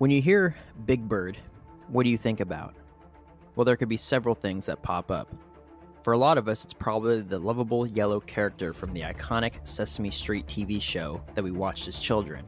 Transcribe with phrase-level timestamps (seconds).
[0.00, 0.56] When you hear
[0.86, 1.36] Big Bird,
[1.88, 2.74] what do you think about?
[3.54, 5.30] Well, there could be several things that pop up.
[6.02, 10.10] For a lot of us, it's probably the lovable yellow character from the iconic Sesame
[10.10, 12.46] Street TV show that we watched as children.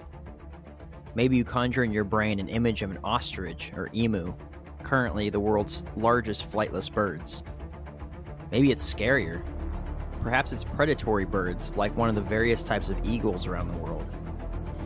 [1.14, 4.34] Maybe you conjure in your brain an image of an ostrich or emu,
[4.82, 7.42] currently the world's largest flightless birds.
[8.50, 9.44] Maybe it's scarier.
[10.22, 14.01] Perhaps it's predatory birds, like one of the various types of eagles around the world.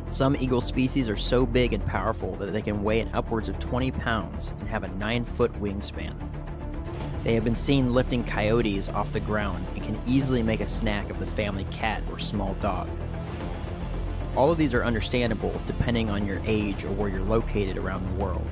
[0.09, 3.59] Some eagle species are so big and powerful that they can weigh in upwards of
[3.59, 6.15] 20 pounds and have a 9 foot wingspan.
[7.25, 11.11] They have been seen lifting coyotes off the ground and can easily make a snack
[11.11, 12.89] of the family cat or small dog.
[14.37, 18.25] All of these are understandable depending on your age or where you're located around the
[18.25, 18.47] world.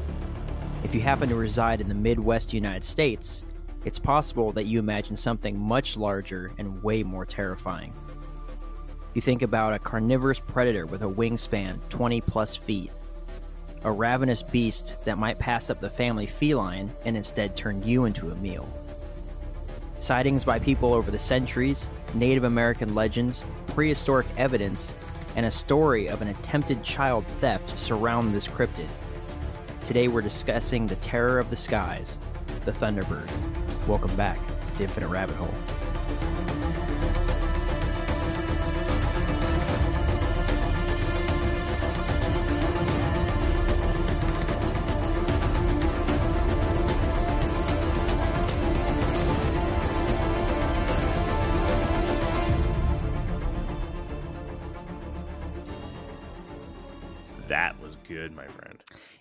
[0.83, 3.45] If you happen to reside in the Midwest United States,
[3.85, 7.93] it's possible that you imagine something much larger and way more terrifying.
[9.15, 12.91] You think about a carnivorous predator with a wingspan 20 plus feet,
[13.85, 18.33] a ravenous beast that might pass up the family feline and instead turn you into
[18.33, 18.69] a meal.
[20.01, 24.93] Sightings by people over the centuries, Native American legends, prehistoric evidence,
[25.37, 28.89] and a story of an attempted child theft surround this cryptid.
[29.87, 32.19] Today we're discussing the terror of the skies,
[32.65, 33.31] the Thunderbird.
[33.87, 34.41] Welcome back
[34.77, 35.55] to Infinite Rabbit Hole.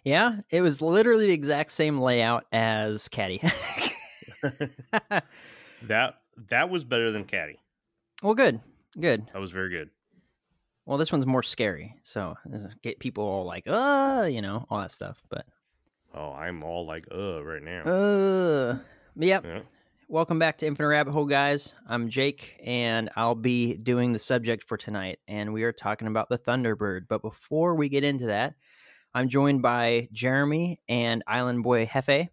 [0.03, 3.41] Yeah, it was literally the exact same layout as Caddy.
[5.83, 6.15] that
[6.49, 7.59] that was better than Caddy.
[8.21, 8.59] well, good,
[8.99, 9.25] good.
[9.33, 9.89] That was very good.
[10.85, 14.79] Well, this one's more scary, so uh, get people all like, uh, you know, all
[14.81, 15.21] that stuff.
[15.29, 15.45] But
[16.13, 17.81] Oh, I'm all like, uh, right now.
[17.83, 18.77] uh,
[19.15, 19.45] yep.
[19.45, 19.61] Yeah.
[20.09, 21.73] Welcome back to Infinite Rabbit Hole, guys.
[21.87, 26.27] I'm Jake, and I'll be doing the subject for tonight, and we are talking about
[26.29, 27.07] the Thunderbird.
[27.07, 28.53] But before we get into that,
[29.15, 32.29] I'm joined by Jeremy and Island Boy Hefe.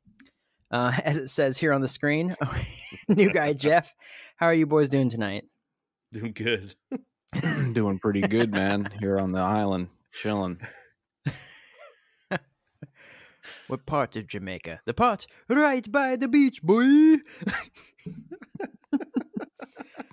[0.70, 2.36] Uh, as it says here on the screen,
[3.08, 3.94] new guy Jeff.
[4.36, 5.44] How are you boys doing tonight?
[6.12, 6.74] Doing good.
[7.72, 8.88] Doing pretty good, man.
[8.98, 10.60] Here on the island, chilling.
[13.68, 14.80] What part of Jamaica?
[14.84, 17.18] The part right by the beach, boy.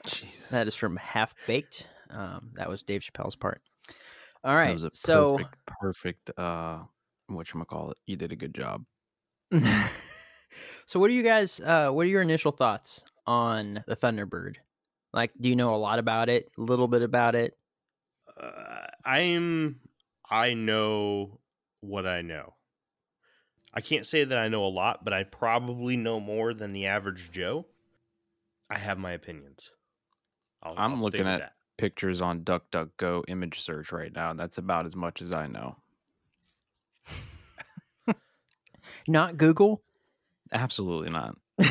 [0.06, 0.50] Jesus.
[0.52, 1.88] That is from Half Baked.
[2.12, 3.62] Um, that was Dave Chappelle's part.
[4.44, 4.74] All That right.
[4.74, 6.80] was a so, perfect, perfect uh
[7.30, 7.94] whatchamacallit.
[8.06, 8.86] You did a good job.
[10.86, 11.60] so what are you guys?
[11.60, 14.56] Uh, what are your initial thoughts on the Thunderbird?
[15.14, 16.50] Like, do you know a lot about it?
[16.58, 17.58] A little bit about it?
[18.40, 19.80] Uh, I'm.
[20.30, 21.40] I know
[21.82, 22.54] what I know.
[23.74, 26.88] I can't say that I know a lot, but I probably know more than the
[26.88, 27.66] average Joe.
[28.70, 29.72] I have my opinions.
[30.64, 31.54] I'll, I'm I'll looking with at- that.
[31.78, 35.76] Pictures on DuckDuckGo image search right now, and that's about as much as I know.
[39.08, 39.82] Not Google.
[40.52, 41.38] Absolutely not.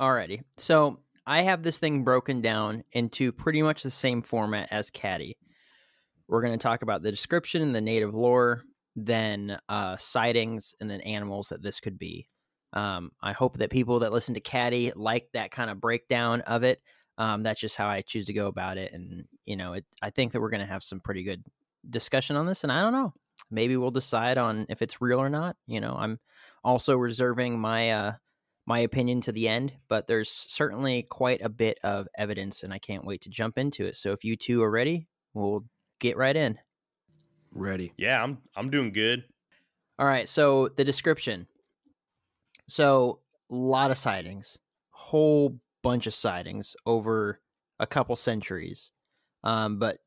[0.00, 0.42] Alrighty.
[0.58, 5.38] So I have this thing broken down into pretty much the same format as Caddy.
[6.28, 8.62] We're going to talk about the description, and the native lore,
[8.96, 12.28] then uh, sightings, and then animals that this could be.
[12.72, 16.64] Um, I hope that people that listen to Caddy like that kind of breakdown of
[16.64, 16.82] it.
[17.16, 20.10] Um, that's just how I choose to go about it, and you know, it, I
[20.10, 21.44] think that we're going to have some pretty good
[21.88, 22.64] discussion on this.
[22.64, 23.14] And I don't know,
[23.50, 25.56] maybe we'll decide on if it's real or not.
[25.66, 26.18] You know, I'm
[26.64, 28.12] also reserving my uh,
[28.66, 32.78] my opinion to the end, but there's certainly quite a bit of evidence, and I
[32.78, 33.96] can't wait to jump into it.
[33.96, 35.64] So if you two are ready, we'll
[36.00, 36.58] get right in.
[37.52, 37.92] Ready.
[37.96, 38.38] Yeah, I'm.
[38.56, 39.24] I'm doing good.
[39.98, 41.46] All right, so the description.
[42.66, 43.20] So
[43.50, 44.58] a lot of sightings,
[44.90, 47.40] whole bunch of sightings over
[47.78, 48.90] a couple centuries,
[49.44, 49.98] um, but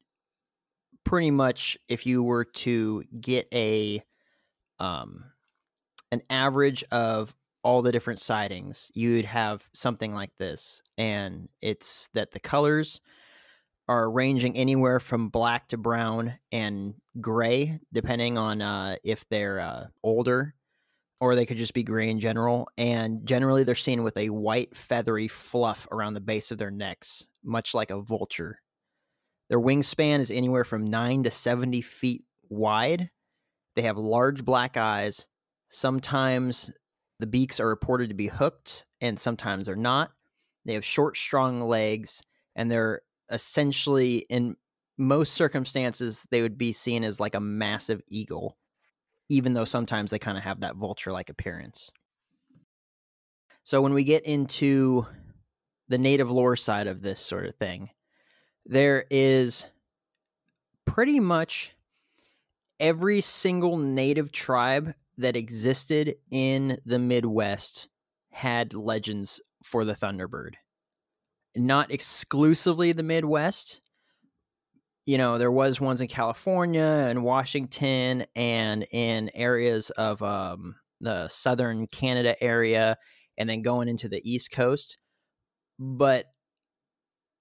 [1.06, 4.03] pretty much if you were to get a
[4.79, 5.24] um,
[6.12, 7.33] an average of
[7.63, 13.00] all the different sightings, you'd have something like this, and it's that the colors
[13.88, 19.85] are ranging anywhere from black to brown and gray, depending on uh, if they're uh,
[20.03, 20.56] older
[21.19, 22.67] or they could just be gray in general.
[22.77, 27.25] And generally, they're seen with a white, feathery fluff around the base of their necks,
[27.43, 28.59] much like a vulture.
[29.49, 33.09] Their wingspan is anywhere from 9 to 70 feet wide.
[33.75, 35.27] They have large black eyes.
[35.69, 36.71] Sometimes
[37.19, 40.11] the beaks are reported to be hooked, and sometimes they're not.
[40.65, 42.21] They have short, strong legs,
[42.55, 44.55] and they're essentially in
[44.97, 48.57] most circumstances they would be seen as like a massive eagle,
[49.29, 51.91] even though sometimes they kind of have that vulture like appearance.
[53.63, 55.06] So when we get into
[55.89, 57.89] the native lore side of this sort of thing,
[58.65, 59.65] there is
[60.85, 61.71] pretty much
[62.79, 67.89] every single native tribe that existed in the Midwest
[68.31, 70.53] had legends for the Thunderbird.
[71.56, 73.81] Not exclusively the Midwest.
[75.07, 81.30] You know, there was ones in California and Washington and in areas of um, the
[81.30, 82.98] southern Canada area
[83.38, 84.98] and then going into the East Coast.
[85.80, 86.25] But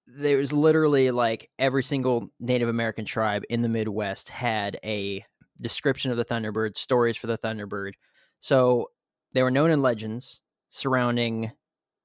[0.07, 5.25] there was literally like every single Native American tribe in the Midwest had a
[5.59, 7.93] description of the Thunderbird, stories for the Thunderbird.
[8.39, 8.91] So
[9.33, 11.51] they were known in legends surrounding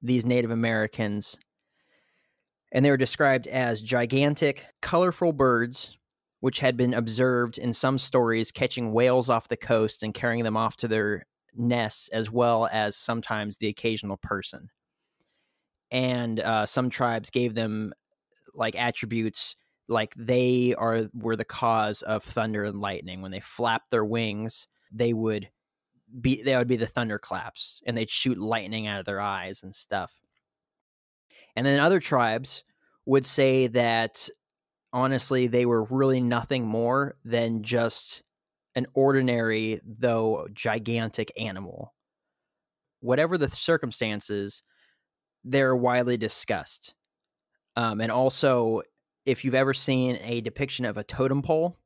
[0.03, 1.39] these Native Americans.
[2.73, 5.97] And they were described as gigantic, colorful birds,
[6.41, 10.57] which had been observed in some stories catching whales off the coast and carrying them
[10.57, 14.71] off to their nests, as well as sometimes the occasional person.
[15.91, 17.93] And uh, some tribes gave them
[18.55, 19.55] like attributes
[19.89, 24.69] like they are were the cause of thunder and lightning when they flapped their wings
[24.93, 25.49] they would
[26.21, 29.75] be they would be the thunderclaps and they'd shoot lightning out of their eyes and
[29.75, 30.13] stuff
[31.57, 32.65] and then other tribes
[33.07, 34.29] would say that
[34.93, 38.23] honestly they were really nothing more than just
[38.75, 41.95] an ordinary though gigantic animal
[43.01, 44.63] whatever the circumstances
[45.45, 46.95] they're widely discussed
[47.77, 48.83] um, and also
[49.25, 51.79] if you've ever seen a depiction of a totem pole,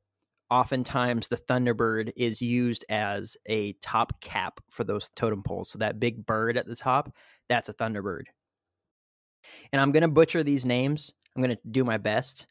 [0.49, 5.69] oftentimes the Thunderbird is used as a top cap for those totem poles.
[5.69, 7.13] So that big bird at the top,
[7.49, 8.23] that's a Thunderbird.
[9.71, 11.13] And I'm going to butcher these names.
[11.35, 12.47] I'm going to do my best,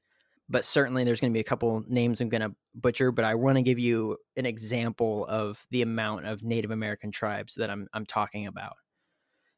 [0.48, 3.34] but certainly there's going to be a couple names I'm going to butcher, but I
[3.34, 7.88] want to give you an example of the amount of Native American tribes that I'm
[7.92, 8.74] I'm talking about.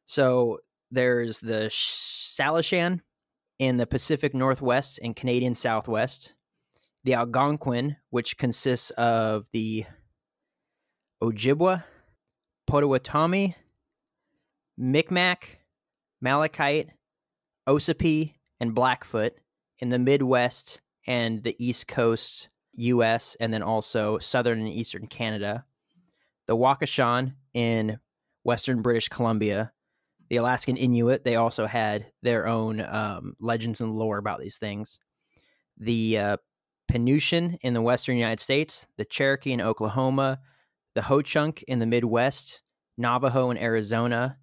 [0.05, 0.59] So
[0.89, 3.01] there's the Salishan,
[3.59, 6.33] in the Pacific Northwest and Canadian Southwest,
[7.03, 9.85] the Algonquin, which consists of the
[11.21, 11.83] Ojibwa,
[12.65, 13.55] Potawatomi,
[14.79, 15.59] Micmac,
[16.21, 16.89] Malachite,
[17.69, 19.33] Ossipee, and Blackfoot
[19.79, 25.65] in the Midwest and the East Coast US, and then also southern and eastern Canada,
[26.47, 27.99] the Wakashan in
[28.43, 29.71] western British Columbia,
[30.29, 34.99] the Alaskan Inuit, they also had their own um, legends and lore about these things.
[35.77, 36.37] The uh,
[36.91, 40.39] Penutian in the western United States, the Cherokee in Oklahoma,
[40.95, 42.61] the Ho Chunk in the Midwest,
[42.97, 44.37] Navajo in Arizona,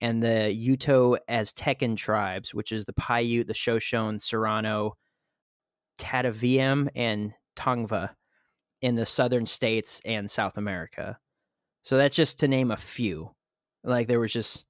[0.00, 4.96] and the Uto Aztecan tribes, which is the Paiute, the Shoshone, Serrano,
[5.98, 8.10] Tataviam, and Tongva
[8.82, 11.18] in the southern states and South America.
[11.82, 13.30] So that's just to name a few.
[13.84, 14.64] Like there was just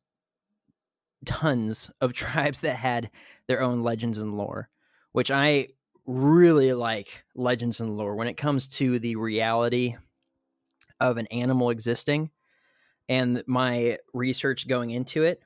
[1.24, 3.10] tons of tribes that had
[3.48, 4.68] their own legends and lore,
[5.12, 5.68] which I
[6.06, 9.96] really like legends and lore when it comes to the reality
[11.00, 12.30] of an animal existing
[13.08, 15.42] and my research going into it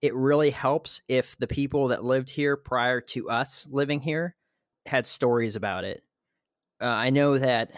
[0.00, 4.34] it really helps if the people that lived here prior to us living here
[4.86, 6.02] had stories about it
[6.80, 7.70] uh, i know that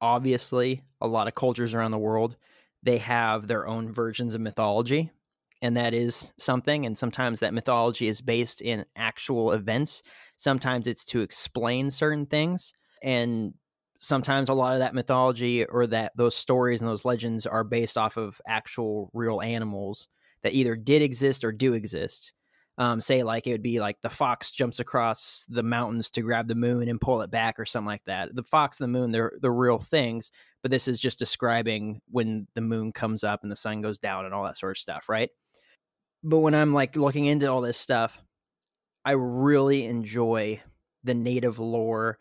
[0.00, 2.36] obviously a lot of cultures around the world
[2.82, 5.10] they have their own versions of mythology
[5.60, 6.86] and that is something.
[6.86, 10.02] And sometimes that mythology is based in actual events.
[10.36, 12.72] Sometimes it's to explain certain things.
[13.02, 13.54] And
[13.98, 17.98] sometimes a lot of that mythology or that those stories and those legends are based
[17.98, 20.08] off of actual real animals
[20.42, 22.32] that either did exist or do exist.
[22.78, 26.46] Um, say like it would be like the fox jumps across the mountains to grab
[26.46, 28.34] the moon and pull it back or something like that.
[28.36, 30.30] The fox and the moon, they're the real things,
[30.62, 34.26] but this is just describing when the moon comes up and the sun goes down
[34.26, 35.30] and all that sort of stuff, right?
[36.22, 38.20] but when I'm like looking into all this stuff,
[39.04, 40.60] I really enjoy
[41.04, 42.18] the native lore,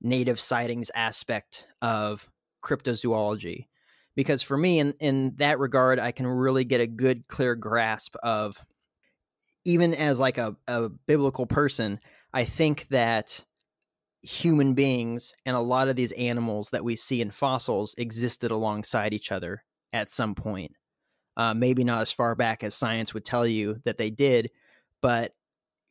[0.00, 2.30] native sightings aspect of
[2.64, 3.66] cryptozoology.
[4.14, 8.16] Because for me, in, in that regard, I can really get a good, clear grasp
[8.22, 8.64] of,
[9.64, 12.00] even as like a, a biblical person,
[12.32, 13.44] I think that
[14.22, 19.14] human beings and a lot of these animals that we see in fossils existed alongside
[19.14, 19.62] each other
[19.92, 20.72] at some point.
[21.36, 24.50] Uh, maybe not as far back as science would tell you that they did,
[25.00, 25.32] but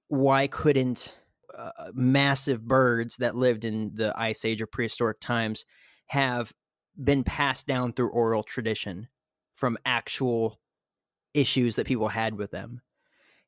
[0.09, 1.17] why couldn't
[1.57, 5.65] uh, massive birds that lived in the ice age or prehistoric times
[6.07, 6.53] have
[7.01, 9.07] been passed down through oral tradition
[9.55, 10.59] from actual
[11.33, 12.81] issues that people had with them?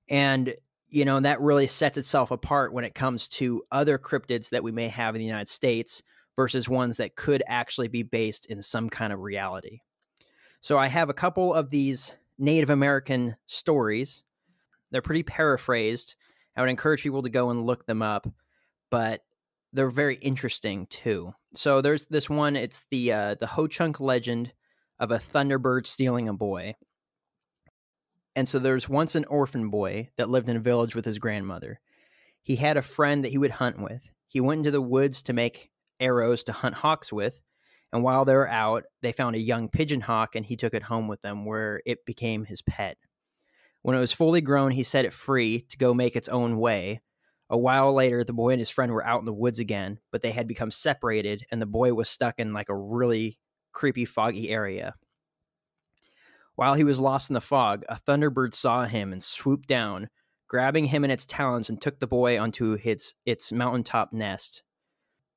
[0.09, 0.55] And
[0.89, 4.71] you know, that really sets itself apart when it comes to other cryptids that we
[4.71, 6.01] may have in the United States
[6.35, 9.81] versus ones that could actually be based in some kind of reality.
[10.61, 14.23] So I have a couple of these Native American stories.
[14.91, 16.15] They're pretty paraphrased.
[16.55, 18.27] I would encourage people to go and look them up,
[18.89, 19.21] but
[19.73, 21.33] they're very interesting too.
[21.53, 22.55] So there's this one.
[22.55, 24.53] It's the uh, the Ho Chunk legend
[24.99, 26.75] of a thunderbird stealing a boy.
[28.35, 31.79] And so there's once an orphan boy that lived in a village with his grandmother.
[32.41, 34.11] He had a friend that he would hunt with.
[34.27, 37.39] He went into the woods to make arrows to hunt hawks with.
[37.91, 40.83] And while they were out, they found a young pigeon hawk and he took it
[40.83, 42.97] home with them where it became his pet.
[43.81, 47.01] When it was fully grown, he set it free to go make its own way.
[47.49, 50.21] A while later, the boy and his friend were out in the woods again, but
[50.21, 53.39] they had become separated and the boy was stuck in like a really
[53.71, 54.95] creepy, foggy area.
[56.55, 60.09] While he was lost in the fog, a thunderbird saw him and swooped down,
[60.47, 64.61] grabbing him in its talons and took the boy onto its, its mountaintop nest.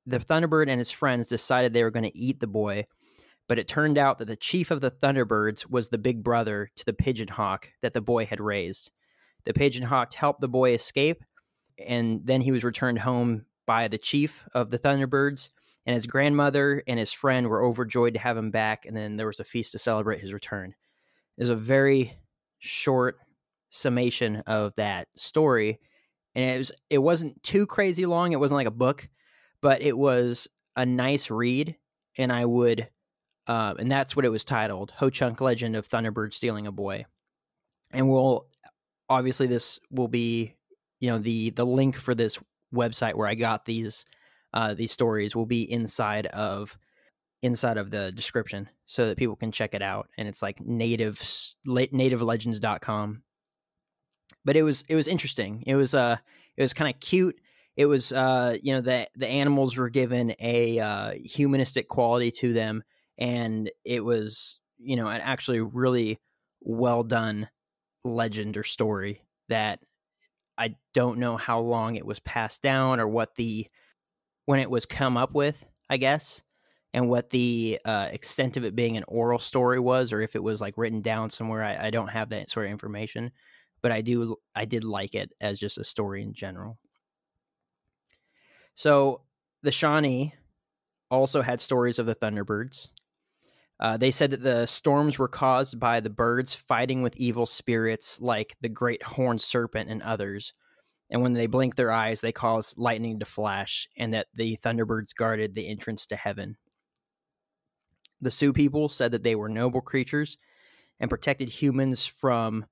[0.05, 2.87] The thunderbird and his friends decided they were going to eat the boy,
[3.47, 6.85] but it turned out that the chief of the thunderbirds was the big brother to
[6.85, 8.91] the pigeon hawk that the boy had raised.
[9.43, 11.23] The pigeon hawk helped the boy escape,
[11.77, 15.49] and then he was returned home by the chief of the thunderbirds
[15.85, 19.27] and his grandmother and his friend were overjoyed to have him back and then there
[19.27, 20.73] was a feast to celebrate his return
[21.37, 22.17] is a very
[22.59, 23.17] short
[23.69, 25.79] summation of that story
[26.35, 29.09] and it was it wasn't too crazy long it wasn't like a book
[29.61, 31.75] but it was a nice read
[32.17, 32.87] and i would
[33.47, 37.05] uh, and that's what it was titled ho chunk legend of thunderbird stealing a boy.
[37.91, 38.47] And we'll
[39.09, 40.55] obviously this will be
[40.99, 42.39] you know the the link for this
[42.73, 44.05] website where i got these
[44.53, 46.77] uh, these stories will be inside of
[47.41, 50.07] inside of the description so that people can check it out.
[50.17, 51.19] And it's like native
[51.67, 53.23] nativelegends.com
[54.45, 55.63] but it was it was interesting.
[55.65, 56.17] It was uh
[56.57, 57.39] it was kind of cute.
[57.75, 62.53] It was uh you know the the animals were given a uh humanistic quality to
[62.53, 62.83] them
[63.17, 66.19] and it was you know an actually really
[66.61, 67.49] well done
[68.03, 69.79] legend or story that
[70.57, 73.67] i don't know how long it was passed down or what the
[74.45, 76.41] when it was come up with i guess
[76.93, 80.43] and what the uh, extent of it being an oral story was, or if it
[80.43, 81.63] was like written down somewhere.
[81.63, 83.31] I, I don't have that sort of information,
[83.81, 84.35] but I do.
[84.55, 86.77] I did like it as just a story in general.
[88.75, 89.21] So
[89.63, 90.35] the Shawnee
[91.09, 92.89] also had stories of the Thunderbirds.
[93.79, 98.19] Uh, they said that the storms were caused by the birds fighting with evil spirits
[98.21, 100.53] like the great horned serpent and others.
[101.09, 105.15] And when they blinked their eyes, they caused lightning to flash, and that the Thunderbirds
[105.15, 106.57] guarded the entrance to heaven.
[108.21, 110.37] The Sioux people said that they were noble creatures
[110.99, 112.65] and protected humans from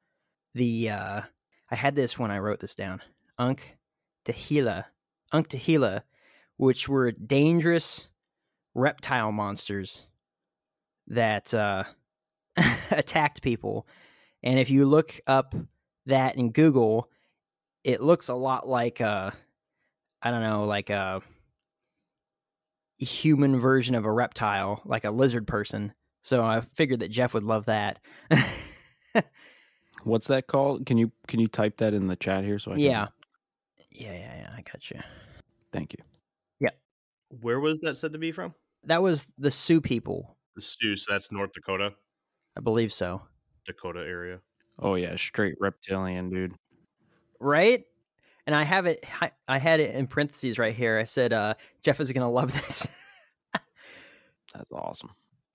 [0.55, 0.89] the.
[0.89, 1.21] Uh,
[1.69, 3.01] I had this when I wrote this down.
[3.37, 3.77] Unk
[4.25, 4.85] Tehila,
[5.31, 6.03] Unk Tehila,
[6.57, 8.07] which were dangerous
[8.73, 10.07] reptile monsters
[11.11, 11.83] that uh,
[12.91, 13.87] attacked people.
[14.43, 15.53] And if you look up
[16.07, 17.09] that in Google,
[17.83, 19.33] it looks a lot like a,
[20.21, 21.19] I don't know, like a uh,
[22.97, 25.93] human version of a reptile, like a lizard person.
[26.23, 27.99] So I figured that Jeff would love that.
[30.03, 30.85] What's that called?
[30.85, 32.83] Can you can you type that in the chat here so I can...
[32.83, 33.07] Yeah.
[33.91, 34.49] Yeah, yeah, yeah.
[34.55, 34.99] I got you.
[35.71, 36.03] Thank you.
[36.59, 36.69] Yeah.
[37.41, 38.53] Where was that said to be from?
[38.85, 40.37] That was the Sioux people.
[40.55, 41.93] The Sioux, so that's North Dakota.
[42.57, 43.21] I believe so.
[43.65, 44.39] Dakota area.
[44.79, 46.53] Oh yeah, straight reptilian, dude.
[47.39, 47.85] Right?
[48.47, 49.05] and I have it.
[49.47, 50.97] I had it in parentheses right here.
[50.97, 52.89] I said, uh, "Jeff is gonna love this."
[54.53, 55.11] that's awesome,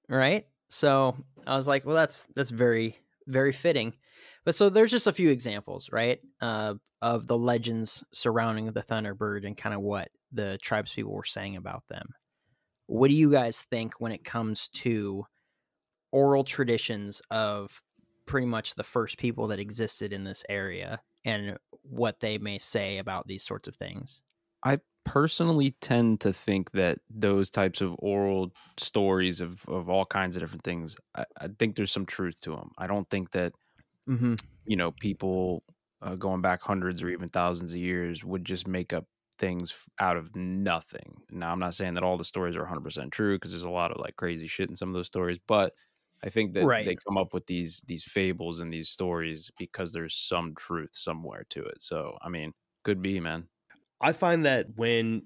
[0.09, 0.47] right?
[0.69, 3.95] So I was like, "Well, that's that's very very fitting."
[4.45, 9.45] But so there's just a few examples, right, uh, of the legends surrounding the Thunderbird
[9.45, 12.15] and kind of what the tribes people were saying about them.
[12.87, 15.27] What do you guys think when it comes to
[16.13, 17.83] oral traditions of
[18.27, 22.99] pretty much the first people that existed in this area and what they may say
[22.99, 24.23] about these sorts of things.
[24.65, 30.37] I personally tend to think that those types of oral stories of, of all kinds
[30.37, 32.71] of different things, I, I think there's some truth to them.
[32.79, 33.53] I don't think that,
[34.09, 34.35] mm-hmm.
[34.67, 35.63] you know, people
[36.03, 39.05] uh, going back hundreds or even thousands of years would just make up
[39.39, 41.21] things out of nothing.
[41.31, 43.91] Now, I'm not saying that all the stories are 100% true because there's a lot
[43.91, 45.73] of like crazy shit in some of those stories, but
[46.25, 46.85] I think that right.
[46.85, 51.45] they come up with these these fables and these stories because there's some truth somewhere
[51.51, 51.83] to it.
[51.83, 52.53] So, I mean,
[52.85, 53.45] could be, man.
[54.01, 55.23] I find that when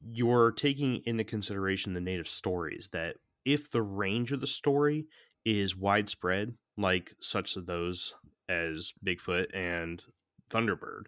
[0.00, 5.06] you're taking into consideration the native stories, that if the range of the story
[5.44, 8.14] is widespread, like such of those
[8.48, 10.02] as Bigfoot and
[10.50, 11.04] Thunderbird,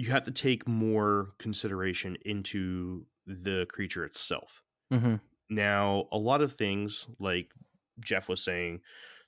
[0.00, 4.62] you have to take more consideration into the creature itself.
[4.90, 5.16] Mm-hmm.
[5.50, 7.52] Now, a lot of things, like
[8.00, 8.80] Jeff was saying,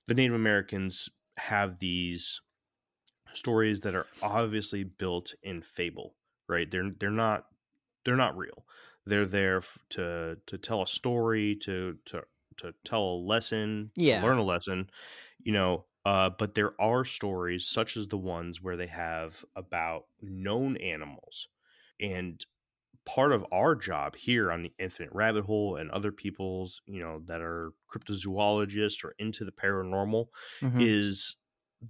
[0.09, 2.41] the Native Americans have these
[3.35, 6.15] stories that are obviously built in fable,
[6.49, 6.71] right?
[6.71, 7.45] They're they're not
[8.07, 8.65] they're not real.
[9.05, 9.61] They're there
[9.91, 12.23] to to tell a story, to to
[12.59, 14.23] to tell a lesson, yeah.
[14.23, 14.89] learn a lesson,
[15.39, 15.85] you know.
[16.05, 21.49] Uh, but there are stories such as the ones where they have about known animals,
[22.01, 22.45] and
[23.05, 27.21] part of our job here on the Infinite Rabbit Hole and other people's, you know,
[27.27, 30.27] that are cryptozoologists or into the paranormal
[30.61, 30.81] mm-hmm.
[30.81, 31.37] is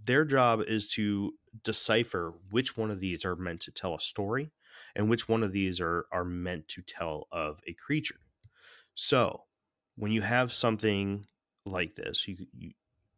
[0.04, 4.50] their job is to decipher which one of these are meant to tell a story
[4.97, 8.21] and which one of these are are meant to tell of a creature.
[8.95, 9.42] So,
[9.97, 11.25] when you have something
[11.66, 12.71] like this, you you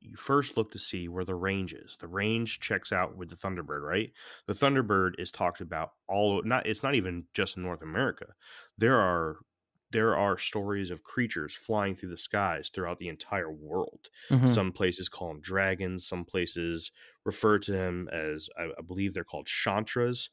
[0.04, 1.96] you first look to see where the range is.
[1.99, 4.12] The range checks out with the Thunderbird, right?
[4.46, 8.26] The Thunderbird is talked about all not it's not even just in North America.
[8.76, 9.38] There are
[9.92, 14.08] there are stories of creatures flying through the skies throughout the entire world.
[14.28, 14.49] Mm-hmm.
[14.49, 16.92] Some places call them dragons, some places
[17.25, 20.28] refer to them as I, I believe they're called chantras,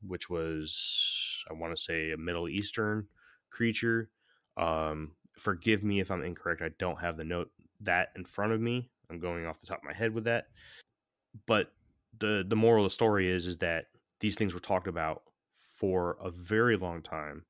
[0.00, 3.08] which was I want to say a Middle Eastern
[3.50, 4.08] creature.
[4.56, 6.62] Um, forgive me if I'm incorrect.
[6.62, 7.50] I don't have the note
[7.82, 8.88] that in front of me.
[9.12, 10.46] I'm going off the top of my head with that.
[11.46, 11.72] But
[12.18, 13.86] the the moral of the story is is that
[14.20, 15.22] these things were talked about
[15.56, 17.44] for a very long time,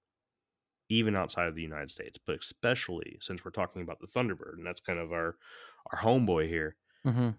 [0.88, 4.66] even outside of the United States, but especially since we're talking about the Thunderbird, and
[4.66, 5.36] that's kind of our
[5.92, 6.76] our homeboy here.
[7.06, 7.30] Mm-hmm.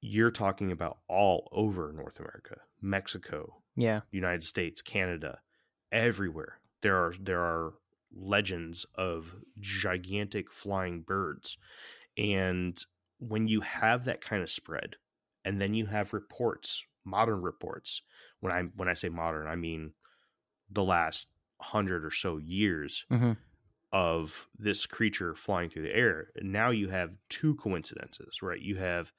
[0.00, 5.40] You're talking about all over North America, Mexico, yeah, United States, Canada,
[5.90, 6.60] everywhere.
[6.82, 7.74] There are there are
[8.14, 11.58] legends of gigantic flying birds.
[12.16, 12.78] And
[13.18, 14.96] when you have that kind of spread,
[15.44, 18.02] and then you have reports, modern reports,
[18.40, 19.92] when I when I say modern, I mean
[20.70, 21.26] the last
[21.60, 23.32] hundred or so years mm-hmm.
[23.92, 26.28] of this creature flying through the air.
[26.36, 28.60] And now you have two coincidences, right?
[28.60, 29.12] You have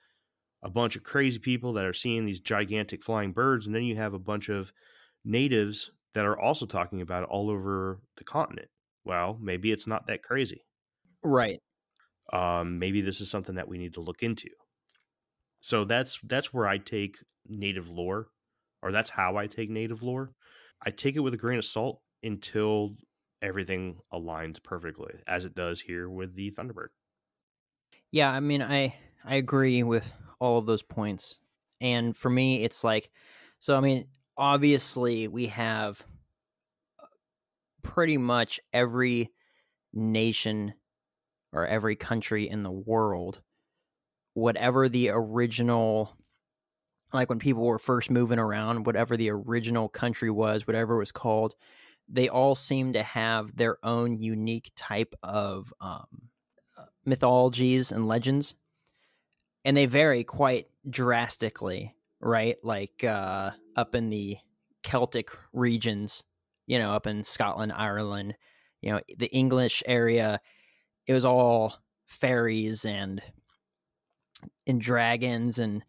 [0.63, 3.95] a bunch of crazy people that are seeing these gigantic flying birds, and then you
[3.95, 4.73] have a bunch of
[5.23, 8.69] natives that are also talking about it all over the continent.
[9.05, 10.65] Well, maybe it's not that crazy.
[11.23, 11.61] Right.
[12.31, 14.49] Um, maybe this is something that we need to look into.
[15.61, 18.27] So that's that's where I take native lore,
[18.81, 20.33] or that's how I take native lore.
[20.81, 22.95] I take it with a grain of salt until
[23.41, 26.89] everything aligns perfectly, as it does here with the Thunderbird.
[28.11, 31.39] Yeah, I mean, I I agree with all of those points,
[31.81, 33.09] and for me, it's like,
[33.59, 36.05] so I mean, obviously we have
[37.81, 39.33] pretty much every
[39.93, 40.73] nation
[41.53, 43.41] or every country in the world,
[44.33, 46.13] whatever the original,
[47.13, 51.11] like when people were first moving around, whatever the original country was, whatever it was
[51.11, 51.55] called,
[52.09, 56.05] they all seem to have their own unique type of um,
[56.77, 58.55] uh, mythologies and legends.
[59.65, 62.55] And they vary quite drastically, right?
[62.63, 64.37] Like uh, up in the
[64.83, 66.23] Celtic regions,
[66.65, 68.35] you know, up in Scotland, Ireland,
[68.81, 70.39] you know, the English area,
[71.07, 73.21] it was all fairies and
[74.67, 75.83] and dragons and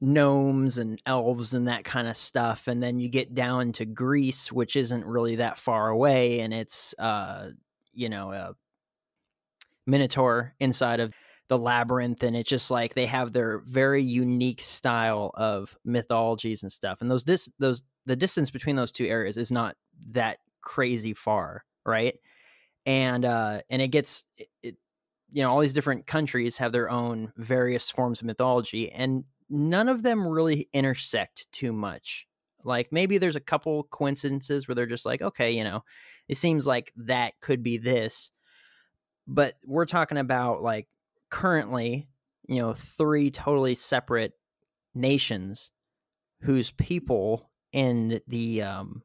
[0.00, 4.50] gnomes and elves and that kind of stuff and then you get down to Greece
[4.50, 7.50] which isn't really that far away and it's uh
[7.92, 8.54] you know a
[9.86, 11.14] minotaur inside of
[11.48, 16.72] the labyrinth and it's just like they have their very unique style of mythologies and
[16.72, 19.76] stuff and those dis- those the distance between those two areas is not
[20.10, 22.14] that crazy far right
[22.90, 24.24] and uh and it gets
[24.62, 24.76] it,
[25.30, 29.88] you know all these different countries have their own various forms of mythology and none
[29.88, 32.26] of them really intersect too much.
[32.64, 35.84] Like maybe there's a couple coincidences where they're just like okay you know
[36.28, 38.30] it seems like that could be this
[39.26, 40.88] but we're talking about like
[41.30, 42.08] currently,
[42.48, 44.32] you know, three totally separate
[44.94, 45.70] nations
[46.42, 49.02] whose people in the um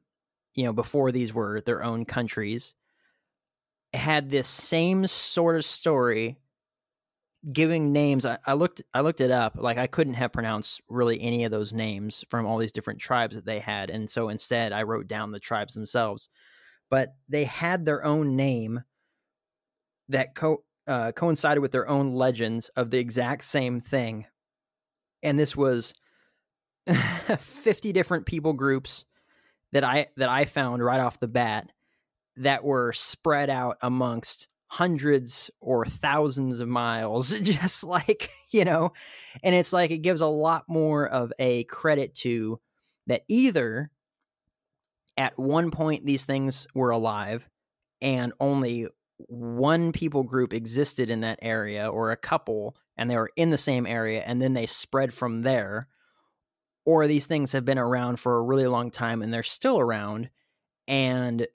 [0.55, 2.73] you know before these were their own countries
[3.95, 6.37] had this same sort of story
[7.51, 8.25] giving names.
[8.25, 11.51] I, I, looked i looked it up like i couldn't have pronounced really any of
[11.51, 15.07] those names from all these different tribes that they had and so instead i wrote
[15.07, 16.29] down the tribes themselves.
[16.89, 18.83] But they had their own name
[20.09, 24.25] that co- uh, coincided with their own legends of the exact same thing.
[25.23, 25.93] And this was
[27.39, 29.05] 50 different people groups
[29.71, 31.71] that I that I found right off the bat
[32.37, 38.91] that were spread out amongst hundreds or thousands of miles, just like, you know,
[39.43, 42.59] and it's like it gives a lot more of a credit to
[43.07, 43.91] that either
[45.17, 47.47] at one point these things were alive
[48.01, 53.31] and only one people group existed in that area or a couple and they were
[53.35, 55.87] in the same area and then they spread from there
[56.85, 60.29] or these things have been around for a really long time and they're still around
[60.87, 61.47] and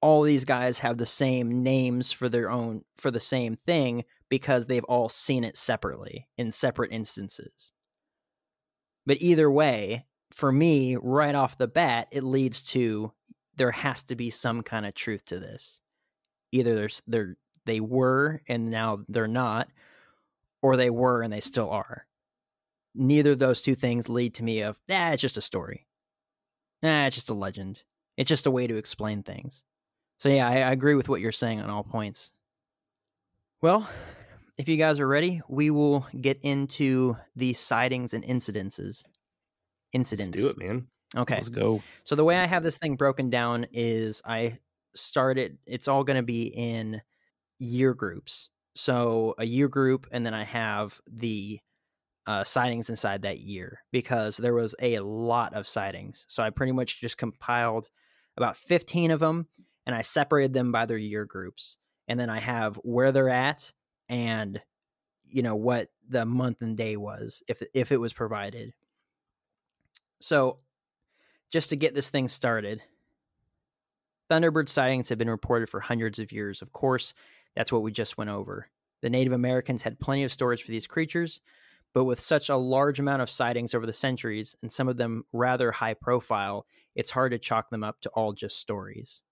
[0.00, 4.66] all these guys have the same names for their own for the same thing because
[4.66, 7.72] they've all seen it separately in separate instances.
[9.06, 13.12] But either way for me right off the bat it leads to
[13.56, 15.80] there has to be some kind of truth to this.
[16.52, 17.36] Either there's they're
[17.66, 19.68] they were and now they're not
[20.62, 22.06] or they were and they still are.
[22.94, 25.86] Neither of those two things lead to me of ah it's just a story.
[26.82, 27.82] Nah it's just a legend.
[28.16, 29.64] It's just a way to explain things
[30.20, 32.30] so yeah I, I agree with what you're saying on all points
[33.60, 33.88] well
[34.56, 39.02] if you guys are ready we will get into the sightings and incidences
[39.92, 41.82] incidents Let's do it man okay Let's go.
[42.04, 44.58] so the way I have this thing broken down is I
[44.94, 47.02] started it's all going to be in
[47.60, 48.48] year groups.
[48.74, 51.60] So a year group and then I have the
[52.26, 56.24] uh, sightings inside that year because there was a lot of sightings.
[56.28, 57.88] So I pretty much just compiled
[58.36, 59.48] about 15 of them
[59.90, 61.76] and I separated them by their year groups.
[62.06, 63.72] And then I have where they're at
[64.08, 64.60] and
[65.24, 68.72] you know what the month and day was if if it was provided.
[70.20, 70.58] So
[71.50, 72.82] just to get this thing started,
[74.30, 76.62] Thunderbird sightings have been reported for hundreds of years.
[76.62, 77.12] Of course,
[77.56, 78.68] that's what we just went over.
[79.02, 81.40] The Native Americans had plenty of storage for these creatures,
[81.92, 85.24] but with such a large amount of sightings over the centuries, and some of them
[85.32, 89.24] rather high profile, it's hard to chalk them up to all just stories.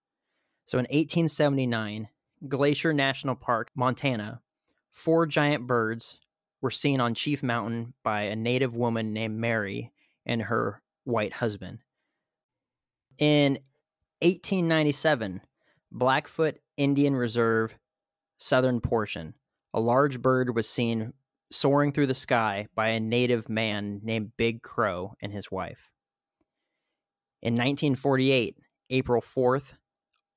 [0.68, 2.10] So in 1879,
[2.46, 4.42] Glacier National Park, Montana,
[4.90, 6.20] four giant birds
[6.60, 9.92] were seen on Chief Mountain by a native woman named Mary
[10.26, 11.78] and her white husband.
[13.16, 13.52] In
[14.20, 15.40] 1897,
[15.90, 17.78] Blackfoot Indian Reserve,
[18.36, 19.32] southern portion.
[19.72, 21.14] A large bird was seen
[21.50, 25.90] soaring through the sky by a native man named Big Crow and his wife.
[27.40, 28.58] In 1948,
[28.90, 29.72] April 4th,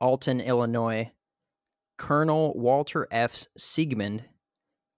[0.01, 1.11] Alton, Illinois,
[1.97, 3.45] Colonel Walter F.
[3.55, 4.25] Siegmund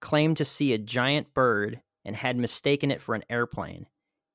[0.00, 3.86] claimed to see a giant bird and had mistaken it for an airplane.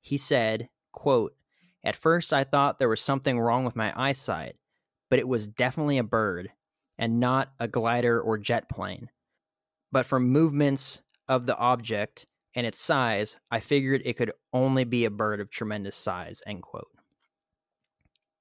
[0.02, 1.36] He said, quote,
[1.84, 4.56] at first, I thought there was something wrong with my eyesight,
[5.10, 6.52] but it was definitely a bird
[6.98, 9.10] and not a glider or jet plane.
[9.92, 15.06] But from movements of the object and its size, I figured it could only be
[15.06, 16.42] a bird of tremendous size.
[16.46, 16.90] End quote.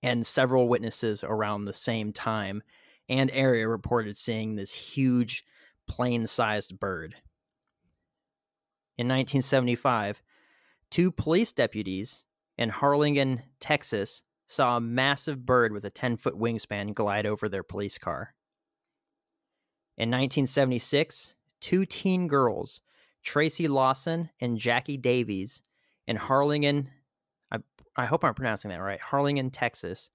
[0.02, 2.62] And several witnesses around the same time
[3.08, 5.44] and area reported seeing this huge
[5.88, 7.16] plane sized bird.
[8.96, 10.22] In 1975,
[10.90, 16.94] two police deputies in Harlingen, Texas, saw a massive bird with a 10 foot wingspan
[16.94, 18.34] glide over their police car.
[19.96, 22.80] In 1976, two teen girls,
[23.22, 25.62] Tracy Lawson and Jackie Davies,
[26.06, 26.88] in Harlingen,
[27.50, 27.58] I,
[27.96, 30.10] I hope I'm pronouncing that right, Harlingen, Texas,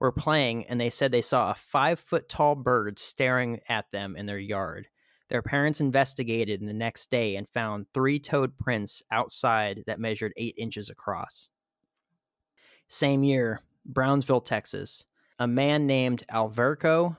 [0.00, 4.16] were playing and they said they saw a five foot tall bird staring at them
[4.16, 4.88] in their yard.
[5.28, 10.54] Their parents investigated the next day and found three toed prints outside that measured eight
[10.58, 11.48] inches across.
[12.88, 15.06] Same year, Brownsville, Texas,
[15.38, 17.16] a man named Alverico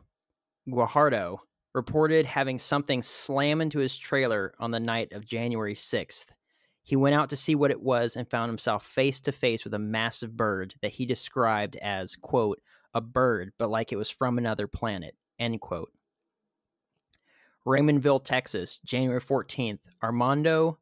[0.70, 1.40] Guajardo
[1.74, 6.28] reported having something slam into his trailer on the night of January 6th.
[6.86, 9.74] He went out to see what it was and found himself face to face with
[9.74, 12.62] a massive bird that he described as, quote,
[12.94, 15.92] a bird, but like it was from another planet, end quote.
[17.66, 20.78] Raymondville, Texas, January 14th, Armando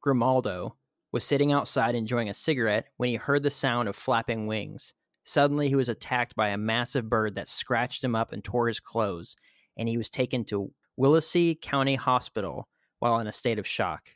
[0.00, 0.76] Grimaldo
[1.10, 4.94] was sitting outside enjoying a cigarette when he heard the sound of flapping wings.
[5.24, 8.78] Suddenly, he was attacked by a massive bird that scratched him up and tore his
[8.78, 9.34] clothes,
[9.76, 12.68] and he was taken to Willacy County Hospital
[13.00, 14.10] while in a state of shock.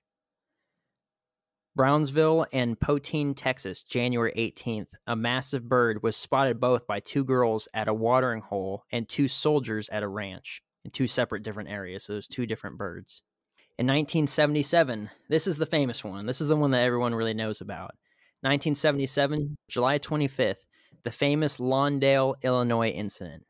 [1.74, 7.66] Brownsville and Poteet, Texas, January 18th, a massive bird was spotted both by two girls
[7.72, 12.04] at a watering hole and two soldiers at a ranch in two separate different areas.
[12.04, 13.22] So there's two different birds.
[13.78, 16.26] In 1977, this is the famous one.
[16.26, 17.94] This is the one that everyone really knows about.
[18.42, 20.66] 1977, July 25th,
[21.04, 23.44] the famous Lawndale, Illinois incident.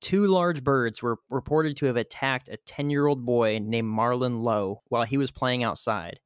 [0.00, 5.04] Two large birds were reported to have attacked a 10-year-old boy named Marlon Lowe while
[5.04, 6.18] he was playing outside.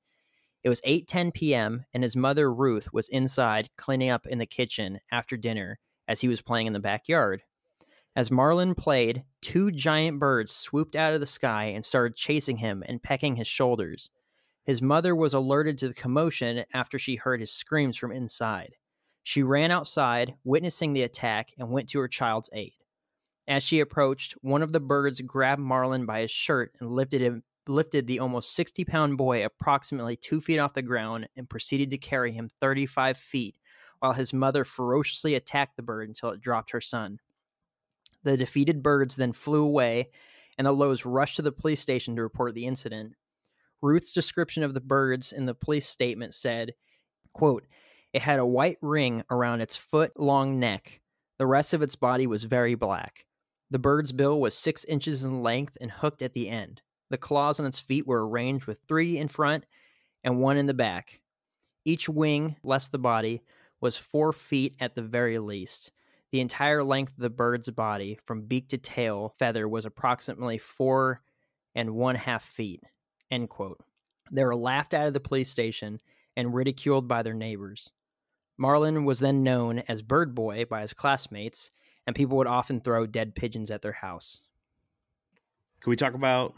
[0.65, 1.85] It was 8:10 p.m.
[1.93, 6.29] and his mother Ruth was inside cleaning up in the kitchen after dinner as he
[6.29, 7.43] was playing in the backyard.
[8.17, 12.83] As Marlon played, two giant birds swooped out of the sky and started chasing him
[12.89, 14.09] and pecking his shoulders.
[14.65, 18.77] His mother was alerted to the commotion after she heard his screams from inside.
[19.23, 22.73] She ran outside, witnessing the attack, and went to her child's aid.
[23.47, 27.43] As she approached, one of the birds grabbed Marlon by his shirt and lifted him
[27.69, 31.99] lifted the almost 60 pound boy approximately two feet off the ground and proceeded to
[31.99, 33.57] carry him 35 feet
[34.01, 37.21] while his mother ferociously attacked the bird until it dropped her son.
[38.23, 40.11] The defeated birds then flew away,
[40.59, 43.15] and the Lowes rushed to the police station to report the incident.
[43.81, 46.75] Ruth's description of the birds in the police statement said,
[47.33, 47.67] quote,
[48.13, 51.01] It had a white ring around its foot long neck.
[51.39, 53.27] The rest of its body was very black.
[53.71, 56.81] The bird's bill was six inches in length and hooked at the end.
[57.11, 59.67] The claws on its feet were arranged with three in front
[60.23, 61.21] and one in the back.
[61.85, 63.43] Each wing, less the body,
[63.81, 65.93] was four feet at the very least.
[66.33, 71.21] The entire length of the bird's body, from beak to tail feather, was approximately four
[71.75, 72.83] and one half feet.
[73.31, 73.81] End quote.
[74.33, 76.01] They were laughed out of the police station
[76.37, 77.93] and ridiculed by their neighbors.
[78.59, 81.71] Marlon was then known as Bird Boy by his classmates,
[82.07, 84.43] and people would often throw dead pigeons at their house.
[85.81, 86.55] Can we talk about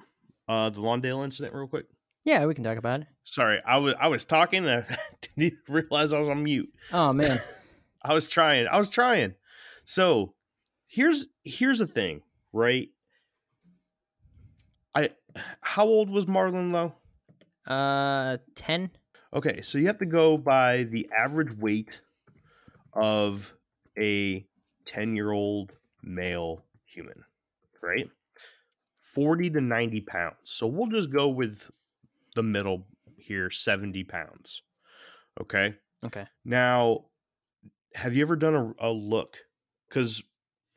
[0.48, 1.86] uh, the Lawndale incident real quick?
[2.24, 3.06] Yeah, we can talk about it.
[3.24, 4.96] Sorry, I was I was talking and I
[5.36, 6.72] didn't realize I was on mute.
[6.92, 7.38] Oh man.
[8.02, 8.66] I was trying.
[8.68, 9.34] I was trying.
[9.84, 10.34] So
[10.86, 12.88] here's here's the thing, right?
[14.94, 15.10] I
[15.60, 16.94] how old was Marlon Lowe?
[17.72, 18.90] Uh 10.
[19.34, 22.00] Okay, so you have to go by the average weight
[22.92, 23.54] of
[23.98, 24.46] a
[24.86, 27.24] 10-year-old male human,
[27.82, 28.08] right?
[29.16, 30.36] 40 to 90 pounds.
[30.44, 31.70] So we'll just go with
[32.34, 34.60] the middle here 70 pounds.
[35.40, 35.74] Okay.
[36.04, 36.26] Okay.
[36.44, 37.06] Now,
[37.94, 39.38] have you ever done a, a look?
[39.88, 40.22] Because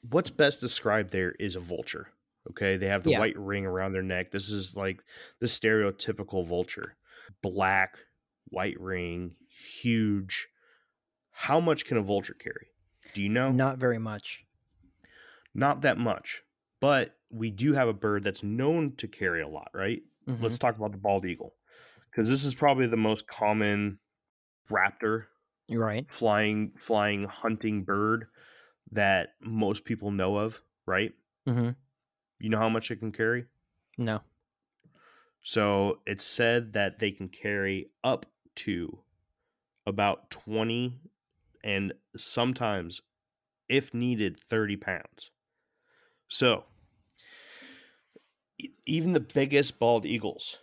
[0.09, 2.07] what's best described there is a vulture.
[2.51, 2.77] Okay.
[2.77, 3.19] They have the yeah.
[3.19, 4.31] white ring around their neck.
[4.31, 5.03] This is like
[5.41, 6.95] the stereotypical vulture
[7.41, 7.97] black,
[8.45, 9.35] white ring,
[9.81, 10.47] huge.
[11.31, 12.67] How much can a vulture carry?
[13.13, 13.51] Do you know?
[13.51, 14.45] Not very much.
[15.53, 16.41] Not that much.
[16.79, 20.01] But we do have a bird that's known to carry a lot, right?
[20.27, 20.43] Mm-hmm.
[20.43, 21.55] Let's talk about the bald eagle
[22.09, 23.99] because this is probably the most common
[24.69, 25.25] raptor,
[25.67, 26.05] You're right?
[26.11, 28.27] Flying, flying, hunting bird
[28.91, 31.13] that most people know of, right?
[31.47, 31.69] Mm-hmm.
[32.39, 33.45] You know how much it can carry?
[33.97, 34.21] No.
[35.43, 38.99] So it's said that they can carry up to
[39.85, 40.99] about 20
[41.63, 43.01] and sometimes,
[43.67, 45.31] if needed, 30 pounds.
[46.29, 46.63] So
[48.85, 50.57] even the biggest bald eagles,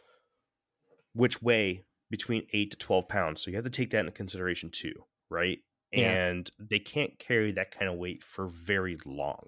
[1.12, 3.42] which weigh between eight to 12 pounds.
[3.42, 4.94] So you have to take that into consideration too,
[5.31, 5.59] right?
[5.92, 6.11] Yeah.
[6.11, 9.46] And they can't carry that kind of weight for very long.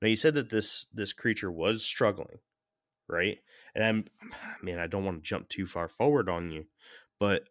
[0.00, 2.38] Now you said that this this creature was struggling,
[3.08, 3.38] right?
[3.74, 4.04] And I'm
[4.62, 6.66] man, I don't want to jump too far forward on you,
[7.18, 7.44] but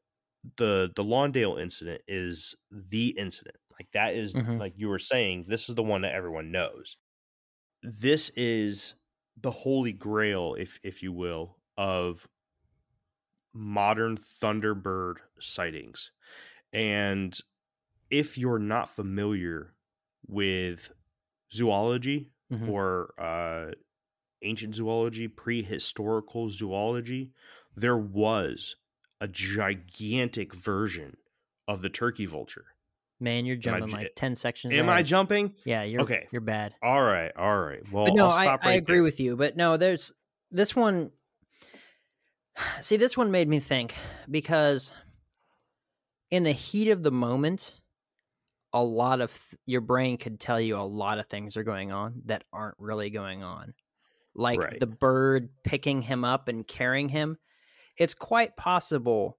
[0.57, 3.57] the the Lawndale incident is the incident.
[3.71, 4.57] Like that is, mm-hmm.
[4.57, 6.97] like you were saying, this is the one that everyone knows.
[7.81, 8.95] This is
[9.41, 12.27] the holy grail, if if you will, of
[13.53, 16.11] modern Thunderbird sightings.
[16.73, 17.37] And
[18.09, 19.73] if you're not familiar
[20.27, 20.91] with
[21.51, 22.69] zoology mm-hmm.
[22.69, 23.71] or uh,
[24.41, 27.31] ancient zoology, prehistorical zoology,
[27.75, 28.75] there was
[29.21, 31.17] a gigantic version
[31.67, 32.65] of the turkey vulture
[33.19, 34.73] Man, you're jumping like eh, ten sections.
[34.73, 34.99] Am ahead.
[34.99, 35.53] I jumping?
[35.65, 36.27] Yeah, you're okay.
[36.31, 36.73] You're bad.
[36.81, 37.81] All right, all right.
[37.91, 39.03] Well, but no, I, right I agree there.
[39.03, 39.35] with you.
[39.35, 40.13] But no, there's
[40.51, 41.11] this one.
[42.81, 43.95] See, this one made me think
[44.29, 44.93] because
[46.31, 47.79] in the heat of the moment,
[48.73, 51.91] a lot of th- your brain could tell you a lot of things are going
[51.91, 53.73] on that aren't really going on.
[54.35, 54.79] Like right.
[54.79, 57.37] the bird picking him up and carrying him.
[57.97, 59.37] It's quite possible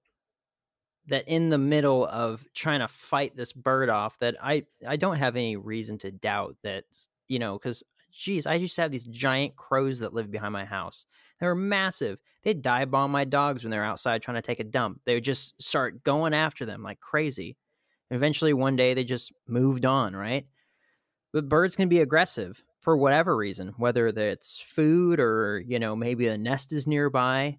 [1.07, 5.17] that in the middle of trying to fight this bird off that I I don't
[5.17, 6.85] have any reason to doubt that
[7.27, 10.65] you know cuz geez I used to have these giant crows that lived behind my
[10.65, 11.05] house.
[11.39, 12.21] They were massive.
[12.43, 15.01] They'd dive bomb my dogs when they're outside trying to take a dump.
[15.05, 17.57] They would just start going after them like crazy.
[18.11, 20.45] Eventually one day they just moved on right?
[21.33, 26.27] But birds can be aggressive for whatever reason whether it's food or you know maybe
[26.27, 27.57] a nest is nearby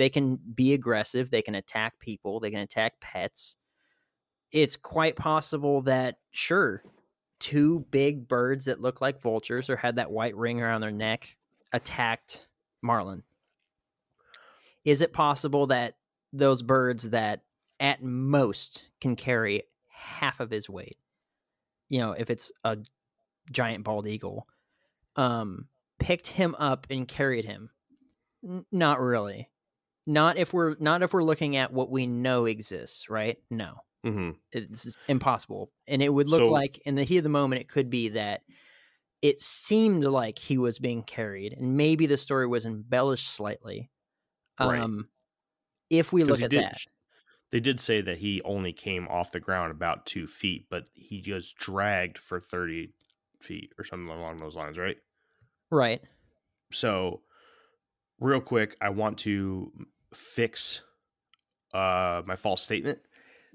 [0.00, 3.56] they can be aggressive, they can attack people, they can attack pets.
[4.50, 6.82] It's quite possible that, sure,
[7.38, 11.36] two big birds that look like vultures or had that white ring around their neck
[11.70, 12.46] attacked
[12.82, 13.24] Marlon.
[14.86, 15.96] Is it possible that
[16.32, 17.42] those birds that
[17.78, 20.96] at most can carry half of his weight,
[21.90, 22.78] you know, if it's a
[23.52, 24.48] giant bald eagle,
[25.16, 27.68] um, picked him up and carried him.
[28.42, 29.50] N- not really.
[30.10, 33.38] Not if we're not if we're looking at what we know exists, right?
[33.50, 34.30] No, Mm-hmm.
[34.50, 35.70] it's impossible.
[35.86, 38.08] And it would look So- like in the heat of the moment, it could be
[38.10, 38.40] that
[39.22, 43.90] it seemed like he was being carried, and maybe the story was embellished slightly.
[44.58, 44.80] Right.
[44.80, 45.08] Um,
[45.90, 46.78] if we look at did- that,
[47.52, 51.22] They did say that he only came off the ground about two feet, but he
[51.32, 52.92] was dragged for 30
[53.40, 54.96] feet or something along those lines, right?
[55.70, 56.00] right?
[56.72, 57.22] So,
[58.20, 59.72] real quick, I want to
[60.14, 60.82] fix
[61.74, 62.98] uh, my false statement.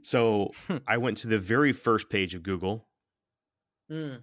[0.03, 0.77] So, Hmm.
[0.87, 2.87] I went to the very first page of Google.
[3.91, 4.21] Mm.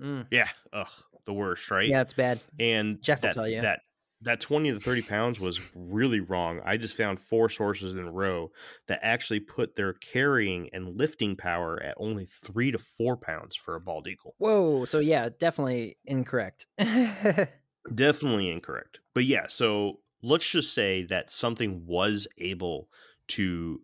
[0.00, 0.26] Mm.
[0.30, 0.88] Yeah, ugh,
[1.26, 1.88] the worst, right?
[1.88, 2.40] Yeah, it's bad.
[2.58, 3.60] and Jeff will tell you.
[3.62, 3.80] that
[4.22, 8.10] that 20 to 30 pounds was really wrong i just found four sources in a
[8.12, 8.50] row
[8.86, 13.76] that actually put their carrying and lifting power at only three to four pounds for
[13.76, 14.84] a bald eagle Whoa.
[14.84, 16.66] So yeah, definitely incorrect.
[17.94, 22.88] definitely incorrect but yeah so let's just say that something was able
[23.28, 23.80] to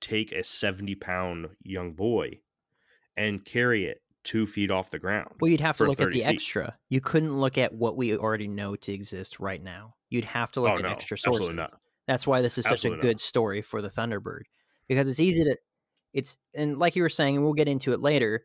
[0.00, 2.40] take a 70 pound young boy
[3.16, 6.18] and carry it two feet off the ground well, you'd have to look at the
[6.18, 6.24] feet.
[6.24, 6.76] extra.
[6.88, 9.94] You couldn't look at what we already know to exist right now.
[10.10, 11.40] You'd have to look oh at no extra sources.
[11.40, 13.02] absolutely not That's why this is such a Absolutely not.
[13.02, 14.42] good story for the Thunderbird
[14.88, 15.56] because it's easy to
[16.12, 18.44] it's and like you were saying and we'll get into it later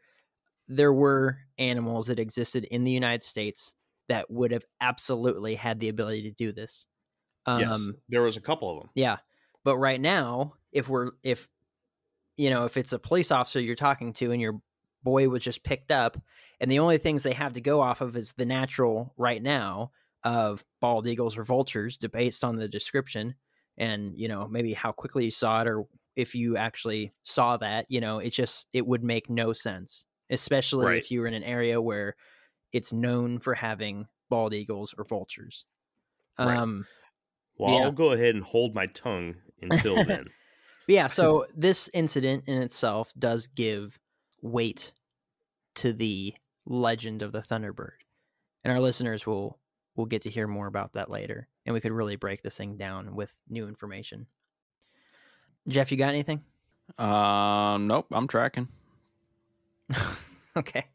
[0.67, 3.73] there were animals that existed in the United States
[4.09, 6.85] that would have absolutely had the ability to do this.
[7.47, 9.17] Um yes there was a couple of them yeah.
[9.63, 11.47] But right now if we're if
[12.37, 14.61] you know if it's a police officer you're talking to and your
[15.03, 16.17] boy was just picked up
[16.59, 19.91] and the only things they have to go off of is the natural right now
[20.23, 23.35] of bald eagles or vultures based on the description
[23.77, 27.85] and you know maybe how quickly you saw it or if you actually saw that
[27.89, 30.97] you know it just it would make no sense especially Right.
[30.97, 32.15] if you were in an area where
[32.73, 35.65] it's known for having bald eagles or vultures
[36.39, 36.57] Right.
[36.57, 36.85] um
[37.57, 37.85] well Yeah.
[37.85, 40.27] i'll go ahead and hold my tongue until then
[40.89, 43.99] yeah, so this incident in itself does give
[44.41, 44.93] weight
[45.75, 46.33] to the
[46.65, 47.97] legend of the Thunderbird.
[48.63, 49.59] And our listeners will
[49.97, 51.49] will get to hear more about that later.
[51.65, 54.27] And we could really break this thing down with new information.
[55.67, 56.41] Jeff, you got anything?
[56.97, 58.69] Uh nope, I'm tracking.
[60.55, 60.85] okay.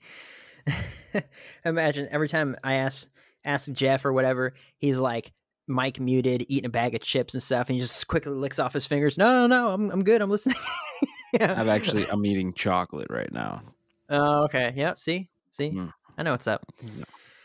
[1.67, 3.09] Imagine every time I ask
[3.45, 5.33] ask Jeff or whatever, he's like
[5.69, 8.73] mic muted, eating a bag of chips and stuff, and he just quickly licks off
[8.73, 9.17] his fingers.
[9.17, 10.21] No, no, no, I'm I'm good.
[10.21, 10.57] I'm listening.
[11.33, 11.55] yeah.
[11.57, 13.63] I've actually I'm eating chocolate right now.
[14.11, 14.73] Oh, okay.
[14.75, 14.99] Yep.
[14.99, 15.93] See, see, Mm.
[16.19, 16.65] I know what's up.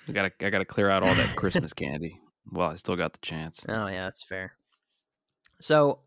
[0.07, 2.19] I gotta I gotta clear out all that Christmas candy.
[2.51, 3.65] Well, I still got the chance.
[3.67, 4.53] Oh, yeah, that's fair.
[5.59, 5.99] So,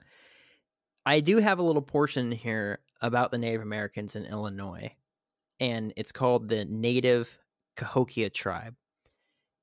[1.04, 4.92] I do have a little portion here about the Native Americans in Illinois,
[5.58, 7.38] and it's called the Native
[7.76, 8.74] Cahokia tribe,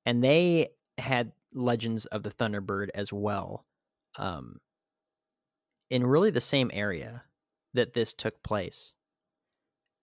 [0.06, 3.66] and they had legends of the Thunderbird as well,
[4.16, 4.60] um,
[5.90, 7.24] in really the same area
[7.74, 8.94] that this took place.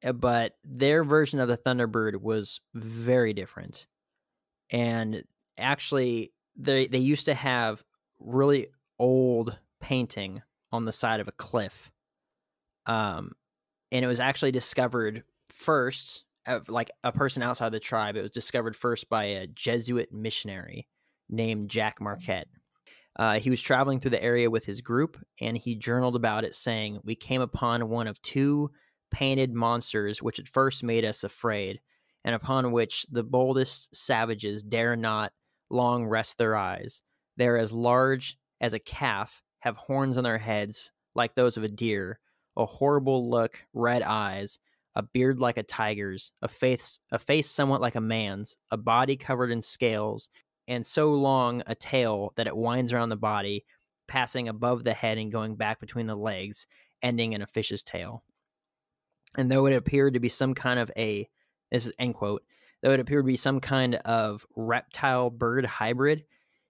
[0.04, 3.88] Uh, But their version of the Thunderbird was very different,
[4.70, 5.24] and
[5.58, 7.84] actually, they they used to have
[8.20, 8.68] really
[9.00, 11.92] old painting on the side of a cliff.
[12.86, 13.34] Um,
[13.92, 16.26] and it was actually discovered first,
[16.68, 18.16] like a person outside the tribe.
[18.16, 20.88] It was discovered first by a Jesuit missionary
[21.30, 22.48] named Jack Marquette.
[23.18, 26.54] Uh, he was traveling through the area with his group, and he journaled about it,
[26.54, 28.72] saying, "We came upon one of two
[29.12, 31.80] painted monsters, which at first made us afraid,
[32.26, 35.32] and upon which the boldest savages dare not
[35.70, 37.02] long rest their eyes.
[37.38, 41.70] They're as large as a calf, have horns on their heads like those of a
[41.70, 42.20] deer,
[42.58, 44.60] a horrible look, red eyes,
[44.96, 49.16] a beard like a tiger's, a face a face somewhat like a man's, a body
[49.16, 50.30] covered in scales,
[50.68, 53.66] and so long a tail that it winds around the body,
[54.08, 56.68] passing above the head and going back between the legs,
[57.02, 58.24] ending in a fish's tail.
[59.38, 61.30] And though it appeared to be some kind of a
[61.72, 62.44] this is end quote,
[62.82, 66.24] though it appeared to be some kind of reptile bird hybrid,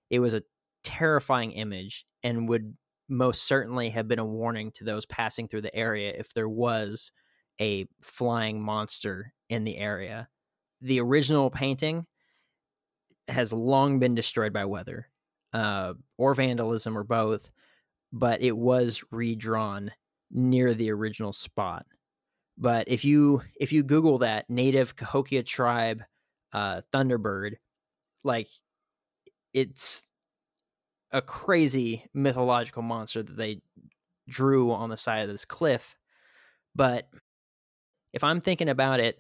[0.10, 0.44] it was a
[0.84, 2.76] terrifying image and would
[3.08, 7.12] most certainly have been a warning to those passing through the area if there was
[7.62, 10.28] a flying monster in the area.
[10.82, 12.06] The original painting
[13.28, 15.10] has long been destroyed by weather
[15.54, 17.50] uh, or vandalism or both,
[18.12, 19.92] but it was redrawn
[20.32, 21.86] near the original spot.
[22.58, 26.04] But if you if you Google that native Cahokia tribe
[26.54, 27.56] uh, Thunderbird,
[28.24, 28.48] like
[29.54, 30.04] it's
[31.12, 33.62] a crazy mythological monster that they
[34.28, 35.96] drew on the side of this cliff.
[36.76, 37.08] But
[38.14, 39.20] if I'm thinking about it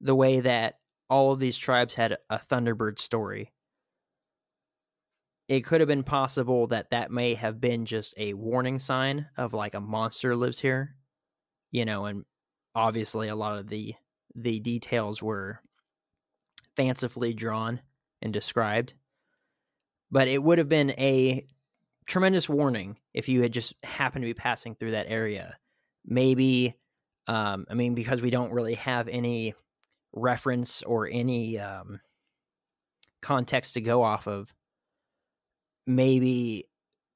[0.00, 0.78] the way that
[1.08, 3.52] all of these tribes had a Thunderbird story.
[5.48, 9.52] It could have been possible that that may have been just a warning sign of
[9.52, 10.96] like a monster lives here,
[11.70, 12.24] you know, and
[12.74, 13.94] obviously a lot of the
[14.34, 15.60] the details were
[16.74, 17.80] fancifully drawn
[18.20, 18.94] and described.
[20.10, 21.46] But it would have been a
[22.06, 25.56] tremendous warning if you had just happened to be passing through that area.
[26.04, 26.74] Maybe,
[27.26, 29.54] um, I mean, because we don't really have any
[30.16, 32.00] reference or any um,
[33.22, 34.52] context to go off of,
[35.86, 36.66] maybe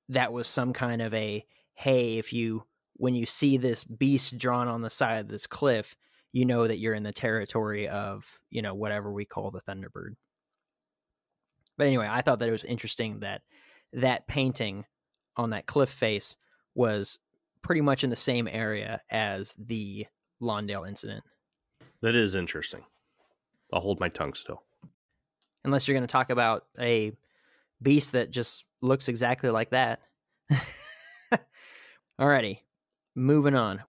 [0.09, 1.45] that was some kind of a
[1.75, 5.97] hey, if you when you see this beast drawn on the side of this cliff,
[6.33, 10.15] you know that you're in the territory of you know whatever we call the Thunderbird.
[11.79, 13.43] But anyway, I thought that it was interesting that
[13.95, 14.85] that painting
[15.37, 16.37] on that cliff face
[16.75, 17.19] was
[17.63, 20.07] pretty much in the same area as the
[20.43, 21.25] Lawndale incident.
[22.03, 22.83] That is interesting.
[23.73, 24.63] I'll hold my tongue still.
[25.65, 27.13] Unless you're going to talk about a
[27.83, 30.01] beast that just looks exactly like that.
[32.21, 32.59] Alrighty,
[33.15, 33.83] moving on.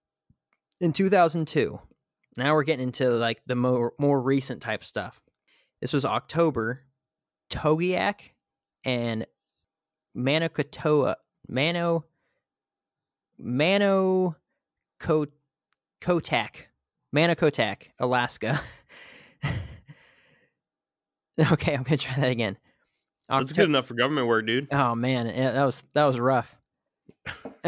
[0.80, 1.80] In 2002,
[2.36, 5.20] now we're getting into like the more more recent type stuff.
[5.80, 6.82] This was October.
[7.50, 8.30] Togiak
[8.84, 9.26] and
[10.16, 11.16] Manokatoa
[11.48, 12.06] Mano
[13.38, 14.36] Mano
[14.98, 16.54] Kotak
[17.14, 18.60] Manakotak, Alaska.
[21.52, 22.58] okay, I'm gonna try that again.
[23.28, 24.68] Octo- That's good enough for government work, dude.
[24.72, 26.56] Oh man, that was that was rough.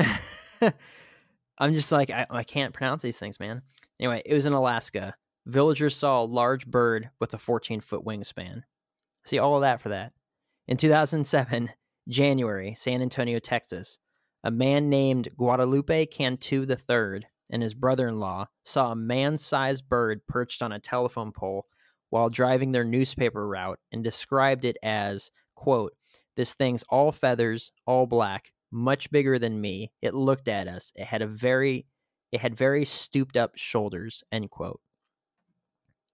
[1.59, 3.63] I'm just like I, I can't pronounce these things, man.
[4.01, 5.15] Anyway, it was in Alaska.
[5.47, 8.63] Villagers saw a large bird with a 14 foot wingspan.
[9.25, 10.13] See all of that for that.
[10.67, 11.71] In 2007,
[12.09, 13.99] January, San Antonio, Texas,
[14.43, 19.89] a man named Guadalupe Cantu III and his brother in law saw a man sized
[19.89, 21.67] bird perched on a telephone pole
[22.15, 25.95] while driving their newspaper route and described it as, quote,
[26.37, 29.91] this thing's all feathers, all black, much bigger than me.
[30.01, 30.93] It looked at us.
[30.95, 31.87] It had a very
[32.31, 34.81] it had very stooped up shoulders, end quote.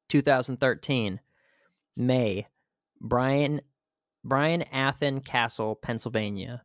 [0.08, 1.20] 2013,
[1.98, 2.46] May,
[2.98, 3.60] Brian
[4.24, 6.62] Brian Athen Castle, Pennsylvania.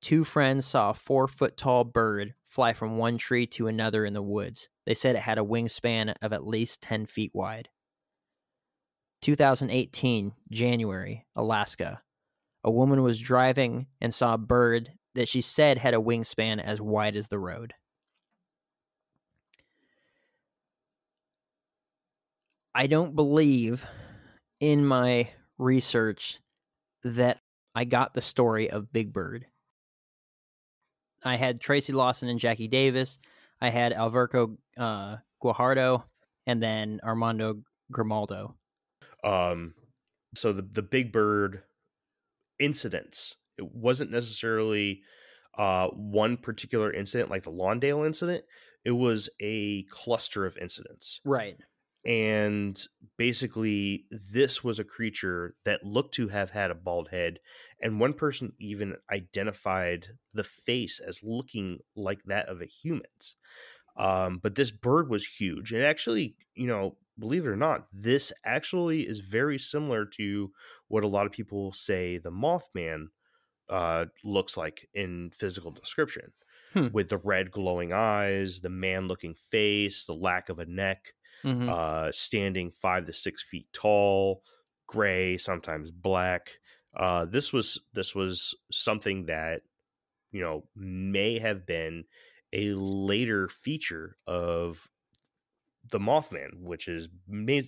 [0.00, 4.12] Two friends saw a four foot tall bird fly from one tree to another in
[4.14, 4.68] the woods.
[4.86, 7.70] They said it had a wingspan of at least 10 feet wide.
[9.22, 12.02] 2018, January, Alaska.
[12.64, 16.80] A woman was driving and saw a bird that she said had a wingspan as
[16.80, 17.74] wide as the road.
[22.74, 23.86] I don't believe
[24.60, 26.38] in my research
[27.02, 27.40] that
[27.74, 29.46] I got the story of Big Bird.
[31.24, 33.18] I had Tracy Lawson and Jackie Davis.
[33.60, 36.04] I had Alverico uh, Guajardo,
[36.46, 38.54] and then Armando Grimaldo.
[39.24, 39.74] Um,
[40.34, 41.62] so the the Big Bird
[42.58, 43.36] incidents.
[43.56, 45.02] It wasn't necessarily
[45.56, 48.44] uh, one particular incident like the Lawndale incident.
[48.84, 51.20] It was a cluster of incidents.
[51.24, 51.56] Right
[52.08, 57.38] and basically this was a creature that looked to have had a bald head
[57.82, 63.34] and one person even identified the face as looking like that of a human's
[63.96, 68.32] um, but this bird was huge and actually you know believe it or not this
[68.44, 70.50] actually is very similar to
[70.88, 73.06] what a lot of people say the mothman
[73.68, 76.32] uh, looks like in physical description
[76.72, 76.86] hmm.
[76.92, 81.12] with the red glowing eyes the man looking face the lack of a neck
[81.44, 81.68] mm-hmm.
[81.68, 84.42] uh, standing five to six feet tall,
[84.86, 86.50] gray, sometimes black.
[86.96, 89.62] Uh, this was this was something that
[90.32, 92.04] you know may have been
[92.52, 94.88] a later feature of
[95.90, 97.08] the Mothman, which is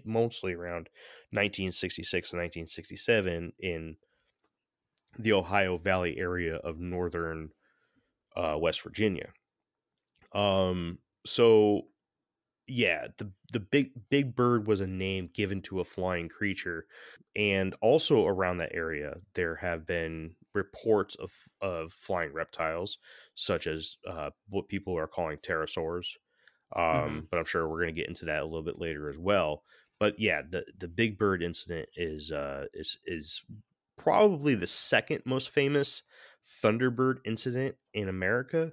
[0.04, 0.88] mostly around
[1.30, 3.96] 1966 and 1967 in
[5.18, 7.50] the Ohio Valley area of northern
[8.36, 9.32] uh, West Virginia.
[10.32, 11.82] Um, so
[12.66, 16.86] yeah, the the big big bird was a name given to a flying creature,
[17.34, 22.98] and also around that area there have been reports of of flying reptiles,
[23.34, 26.06] such as uh, what people are calling pterosaurs.
[26.76, 27.18] Um, mm-hmm.
[27.30, 29.64] But I'm sure we're going to get into that a little bit later as well.
[29.98, 33.42] But yeah, the the big bird incident is uh, is is
[33.96, 36.02] probably the second most famous
[36.44, 38.72] Thunderbird incident in America,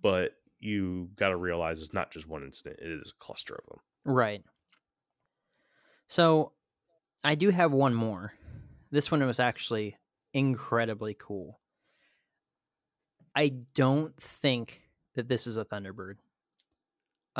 [0.00, 3.64] but you got to realize it's not just one incident, it is a cluster of
[3.66, 3.80] them.
[4.04, 4.42] Right.
[6.06, 6.52] So
[7.22, 8.32] I do have one more.
[8.90, 9.96] This one was actually
[10.32, 11.60] incredibly cool.
[13.36, 14.82] I don't think
[15.14, 16.14] that this is a Thunderbird.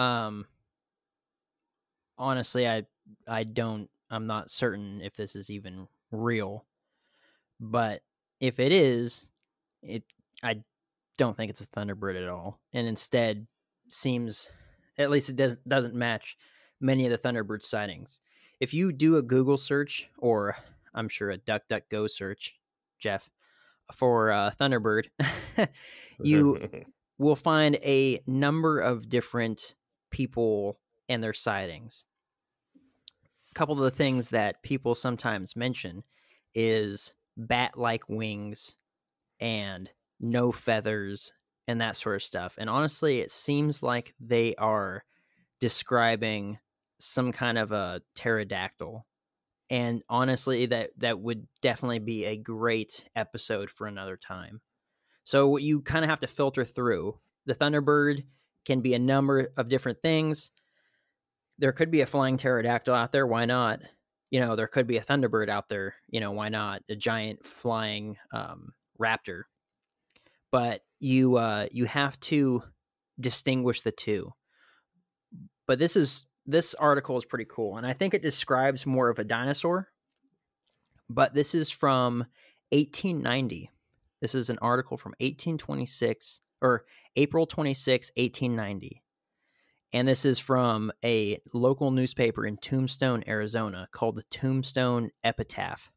[0.00, 0.46] Um
[2.18, 2.84] honestly, I
[3.26, 6.66] I don't I'm not certain if this is even real.
[7.60, 8.02] But
[8.40, 9.26] if it is,
[9.82, 10.04] it
[10.42, 10.62] I
[11.18, 12.60] don't think it's a Thunderbird at all.
[12.72, 13.46] And instead
[13.88, 14.48] seems
[14.98, 16.36] at least it does doesn't match
[16.80, 18.20] many of the Thunderbird sightings.
[18.58, 20.56] If you do a Google search or
[20.94, 22.54] I'm sure a DuckDuckGo search,
[22.98, 23.30] Jeff,
[23.94, 25.06] for uh, Thunderbird,
[26.22, 26.84] you
[27.18, 29.74] will find a number of different
[30.10, 32.04] people and their sightings.
[33.50, 36.04] A couple of the things that people sometimes mention
[36.54, 38.76] is bat-like wings
[39.40, 39.90] and
[40.20, 41.32] no feathers
[41.66, 42.56] and that sort of stuff.
[42.58, 45.04] And honestly, it seems like they are
[45.60, 46.58] describing
[46.98, 49.06] some kind of a pterodactyl.
[49.70, 54.60] And honestly, that that would definitely be a great episode for another time.
[55.24, 57.18] So you kind of have to filter through.
[57.46, 58.24] The Thunderbird
[58.64, 60.50] can be a number of different things.
[61.58, 63.26] There could be a flying pterodactyl out there.
[63.26, 63.80] Why not?
[64.30, 65.94] You know, there could be a Thunderbird out there.
[66.08, 66.82] You know, why not?
[66.88, 69.42] A giant flying um, raptor.
[70.52, 72.62] But you uh, you have to
[73.18, 74.32] distinguish the two.
[75.66, 79.18] But this is this article is pretty cool, and I think it describes more of
[79.18, 79.88] a dinosaur.
[81.08, 82.26] But this is from
[82.70, 83.70] 1890.
[84.20, 86.84] This is an article from 1826 or
[87.16, 89.02] April 26, 1890.
[89.92, 95.90] And this is from a local newspaper in Tombstone, Arizona called the Tombstone Epitaph.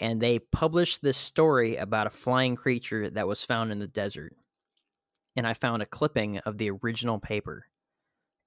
[0.00, 4.34] And they published this story about a flying creature that was found in the desert.
[5.36, 7.66] And I found a clipping of the original paper.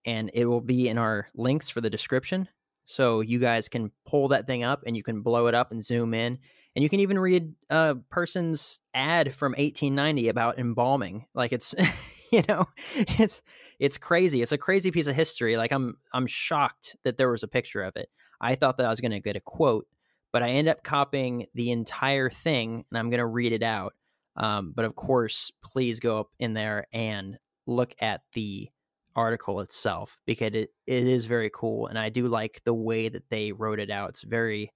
[0.06, 2.50] And it will be in our links for the description.
[2.86, 5.84] So you guys can pull that thing up and you can blow it up and
[5.84, 6.40] zoom in
[6.76, 11.74] and you can even read a person's ad from 1890 about embalming like it's
[12.32, 13.42] you know it's
[13.80, 17.44] it's crazy it's a crazy piece of history like i'm i'm shocked that there was
[17.44, 18.10] a picture of it.
[18.42, 19.88] I thought that i was going to get a quote
[20.32, 23.94] but i end up copying the entire thing and i'm going to read it out
[24.38, 28.70] um, but of course please go up in there and look at the
[29.16, 33.30] article itself because it, it is very cool and i do like the way that
[33.30, 34.72] they wrote it out it's very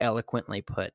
[0.00, 0.92] eloquently put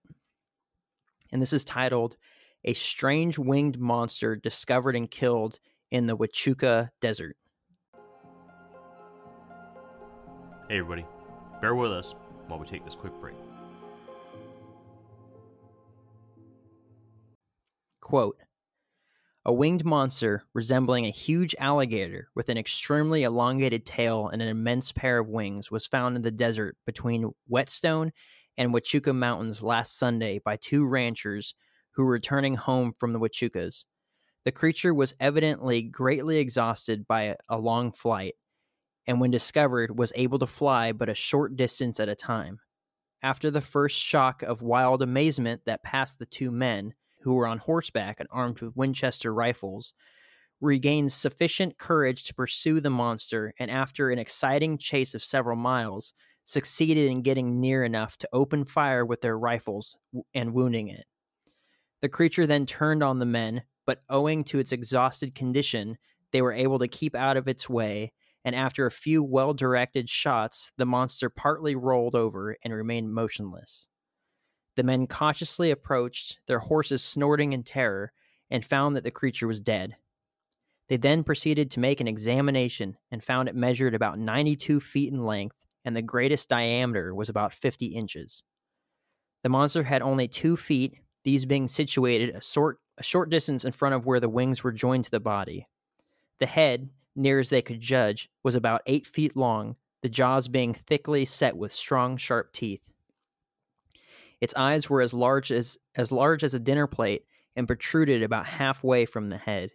[1.32, 2.18] and this is titled
[2.64, 5.60] A Strange Winged Monster Discovered and Killed
[5.92, 7.38] in the Huachuca Desert.
[10.70, 11.06] Hey, everybody,
[11.62, 12.14] bear with us
[12.48, 13.36] while we take this quick break.
[18.02, 18.38] Quote
[19.46, 24.92] A winged monster resembling a huge alligator with an extremely elongated tail and an immense
[24.92, 28.12] pair of wings was found in the desert between Whetstone
[28.58, 31.54] and Huachuca Mountains last Sunday by two ranchers
[31.92, 33.86] who were returning home from the Huachucas.
[34.46, 38.36] The creature was evidently greatly exhausted by a long flight,
[39.06, 42.60] and when discovered, was able to fly but a short distance at a time.
[43.24, 47.58] After the first shock of wild amazement that passed the two men, who were on
[47.58, 49.94] horseback and armed with Winchester rifles,
[50.62, 56.14] regained sufficient courage to pursue the monster, and after an exciting chase of several miles,
[56.48, 59.98] succeeded in getting near enough to open fire with their rifles
[60.34, 61.04] and wounding it.
[62.02, 65.98] The creature then turned on the men, but owing to its exhausted condition,
[66.32, 68.14] they were able to keep out of its way,
[68.46, 73.90] and after a few well directed shots, the monster partly rolled over and remained motionless.
[74.78, 78.14] The men cautiously approached, their horses snorting in terror,
[78.50, 79.98] and found that the creature was dead.
[80.88, 85.26] They then proceeded to make an examination and found it measured about 92 feet in
[85.26, 88.44] length and the greatest diameter was about 50 inches.
[89.42, 93.72] The monster had only two feet, these being situated a short, a short distance in
[93.72, 95.66] front of where the wings were joined to the body.
[96.42, 100.74] The head, near as they could judge, was about eight feet long, the jaws being
[100.74, 102.84] thickly set with strong, sharp teeth.
[104.42, 107.24] Its eyes were as large as as large as a dinner plate
[107.56, 109.72] and protruded about halfway from the head.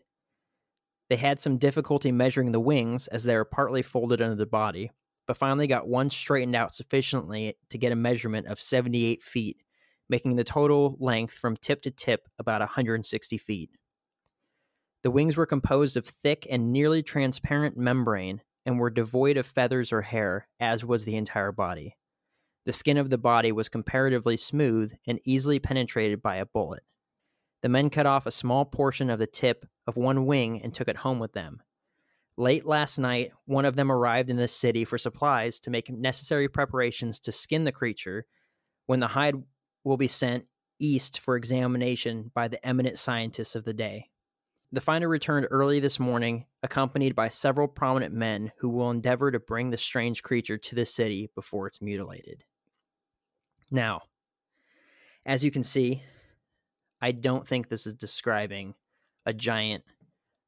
[1.09, 4.91] They had some difficulty measuring the wings as they were partly folded under the body,
[5.27, 9.63] but finally got one straightened out sufficiently to get a measurement of 78 feet,
[10.09, 13.71] making the total length from tip to tip about 160 feet.
[15.03, 19.93] The wings were composed of thick and nearly transparent membrane and were devoid of feathers
[19.93, 21.97] or hair, as was the entire body.
[22.65, 26.85] The skin of the body was comparatively smooth and easily penetrated by a bullet.
[27.63, 30.89] The men cut off a small portion of the tip of one wing and took
[30.89, 31.63] it home with them,
[32.39, 36.49] Late last night, one of them arrived in the city for supplies to make necessary
[36.49, 38.27] preparations to skin the creature
[38.87, 39.35] when the hide
[39.85, 40.47] will be sent
[40.79, 44.09] east for examination by the eminent scientists of the day.
[44.73, 49.39] The finder returned early this morning, accompanied by several prominent men who will endeavor to
[49.39, 52.45] bring the strange creature to the city before it's mutilated.
[53.71, 54.03] Now,
[55.27, 56.03] as you can see,
[57.03, 58.75] I don't think this is describing
[59.27, 59.85] a giant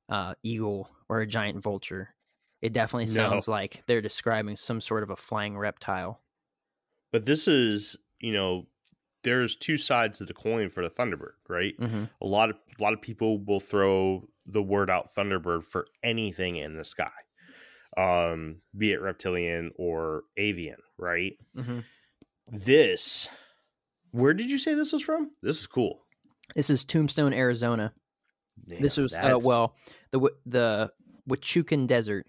[0.08, 2.14] uh, eagle or a giant vulture.
[2.62, 3.52] It definitely sounds no.
[3.52, 6.22] like they're describing some sort of a flying reptile.
[7.12, 8.66] But this is, you know,
[9.22, 11.74] there's two sides to the coin for the Thunderbird, right?
[11.78, 12.04] Mm-hmm.
[12.22, 16.56] A lot of a lot of people will throw the word out Thunderbird for anything
[16.56, 17.10] in the sky,
[17.96, 21.34] um, be it reptilian or avian, right?
[21.56, 21.80] Mm-hmm.
[22.48, 23.28] This,
[24.10, 25.30] where did you say this was from?
[25.42, 26.00] This is cool.
[26.54, 27.94] This is Tombstone, Arizona.
[28.66, 29.76] This was uh, well
[30.10, 30.90] the the
[31.28, 32.26] Huachucan Desert,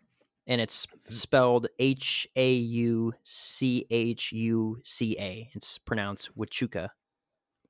[0.47, 5.49] and it's spelled H A U C H U C A.
[5.53, 6.89] It's pronounced Huachuca.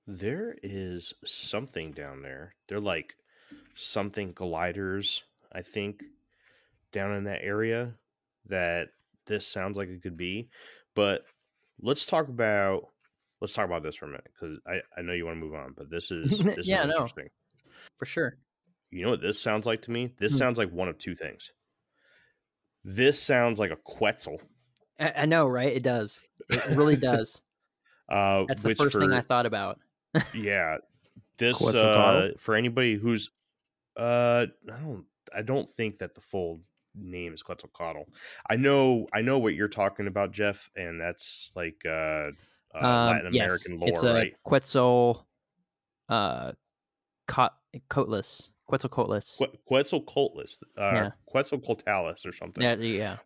[0.08, 2.56] There is something down there.
[2.68, 3.16] They're like
[3.76, 6.04] something gliders, I think,
[6.92, 7.94] down in that area
[8.48, 8.90] that
[9.26, 10.50] this sounds like it could be.
[10.96, 11.24] But
[11.82, 12.88] let's talk about
[13.42, 15.56] let's talk about this for a minute because I, I know you want to move
[15.56, 17.26] on, but this is this yeah, is interesting.
[17.26, 18.38] No, for sure.
[18.96, 20.14] You know what this sounds like to me?
[20.20, 20.38] This hmm.
[20.38, 21.52] sounds like one of two things.
[22.86, 24.40] This sounds like a Quetzal.
[24.98, 25.74] I, I know, right?
[25.74, 26.24] It does.
[26.50, 27.42] It really does.
[28.10, 29.80] uh, That's the first for, thing I thought about.
[30.34, 30.78] yeah,
[31.38, 33.32] this uh, for anybody who's
[33.98, 36.62] uh, I don't I don't think that the full
[36.96, 38.04] name is Quetzalcoatl.
[38.50, 41.90] I know I know what you're talking about, Jeff, and that's like uh,
[42.74, 44.34] uh um, Latin American lore, it's a right?
[44.44, 45.28] Quetzal
[46.08, 46.54] uh
[47.28, 47.58] cot-
[47.90, 48.52] coatless.
[48.70, 49.38] Quetzalcoatlus.
[49.38, 50.58] Que- Quetzalcoatlus.
[50.78, 51.10] Uh, yeah.
[51.34, 52.64] Quetzalcoatlus or something.
[52.64, 53.18] Yeah, yeah.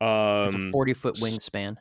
[0.00, 1.76] Um, forty foot wingspan.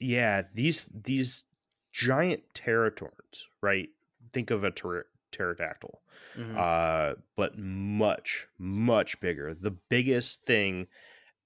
[0.00, 1.44] Yeah, these these
[1.92, 3.88] giant teratorns, right?
[4.32, 6.00] Think of a ter- pterodactyl,
[6.36, 6.56] mm-hmm.
[6.58, 9.54] uh, but much much bigger.
[9.54, 10.88] The biggest thing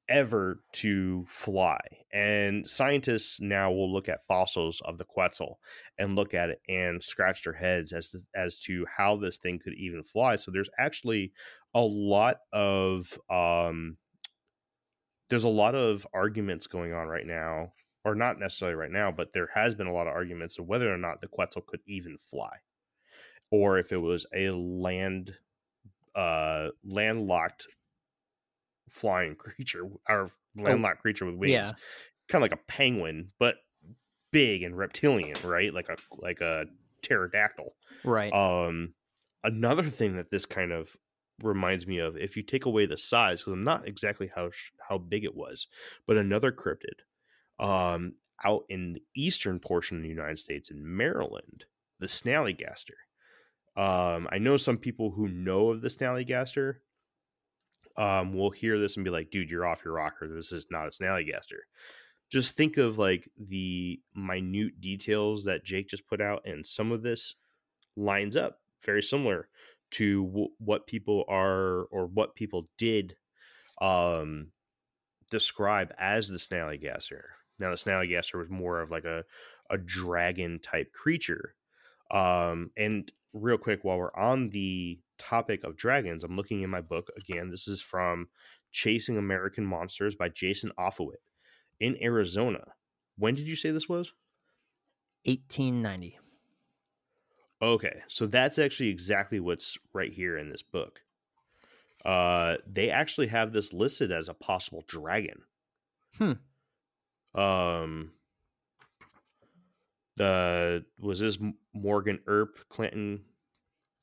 [0.08, 1.80] ever to fly.
[2.12, 5.58] And scientists now will look at fossils of the Quetzal
[5.98, 9.58] and look at it and scratch their heads as to, as to how this thing
[9.62, 10.36] could even fly.
[10.36, 11.32] So there's actually
[11.74, 13.96] a lot of um,
[15.28, 17.72] there's a lot of arguments going on right now,
[18.04, 20.92] or not necessarily right now, but there has been a lot of arguments of whether
[20.92, 22.56] or not the Quetzal could even fly,
[23.50, 25.34] or if it was a land
[26.14, 27.66] uh landlocked
[28.88, 31.52] flying creature or oh, landlocked oh, creature with wings.
[31.52, 31.72] Yeah.
[32.28, 33.56] Kind of like a penguin, but
[34.32, 35.72] big and reptilian, right?
[35.72, 36.66] Like a like a
[37.02, 37.74] pterodactyl.
[38.04, 38.32] Right.
[38.32, 38.94] Um
[39.44, 40.96] another thing that this kind of
[41.42, 44.50] reminds me of if you take away the size because I'm not exactly how
[44.88, 45.66] how big it was,
[46.06, 47.04] but another cryptid
[47.58, 48.14] um
[48.44, 51.64] out in the eastern portion of the United States in Maryland,
[51.98, 52.96] the snallygaster.
[53.76, 56.76] Um, I know some people who know of the snallygaster
[57.96, 60.28] um, will hear this and be like, dude, you're off your rocker.
[60.28, 61.60] This is not a snallygaster.
[62.30, 67.02] Just think of like the minute details that Jake just put out, and some of
[67.02, 67.36] this
[67.96, 69.48] lines up very similar
[69.92, 73.16] to w- what people are or what people did
[73.80, 74.48] um,
[75.30, 77.22] describe as the snallygaster.
[77.58, 79.24] Now, the snallygaster was more of like a
[79.70, 81.54] a dragon type creature.
[82.10, 86.80] Um, and real quick, while we're on the topic of dragons, I'm looking in my
[86.80, 87.50] book again.
[87.50, 88.28] This is from
[88.72, 91.20] Chasing American Monsters by Jason Offutt
[91.80, 92.64] in Arizona.
[93.18, 94.12] When did you say this was?
[95.24, 96.18] 1890.
[97.62, 101.00] Okay, so that's actually exactly what's right here in this book.
[102.04, 105.42] Uh, they actually have this listed as a possible dragon.
[106.18, 106.32] Hmm.
[107.34, 108.12] Um.
[110.16, 111.38] The was this
[111.74, 113.20] Morgan Earp Clinton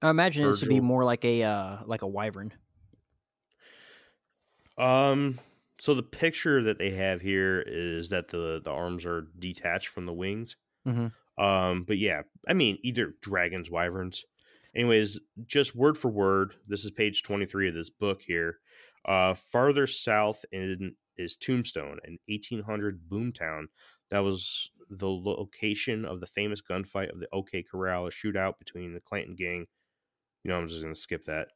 [0.04, 0.52] I imagine Virgil.
[0.52, 2.52] this would be more like a uh, like a wyvern.
[4.78, 5.40] Um.
[5.80, 10.06] So the picture that they have here is that the the arms are detached from
[10.06, 10.58] the wings.
[10.86, 11.44] Mm-hmm.
[11.44, 11.86] Um.
[11.88, 14.26] But yeah, I mean either dragons, wyverns.
[14.76, 18.58] Anyways, just word for word, this is page twenty three of this book here.
[19.06, 23.66] Uh, farther south in is Tombstone, an 1800 boomtown
[24.14, 28.94] that was the location of the famous gunfight of the OK Corral, a shootout between
[28.94, 29.66] the Clanton gang
[30.44, 31.50] you know, I'm just going to skip that.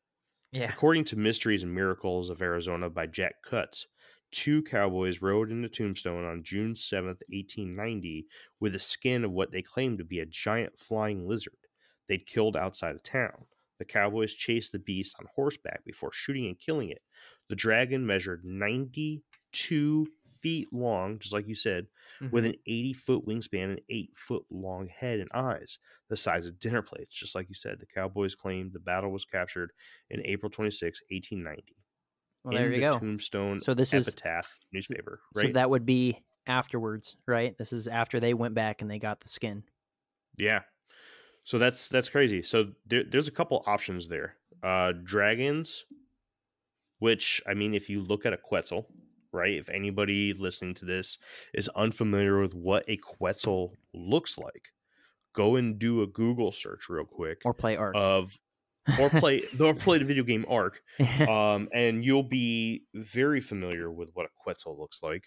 [0.51, 0.69] Yeah.
[0.71, 3.85] According to Mysteries and Miracles of Arizona by Jack Cutts,
[4.31, 8.27] two cowboys rode into Tombstone on June 7th, 1890,
[8.59, 11.57] with the skin of what they claimed to be a giant flying lizard
[12.07, 13.45] they'd killed outside of town.
[13.79, 17.01] The cowboys chased the beast on horseback before shooting and killing it.
[17.49, 20.07] The dragon measured 92
[20.41, 21.87] feet long, just like you said,
[22.21, 22.33] mm-hmm.
[22.33, 25.79] with an 80 foot wingspan and eight foot long head and eyes,
[26.09, 27.15] the size of dinner plates.
[27.15, 29.71] Just like you said, the Cowboys claimed the battle was captured
[30.09, 31.75] in April 26, 1890.
[32.43, 32.99] Well, there you the go.
[32.99, 35.47] Tombstone so this is epitaph is, newspaper, right?
[35.47, 37.57] So that would be afterwards, right?
[37.57, 39.63] This is after they went back and they got the skin.
[40.37, 40.61] Yeah.
[41.43, 42.41] So that's that's crazy.
[42.41, 44.35] So there, there's a couple options there.
[44.63, 45.83] Uh dragons,
[46.99, 48.87] which I mean, if you look at a Quetzal,
[49.31, 49.53] right?
[49.53, 51.17] If anybody listening to this
[51.53, 54.69] is unfamiliar with what a Quetzal looks like,
[55.33, 58.37] go and do a Google search real quick, or play Ark of,
[58.99, 60.81] or play or play the video game Ark,
[61.27, 65.25] um, and you'll be very familiar with what a Quetzal looks like,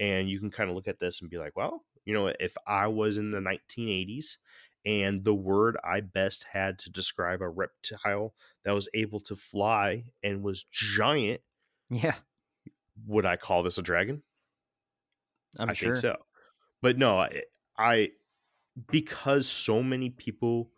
[0.00, 2.56] and you can kind of look at this and be like, well, you know, if
[2.66, 4.36] I was in the 1980s
[4.84, 8.34] and the word I best had to describe a reptile
[8.64, 11.40] that was able to fly and was giant.
[11.90, 12.14] Yeah.
[13.06, 14.22] Would I call this a dragon?
[15.58, 15.94] I'm I sure.
[15.94, 16.16] think so.
[16.80, 17.42] But no, I,
[17.76, 18.08] I
[18.90, 20.70] because so many people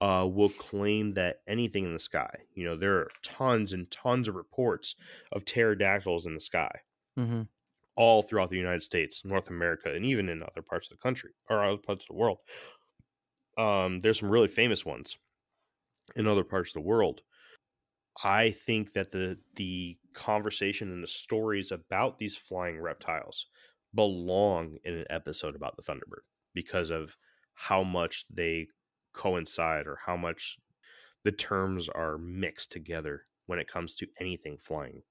[0.00, 4.28] uh, will claim that anything in the sky, you know, there are tons and tons
[4.28, 4.96] of reports
[5.32, 6.70] of pterodactyls in the sky,
[7.18, 7.42] mm-hmm.
[7.96, 11.30] all throughout the United States, North America, and even in other parts of the country
[11.48, 12.38] or other parts of the world
[13.56, 15.16] um, there's some really famous ones
[16.16, 17.22] in other parts of the world.
[18.22, 23.46] I think that the the conversation and the stories about these flying reptiles
[23.94, 27.16] belong in an episode about the Thunderbird because of
[27.54, 28.68] how much they
[29.12, 30.58] coincide or how much
[31.24, 35.02] the terms are mixed together when it comes to anything flying.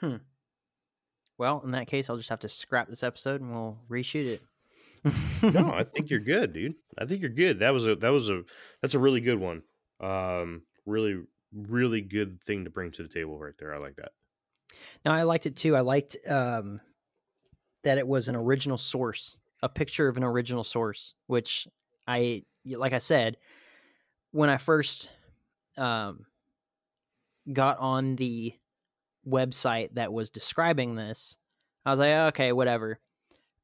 [0.00, 0.16] Hmm.
[1.38, 4.42] Well, in that case, I'll just have to scrap this episode and we'll reshoot it
[5.42, 6.74] no, I think you're good, dude.
[6.98, 7.60] I think you're good.
[7.60, 8.42] That was a that was a
[8.80, 9.62] that's a really good one.
[10.00, 11.22] Um, really,
[11.54, 13.74] really good thing to bring to the table right there.
[13.74, 14.12] I like that.
[15.04, 15.76] Now I liked it too.
[15.76, 16.80] I liked um
[17.84, 21.68] that it was an original source, a picture of an original source, which
[22.06, 23.36] I like I said
[24.30, 25.10] when I first
[25.76, 26.26] um
[27.52, 28.54] got on the
[29.26, 31.36] website that was describing this,
[31.84, 32.98] I was like, okay, whatever.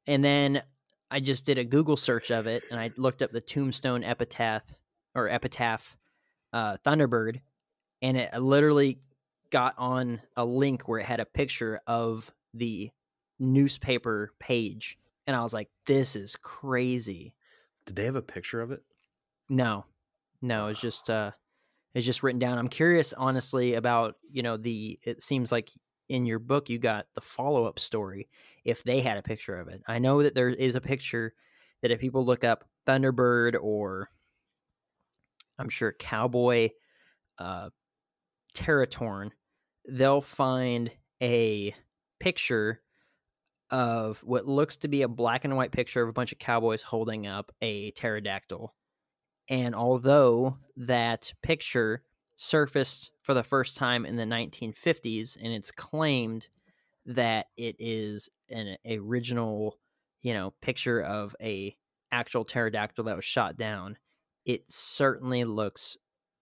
[0.07, 0.63] And then
[1.11, 4.65] I just did a Google search of it and I looked up the Tombstone Epitaph
[5.15, 5.97] or Epitaph
[6.53, 7.41] uh, Thunderbird,
[8.03, 9.01] and it literally
[9.51, 12.91] got on a link where it had a picture of the
[13.39, 17.35] newspaper page, and I was like, "This is crazy."
[17.87, 18.83] Did they have a picture of it?
[19.49, 19.87] No,
[20.43, 20.69] no.
[20.69, 21.33] It's just uh,
[21.95, 22.59] it's just written down.
[22.59, 24.99] I'm curious, honestly, about you know the.
[25.05, 25.71] It seems like
[26.09, 28.29] in your book you got the follow-up story
[28.65, 31.35] if they had a picture of it i know that there is a picture
[31.83, 34.09] that if people look up thunderbird or
[35.59, 36.69] i'm sure cowboy
[37.39, 37.69] uh
[38.59, 39.31] Teratorn,
[39.89, 40.91] they'll find
[41.23, 41.75] a
[42.21, 42.81] picture
[43.71, 46.83] of what looks to be a black and white picture of a bunch of cowboys
[46.83, 48.75] holding up a pterodactyl
[49.49, 52.03] and although that picture
[52.37, 56.49] surfaced for the first time in the 1950s, and it's claimed
[57.07, 59.79] that it is an original,
[60.23, 61.77] you know, picture of a
[62.13, 63.97] actual pterodactyl that was shot down.
[64.45, 65.97] It certainly looks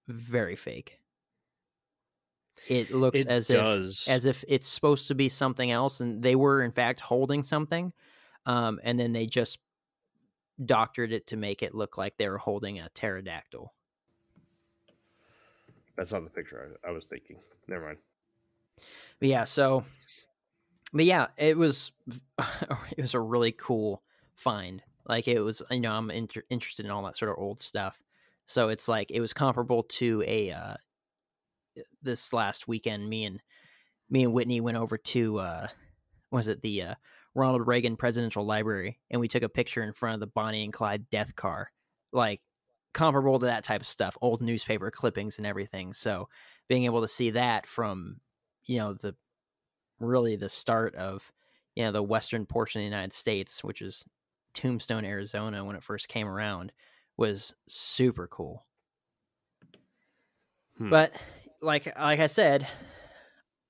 [0.09, 0.99] very fake.
[2.69, 4.05] It looks it as does.
[4.07, 7.43] if as if it's supposed to be something else, and they were in fact holding
[7.43, 7.93] something,
[8.45, 9.59] um, and then they just
[10.65, 13.73] doctored it to make it look like they were holding a pterodactyl.
[15.97, 17.39] That's not the picture I, I was thinking.
[17.69, 17.99] Never mind.
[19.19, 19.85] But yeah, so
[20.93, 21.93] but yeah, it was
[22.39, 24.03] it was a really cool
[24.35, 24.83] find.
[25.09, 27.99] Like it was, you know, I'm inter- interested in all that sort of old stuff.
[28.47, 30.75] So it's like it was comparable to a uh
[32.03, 33.41] this last weekend me and
[34.09, 35.67] me and Whitney went over to uh
[36.31, 36.95] was it the uh
[37.35, 40.73] Ronald Reagan Presidential Library and we took a picture in front of the Bonnie and
[40.73, 41.71] Clyde death car.
[42.13, 42.41] Like
[42.97, 45.93] comparable to that type of stuff, old newspaper clippings and everything.
[45.93, 46.31] So
[46.67, 48.21] being able to see that from,
[48.65, 49.15] you know, the
[50.01, 51.31] really the start of,
[51.75, 54.07] you know, the western portion of the United States, which is
[54.55, 56.73] Tombstone, Arizona, when it first came around,
[57.19, 58.65] was super cool.
[60.79, 60.89] Hmm.
[60.89, 61.13] But
[61.67, 62.67] like like I said,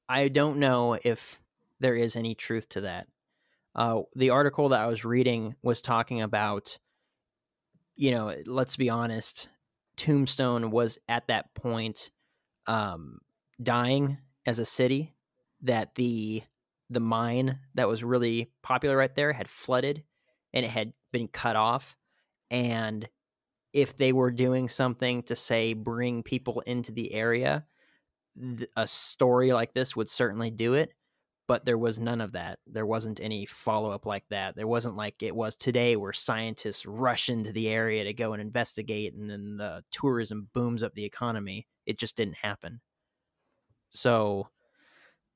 [0.08, 1.40] I don't know if
[1.80, 3.08] there is any truth to that.
[3.74, 6.78] Uh, the article that I was reading was talking about
[7.96, 9.48] you know, let's be honest,
[9.96, 12.10] Tombstone was at that point
[12.66, 13.20] um,
[13.60, 15.14] dying as a city.
[15.62, 16.42] That the
[16.90, 20.04] the mine that was really popular right there had flooded
[20.52, 21.96] and it had been cut off.
[22.50, 23.08] And
[23.72, 27.64] if they were doing something to say bring people into the area,
[28.76, 30.92] a story like this would certainly do it.
[31.48, 32.58] but there was none of that.
[32.66, 34.56] There wasn't any follow up like that.
[34.56, 38.42] There wasn't like it was today where scientists rush into the area to go and
[38.42, 41.66] investigate and then the tourism booms up the economy.
[41.86, 42.80] It just didn't happen.
[43.90, 44.48] So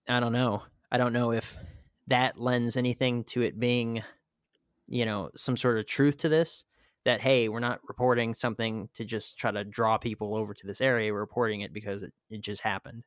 [0.09, 0.65] I don't know.
[0.91, 1.57] I don't know if
[2.09, 4.03] that lends anything to it being,
[4.89, 6.65] you know, some sort of truth to this.
[7.11, 10.81] That hey, we're not reporting something to just try to draw people over to this
[10.81, 11.13] area.
[11.13, 13.05] We're reporting it because it, it just happened.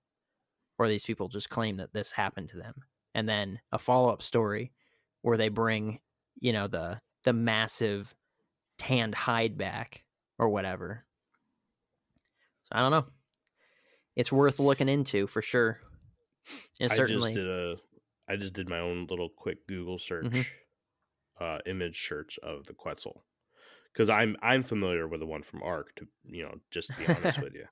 [0.77, 2.73] Or these people just claim that this happened to them
[3.13, 4.71] and then a follow-up story
[5.21, 5.99] where they bring
[6.39, 8.13] you know the the massive
[8.77, 10.03] tanned hide back
[10.39, 11.05] or whatever
[12.63, 13.05] so i don't know
[14.15, 15.79] it's worth looking into for sure
[16.79, 17.75] and certainly I just did a
[18.29, 21.43] i just did my own little quick google search mm-hmm.
[21.43, 23.23] uh image search of the quetzal
[23.93, 27.07] because i'm i'm familiar with the one from ark to you know just to be
[27.07, 27.65] honest with you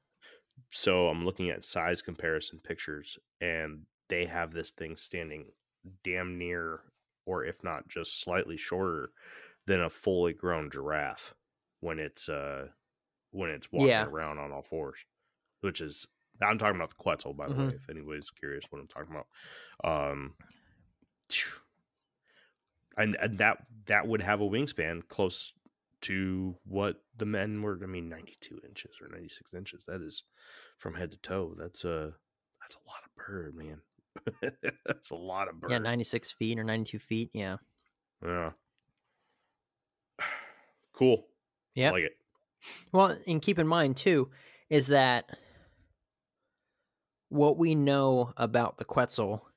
[0.72, 5.46] so i'm looking at size comparison pictures and they have this thing standing
[6.04, 6.82] damn near,
[7.26, 9.12] or if not just slightly shorter
[9.66, 11.34] than a fully grown giraffe
[11.80, 12.68] when it's uh
[13.32, 14.06] when it's walking yeah.
[14.06, 15.06] around on all fours,
[15.62, 16.08] which is
[16.42, 17.68] I'm talking about the Quetzal, by the mm-hmm.
[17.68, 19.28] way, if anybody's curious what I'm talking about.
[19.84, 20.34] Um,
[22.98, 25.54] and, and that that would have a wingspan close
[26.02, 27.80] to what the men were.
[27.82, 29.86] I mean, 92 inches or 96 inches.
[29.88, 30.24] That is
[30.78, 31.56] from head to toe.
[31.58, 32.14] That's a
[32.62, 33.82] that's a lot of bird, man.
[34.86, 35.72] That's a lot of bird.
[35.72, 37.30] Yeah, 96 feet or 92 feet.
[37.34, 37.58] Yeah.
[38.24, 38.52] Yeah.
[40.94, 41.26] Cool.
[41.74, 41.92] Yeah.
[41.92, 42.18] Like it.
[42.92, 44.30] Well, and keep in mind, too,
[44.70, 45.26] is that
[47.30, 49.48] what we know about the Quetzal,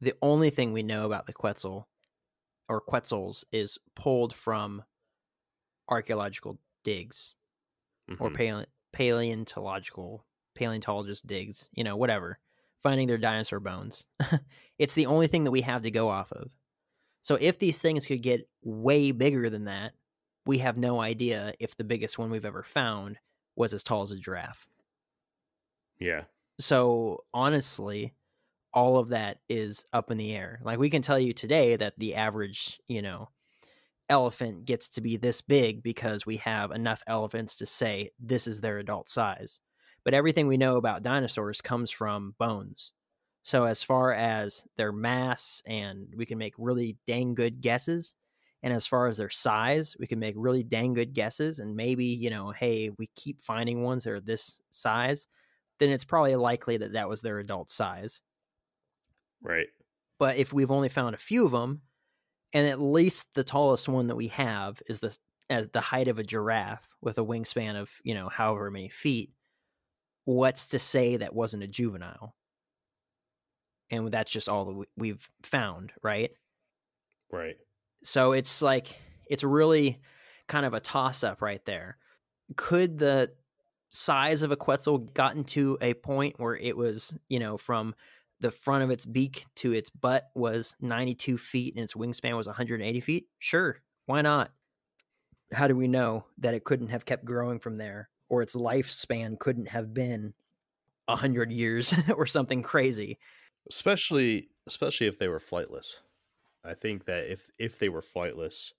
[0.00, 1.88] the only thing we know about the Quetzal
[2.68, 4.84] or Quetzals is pulled from
[5.92, 7.34] archaeological digs
[8.10, 8.22] mm-hmm.
[8.22, 10.24] or pale- paleontological
[10.54, 12.38] paleontologist digs, you know, whatever
[12.82, 14.04] finding their dinosaur bones.
[14.78, 16.50] it's the only thing that we have to go off of.
[17.22, 19.92] So if these things could get way bigger than that,
[20.44, 23.18] we have no idea if the biggest one we've ever found
[23.54, 24.66] was as tall as a giraffe.
[26.00, 26.22] Yeah.
[26.58, 28.14] So honestly,
[28.74, 30.58] all of that is up in the air.
[30.64, 33.28] Like we can tell you today that the average, you know,
[34.08, 38.60] elephant gets to be this big because we have enough elephants to say this is
[38.60, 39.60] their adult size
[40.04, 42.92] but everything we know about dinosaurs comes from bones.
[43.42, 48.14] So as far as their mass and we can make really dang good guesses
[48.62, 52.04] and as far as their size, we can make really dang good guesses and maybe,
[52.04, 55.26] you know, hey, we keep finding ones that are this size,
[55.78, 58.20] then it's probably likely that that was their adult size.
[59.42, 59.66] Right.
[60.20, 61.82] But if we've only found a few of them
[62.52, 65.16] and at least the tallest one that we have is the
[65.50, 69.30] as the height of a giraffe with a wingspan of, you know, however many feet,
[70.24, 72.34] what's to say that wasn't a juvenile?
[73.90, 76.30] And that's just all that we've found, right?
[77.30, 77.56] Right.
[78.02, 78.96] So it's like
[79.28, 80.00] it's really
[80.48, 81.98] kind of a toss up right there.
[82.56, 83.32] Could the
[83.90, 87.94] size of a Quetzal gotten to a point where it was, you know, from
[88.42, 92.46] the front of its beak to its butt was 92 feet and its wingspan was
[92.46, 93.28] 180 feet?
[93.38, 93.78] Sure.
[94.04, 94.52] Why not?
[95.52, 98.10] How do we know that it couldn't have kept growing from there?
[98.32, 100.32] or its lifespan couldn't have been
[101.06, 103.18] a hundred years or something crazy.
[103.68, 105.96] Especially, especially if they were flightless.
[106.64, 108.72] I think that if if they were flightless,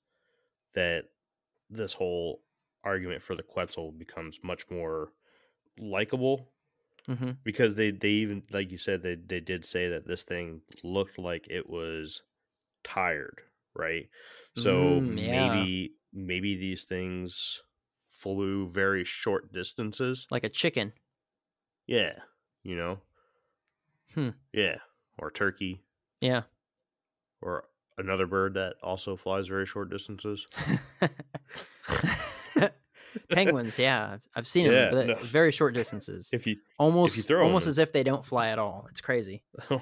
[0.74, 1.03] that
[1.70, 2.41] this whole
[2.84, 5.11] argument for the Quetzal becomes much more
[5.78, 6.49] likable
[7.08, 7.32] mm-hmm.
[7.43, 11.18] because they they even like you said they they did say that this thing looked
[11.18, 12.22] like it was
[12.84, 13.41] tired,
[13.76, 14.10] right?
[14.58, 15.54] So mm, yeah.
[15.54, 17.62] maybe maybe these things
[18.10, 20.28] flew very short distances.
[20.30, 20.93] Like a chicken.
[21.88, 22.14] Yeah.
[22.64, 22.99] You know?
[24.14, 24.30] Hmm.
[24.54, 24.78] Yeah.
[25.18, 25.82] Or turkey.
[26.22, 26.43] Yeah.
[27.41, 27.66] Or
[27.97, 30.45] another bird that also flies very short distances.
[33.30, 35.16] Penguins, yeah, I've seen yeah, them, no.
[35.24, 36.30] very short distances.
[36.34, 38.88] If you almost, if you almost as if they don't fly at all.
[38.89, 39.43] It's crazy.
[39.70, 39.80] all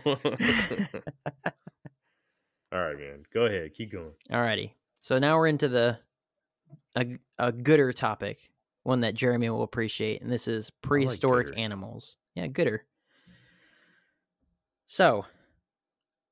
[2.72, 3.24] right, man.
[3.34, 3.74] Go ahead.
[3.74, 4.12] Keep going.
[4.32, 4.76] All righty.
[5.02, 5.98] So now we're into the
[6.96, 8.52] a a gooder topic,
[8.84, 12.18] one that Jeremy will appreciate, and this is prehistoric like animals.
[12.36, 12.86] Yeah, gooder.
[14.88, 15.26] So,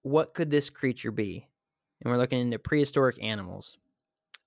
[0.02, 1.48] what could this creature be?
[2.02, 3.78] And we're looking into prehistoric animals.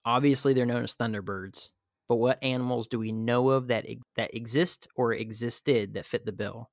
[0.04, 1.70] Obviously, they're known as thunderbirds,
[2.12, 3.86] but what animals do we know of that
[4.16, 6.68] that exist or existed that fit the bill?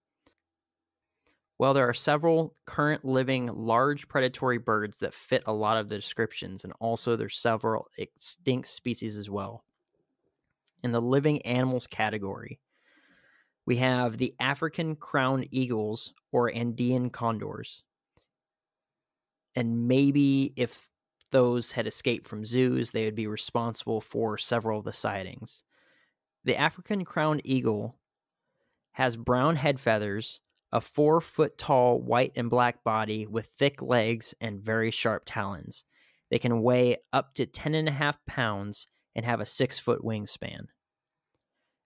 [1.57, 5.95] Well, there are several current living large predatory birds that fit a lot of the
[5.95, 9.63] descriptions, and also there's several extinct species as well.
[10.83, 12.59] In the living animals category,
[13.65, 17.85] we have the African crowned eagles or Andean condors.
[19.55, 20.89] and maybe if
[21.31, 25.63] those had escaped from zoos, they would be responsible for several of the sightings.
[26.43, 27.95] The African crowned eagle
[28.93, 34.33] has brown head feathers, a four foot tall white and black body with thick legs
[34.39, 35.83] and very sharp talons.
[36.29, 40.67] They can weigh up to 10.5 pounds and have a six foot wingspan.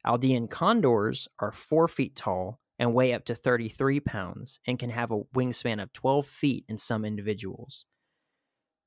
[0.06, 5.12] Andean condors are four feet tall and weigh up to 33 pounds and can have
[5.12, 7.86] a wingspan of 12 feet in some individuals.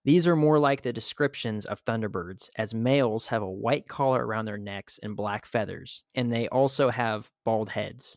[0.07, 4.45] These are more like the descriptions of thunderbirds, as males have a white collar around
[4.45, 8.17] their necks and black feathers, and they also have bald heads.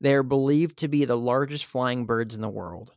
[0.00, 2.90] They are believed to be the largest flying birds in the world.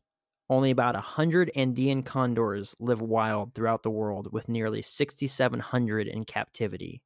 [0.49, 7.03] Only about 100 Andean condors live wild throughout the world, with nearly 6,700 in captivity.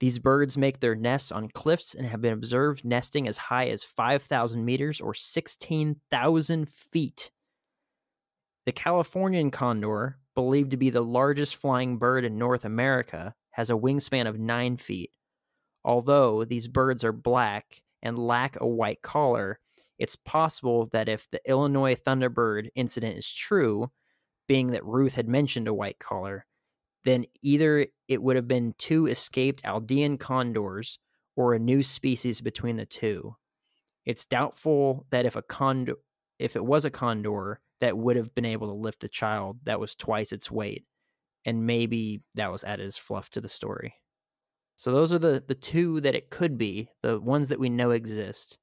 [0.00, 3.84] These birds make their nests on cliffs and have been observed nesting as high as
[3.84, 7.30] 5,000 meters or 16,000 feet.
[8.68, 13.74] The Californian condor, believed to be the largest flying bird in North America, has a
[13.74, 15.10] wingspan of 9 feet.
[15.86, 19.58] Although these birds are black and lack a white collar,
[19.98, 23.90] it's possible that if the Illinois Thunderbird incident is true,
[24.46, 26.44] being that Ruth had mentioned a white collar,
[27.06, 30.98] then either it would have been two escaped Andean condors
[31.36, 33.34] or a new species between the two.
[34.04, 35.94] It's doubtful that if a condor
[36.38, 39.80] if it was a condor that would have been able to lift the child that
[39.80, 40.84] was twice its weight
[41.44, 43.94] and maybe that was added as fluff to the story.
[44.76, 47.90] So those are the the two that it could be, the ones that we know
[47.90, 48.58] exist.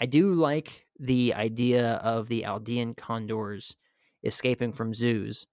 [0.00, 3.76] I do like the idea of the Andean condors
[4.24, 5.46] escaping from zoos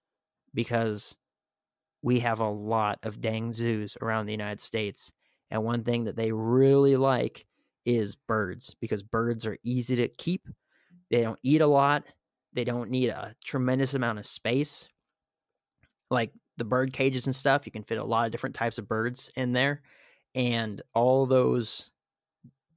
[0.54, 1.16] because
[2.02, 5.12] we have a lot of dang zoos around the United States.
[5.50, 7.46] And one thing that they really like
[7.84, 10.48] is birds because birds are easy to keep.
[11.10, 12.04] They don't eat a lot.
[12.52, 14.88] They don't need a tremendous amount of space.
[16.10, 18.88] Like the bird cages and stuff, you can fit a lot of different types of
[18.88, 19.82] birds in there.
[20.34, 21.90] And all those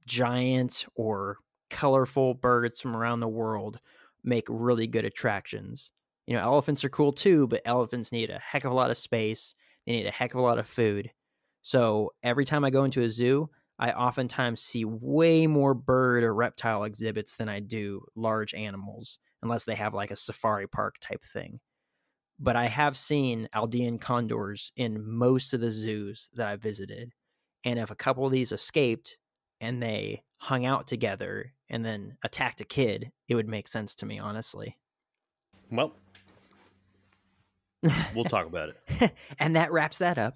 [0.06, 3.80] giant or colorful birds from around the world
[4.24, 5.90] make really good attractions
[6.26, 8.98] you know, elephants are cool too, but elephants need a heck of a lot of
[8.98, 9.54] space.
[9.86, 11.12] They need a heck of a lot of food.
[11.62, 13.48] So every time I go into a zoo,
[13.78, 19.64] I oftentimes see way more bird or reptile exhibits than I do large animals, unless
[19.64, 21.60] they have like a safari park type thing.
[22.38, 27.12] But I have seen Andean condors in most of the zoos that I visited.
[27.64, 29.18] And if a couple of these escaped
[29.60, 34.06] and they hung out together and then attacked a kid, it would make sense to
[34.06, 34.76] me, honestly.
[35.70, 35.94] Well,
[38.14, 39.12] we'll talk about it.
[39.38, 40.34] and that wraps that up.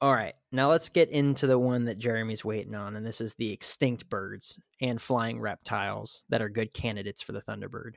[0.00, 3.34] All right, now let's get into the one that Jeremy's waiting on, and this is
[3.34, 7.94] the extinct birds and flying reptiles that are good candidates for the Thunderbird.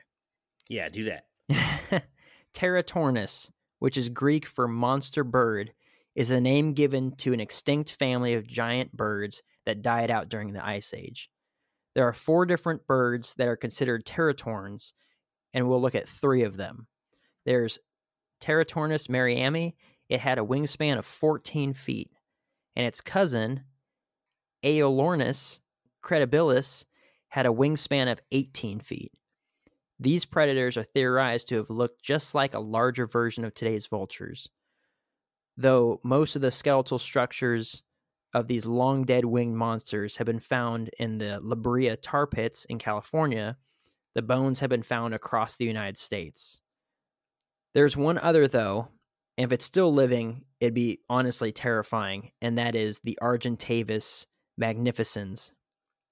[0.66, 1.10] Yeah, do
[1.50, 2.04] that.
[2.54, 5.72] Teratornis, which is Greek for monster bird,
[6.14, 10.54] is a name given to an extinct family of giant birds that died out during
[10.54, 11.28] the Ice Age.
[11.94, 14.94] There are four different birds that are considered teratorns,
[15.52, 16.86] and we'll look at three of them.
[17.44, 17.78] There's
[18.40, 19.74] Teratornis merriami,
[20.10, 22.10] it had a wingspan of 14 feet,
[22.74, 23.62] and its cousin,
[24.62, 25.60] Aiolornis
[26.04, 26.84] credibilis,
[27.28, 29.12] had a wingspan of 18 feet.
[30.00, 34.50] These predators are theorized to have looked just like a larger version of today's vultures.
[35.56, 37.82] Though most of the skeletal structures
[38.34, 42.64] of these long dead winged monsters have been found in the La Brea tar pits
[42.64, 43.58] in California,
[44.14, 46.60] the bones have been found across the United States.
[47.74, 48.88] There's one other though,
[49.40, 54.26] and if it's still living, it'd be honestly terrifying, and that is the Argentavis
[54.58, 55.52] magnificens.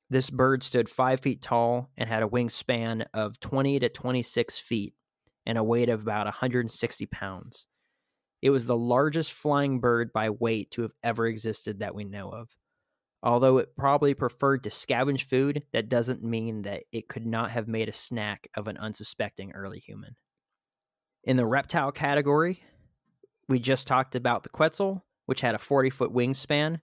[0.09, 4.95] This bird stood five feet tall and had a wingspan of 20 to 26 feet
[5.45, 7.66] and a weight of about 160 pounds.
[8.41, 12.31] It was the largest flying bird by weight to have ever existed that we know
[12.31, 12.57] of.
[13.22, 17.68] Although it probably preferred to scavenge food, that doesn't mean that it could not have
[17.68, 20.16] made a snack of an unsuspecting early human.
[21.24, 22.62] In the reptile category,
[23.49, 26.81] we just talked about the Quetzal, which had a 40 foot wingspan,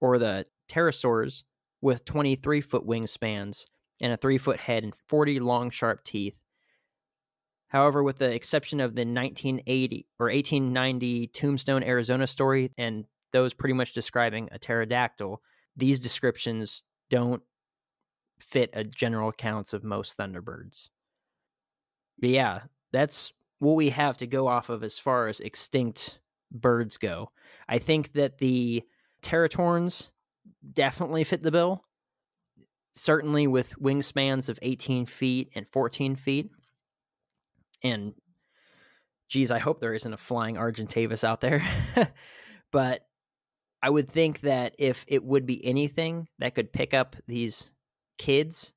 [0.00, 1.44] or the pterosaurs
[1.80, 3.64] with 23 foot wingspans
[4.00, 6.36] and a 3 foot head and 40 long, sharp teeth.
[7.68, 13.74] However, with the exception of the 1980 or 1890 Tombstone, Arizona story, and those pretty
[13.74, 15.42] much describing a pterodactyl,
[15.76, 17.42] these descriptions don't
[18.40, 20.88] fit a general accounts of most thunderbirds.
[22.18, 22.60] But yeah,
[22.92, 26.18] that's what we have to go off of as far as extinct
[26.50, 27.30] birds go.
[27.68, 28.84] I think that the
[29.22, 30.08] teratorns
[30.72, 31.84] definitely fit the bill.
[32.94, 36.50] Certainly with wingspans of 18 feet and 14 feet.
[37.82, 38.14] and
[39.28, 41.62] geez, I hope there isn't a flying Argentavis out there.
[42.72, 43.06] but
[43.82, 47.70] I would think that if it would be anything that could pick up these
[48.16, 48.72] kids,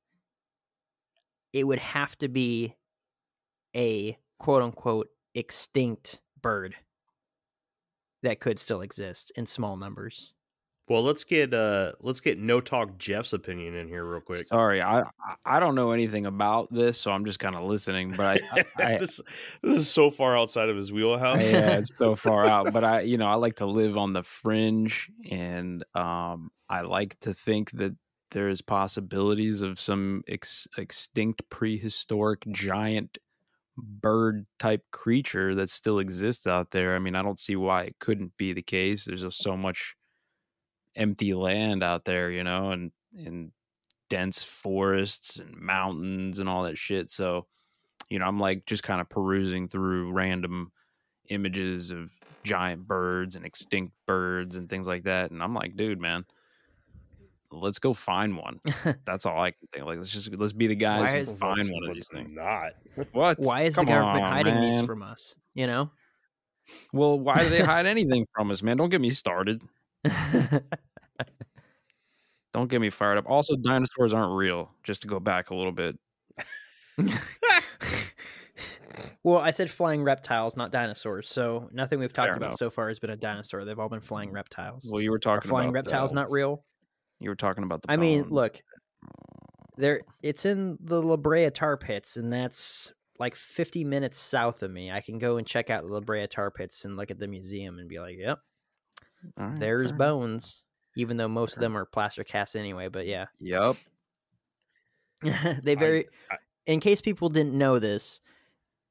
[1.52, 2.76] it would have to be
[3.74, 6.74] a quote unquote extinct bird
[8.24, 10.32] that could still exist in small numbers.
[10.88, 14.48] Well, let's get uh let's get no talk Jeff's opinion in here real quick.
[14.48, 15.04] Sorry, I
[15.46, 18.14] I don't know anything about this, so I'm just kind of listening.
[18.16, 19.20] But I, I, this,
[19.62, 21.52] this is so far outside of his wheelhouse.
[21.52, 22.72] yeah, it's so far out.
[22.72, 27.18] But I, you know, I like to live on the fringe, and um, I like
[27.20, 27.94] to think that
[28.32, 33.18] there's possibilities of some ex- extinct prehistoric giant
[33.82, 36.94] bird type creature that still exists out there.
[36.94, 39.04] I mean, I don't see why it couldn't be the case.
[39.04, 39.96] There's just so much
[40.96, 43.50] empty land out there, you know, and and
[44.08, 47.10] dense forests and mountains and all that shit.
[47.10, 47.46] So,
[48.08, 50.70] you know, I'm like just kind of perusing through random
[51.28, 52.12] images of
[52.44, 55.30] giant birds and extinct birds and things like that.
[55.30, 56.24] And I'm like, dude, man,
[57.52, 58.60] let's go find one.
[59.04, 59.86] That's all I can think.
[59.86, 62.30] Like, let's just let's be the guys who find one of these things.
[62.32, 62.72] Not
[63.12, 63.38] what?
[63.38, 64.70] Why is Come the government on, hiding man.
[64.70, 65.36] these from us?
[65.54, 65.90] You know.
[66.92, 68.76] Well, why do they hide anything from us, man?
[68.76, 69.62] Don't get me started.
[72.52, 73.24] Don't get me fired up.
[73.28, 74.70] Also, dinosaurs aren't real.
[74.82, 75.98] Just to go back a little bit.
[79.22, 81.30] well, I said flying reptiles, not dinosaurs.
[81.30, 82.58] So nothing we've talked Fair about enough.
[82.58, 83.64] so far has been a dinosaur.
[83.64, 84.86] They've all been flying reptiles.
[84.90, 86.62] Well, you were talking Are flying reptiles uh, not real.
[87.22, 87.90] You were talking about the.
[87.92, 88.60] I mean, look,
[89.76, 90.02] there.
[90.22, 94.90] It's in the La Brea tar pits, and that's like 50 minutes south of me.
[94.90, 97.28] I can go and check out the La Brea tar pits and look at the
[97.28, 98.38] museum and be like, "Yep,
[99.36, 100.62] right, there's fair bones."
[100.96, 103.76] Even though most of them are plaster casts anyway, but yeah, Yep.
[105.62, 106.06] they very.
[106.30, 108.20] I- in case people didn't know this,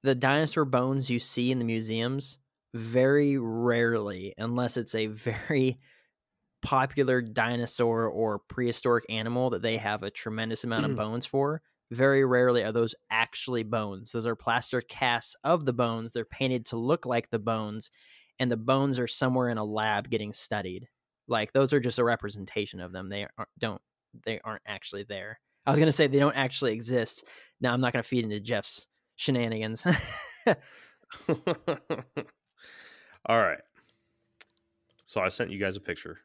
[0.03, 2.38] the dinosaur bones you see in the museums
[2.73, 5.79] very rarely, unless it's a very
[6.62, 10.97] popular dinosaur or prehistoric animal that they have a tremendous amount of mm.
[10.97, 11.62] bones for.
[11.91, 14.12] Very rarely are those actually bones.
[14.12, 16.14] Those are plaster casts of the bones.
[16.14, 17.91] They're painted to look like the bones,
[18.39, 20.88] and the bones are somewhere in a lab getting studied.
[21.28, 23.07] Like those are just a representation of them.
[23.07, 23.82] They aren't, don't
[24.26, 25.39] they aren't actually there.
[25.66, 27.26] I was gonna say they don't actually exist.
[27.59, 28.88] Now I'm not gonna feed into Jeff's
[29.18, 29.86] shenanigans.
[30.47, 30.55] All
[33.28, 33.59] right.
[35.05, 36.20] So I sent you guys a picture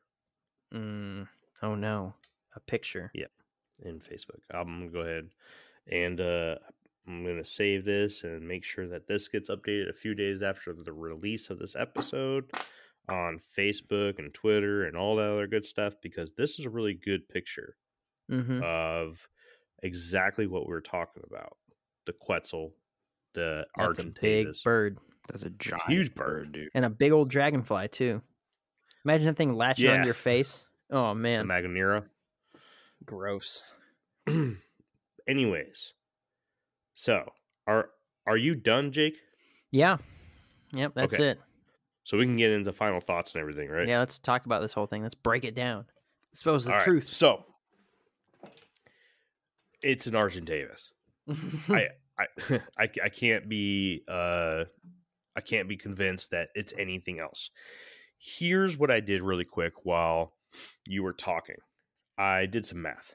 [0.75, 1.27] mm,
[1.62, 2.14] oh no,
[2.55, 3.11] a picture.
[3.83, 4.41] in Facebook.
[4.51, 5.29] I'm gonna go ahead
[5.91, 6.55] and uh,
[7.07, 10.73] I'm gonna save this and make sure that this gets updated a few days after
[10.73, 12.51] the release of this episode
[13.09, 16.95] on Facebook and Twitter and all that other good stuff because this is a really
[16.95, 17.77] good picture
[18.29, 18.61] Mm-hmm.
[18.64, 19.29] of
[19.85, 21.57] exactly what we were talking about.
[22.07, 22.73] The Quetzal,
[23.35, 24.99] the That's a big bird
[25.29, 26.51] That's a giant huge bird.
[26.51, 26.71] dude.
[26.75, 28.23] and a big old dragonfly too.
[29.07, 29.92] Imagine that thing latching Yeah.
[30.00, 30.64] on your face.
[30.90, 32.07] Oh man, Meganeura.
[33.04, 33.70] gross.
[35.28, 35.92] Anyways,
[36.92, 37.30] so
[37.68, 37.90] are
[38.26, 39.16] are you done, Jake?
[39.70, 39.98] Yeah,
[40.72, 41.28] yep, that's Okay.
[41.30, 41.40] it.
[42.02, 43.86] So we can get into final thoughts and everything, right?
[43.86, 45.04] Yeah, let's talk about this whole thing.
[45.04, 45.84] Let's break it down.
[46.32, 47.09] Expose the All right, truth.
[47.09, 47.44] So
[49.82, 50.90] it's an Argentavis.
[51.70, 51.86] I,
[52.18, 52.26] I
[52.76, 54.64] I I can't be uh
[55.36, 57.50] I can't be convinced that it's anything else.
[58.39, 60.33] Here's what I did really quick while
[60.89, 61.57] you were talking.
[62.18, 63.14] I did some math.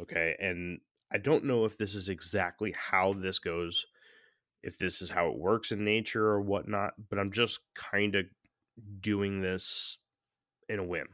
[0.00, 0.78] Okay, and
[1.12, 3.84] I don't know if this is exactly how this goes,
[4.62, 8.24] if this is how it works in nature or whatnot, but I'm just kind of
[9.00, 9.98] doing this
[10.68, 11.08] in a whim.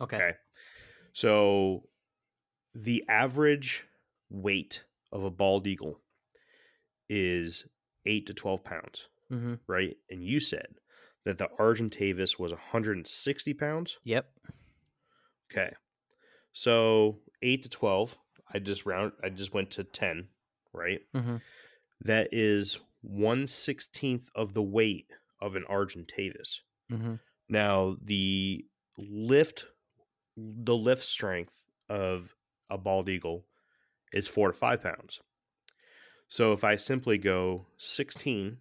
[0.00, 0.16] okay.
[0.16, 0.32] Okay.
[1.14, 1.84] So
[2.74, 3.84] the average
[4.30, 6.00] weight of a bald eagle
[7.08, 7.64] is
[8.06, 9.54] eight to 12 pounds, Mm-hmm.
[9.66, 9.96] right?
[10.10, 10.66] And you said
[11.28, 13.98] that the Argentavis was 160 pounds.
[14.02, 14.30] Yep.
[15.52, 15.74] Okay.
[16.52, 18.16] So eight to 12,
[18.54, 20.28] I just round, I just went to 10,
[20.72, 21.00] right?
[21.14, 21.36] Mm-hmm.
[22.00, 26.60] That is 116th of the weight of an Argentavis.
[26.90, 27.16] Mm-hmm.
[27.50, 28.64] Now the
[28.96, 29.66] lift,
[30.34, 32.34] the lift strength of
[32.70, 33.44] a bald eagle
[34.14, 35.20] is four to five pounds.
[36.30, 38.56] So if I simply go 16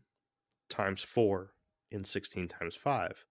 [0.68, 1.53] times four
[1.92, 3.26] and 16 times five,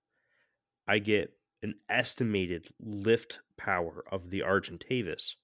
[0.86, 5.34] I get an estimated lift power of the Argentavis.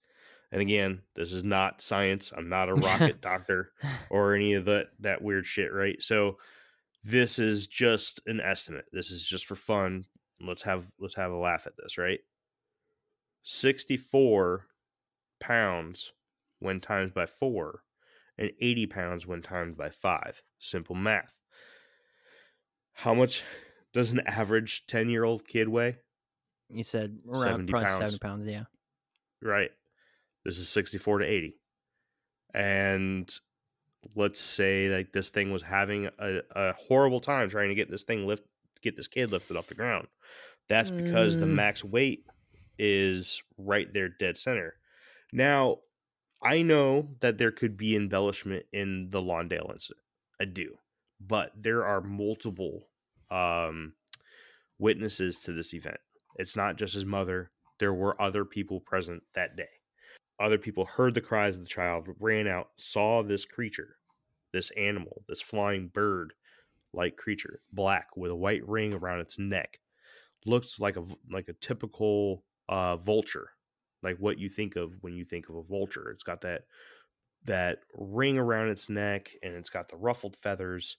[0.51, 2.33] And again, this is not science.
[2.37, 3.73] I'm not a rocket doctor
[4.11, 6.01] or any of that that weird shit, right?
[6.03, 6.37] So
[7.03, 8.85] this is just an estimate.
[8.93, 10.05] This is just for fun.
[10.41, 12.21] Let's have let's have a laugh at this, right?
[13.45, 14.67] 64
[15.41, 16.13] pounds
[16.61, 17.83] when times by 4
[18.39, 20.43] and 80 pounds when times by five.
[20.59, 21.37] Simple math.
[22.93, 23.44] How much
[23.93, 25.98] does an average 10 year old kid weigh?
[26.70, 27.98] You said around 70 probably pounds.
[27.98, 28.64] 70 pounds, yeah.
[29.43, 29.70] Right.
[30.44, 31.56] This is 64 to 80.
[32.55, 33.39] And
[34.14, 38.02] let's say like this thing was having a, a horrible time trying to get this
[38.02, 38.44] thing lift
[38.82, 40.09] get this kid lifted off the ground.
[40.69, 41.40] That's because mm.
[41.40, 42.24] the max weight
[42.78, 44.74] is right there dead center.
[45.32, 45.78] Now,
[46.43, 50.02] I know that there could be embellishment in the Lawndale incident.
[50.40, 50.74] I do.
[51.27, 52.89] But there are multiple
[53.31, 53.94] um,
[54.78, 55.99] witnesses to this event.
[56.36, 57.51] It's not just his mother.
[57.78, 59.69] There were other people present that day.
[60.40, 63.97] Other people heard the cries of the child, ran out, saw this creature,
[64.53, 66.32] this animal, this flying bird
[66.93, 69.78] like creature, black with a white ring around its neck.
[70.44, 73.51] Looks like a like a typical uh, vulture,
[74.03, 76.11] like what you think of when you think of a vulture.
[76.11, 76.62] It's got that
[77.44, 80.97] that ring around its neck and it's got the ruffled feathers.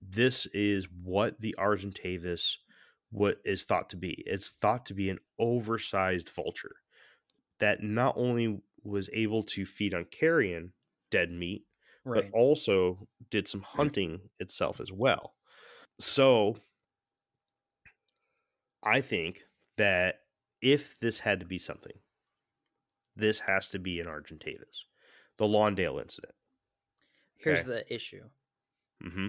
[0.00, 2.56] This is what the Argentavis
[3.10, 4.22] what is thought to be.
[4.26, 6.76] It's thought to be an oversized vulture
[7.60, 10.72] that not only was able to feed on carrion
[11.10, 11.64] dead meat,
[12.04, 12.24] right.
[12.24, 15.34] but also did some hunting itself as well.
[16.00, 16.56] So
[18.82, 19.42] I think
[19.76, 20.20] that
[20.60, 21.92] if this had to be something,
[23.14, 24.86] this has to be an Argentavis,
[25.42, 26.34] the Lawndale incident.
[27.36, 28.22] Here's the issue.
[29.04, 29.28] Mm-hmm.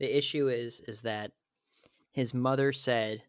[0.00, 1.30] The issue is is that
[2.10, 3.22] his mother said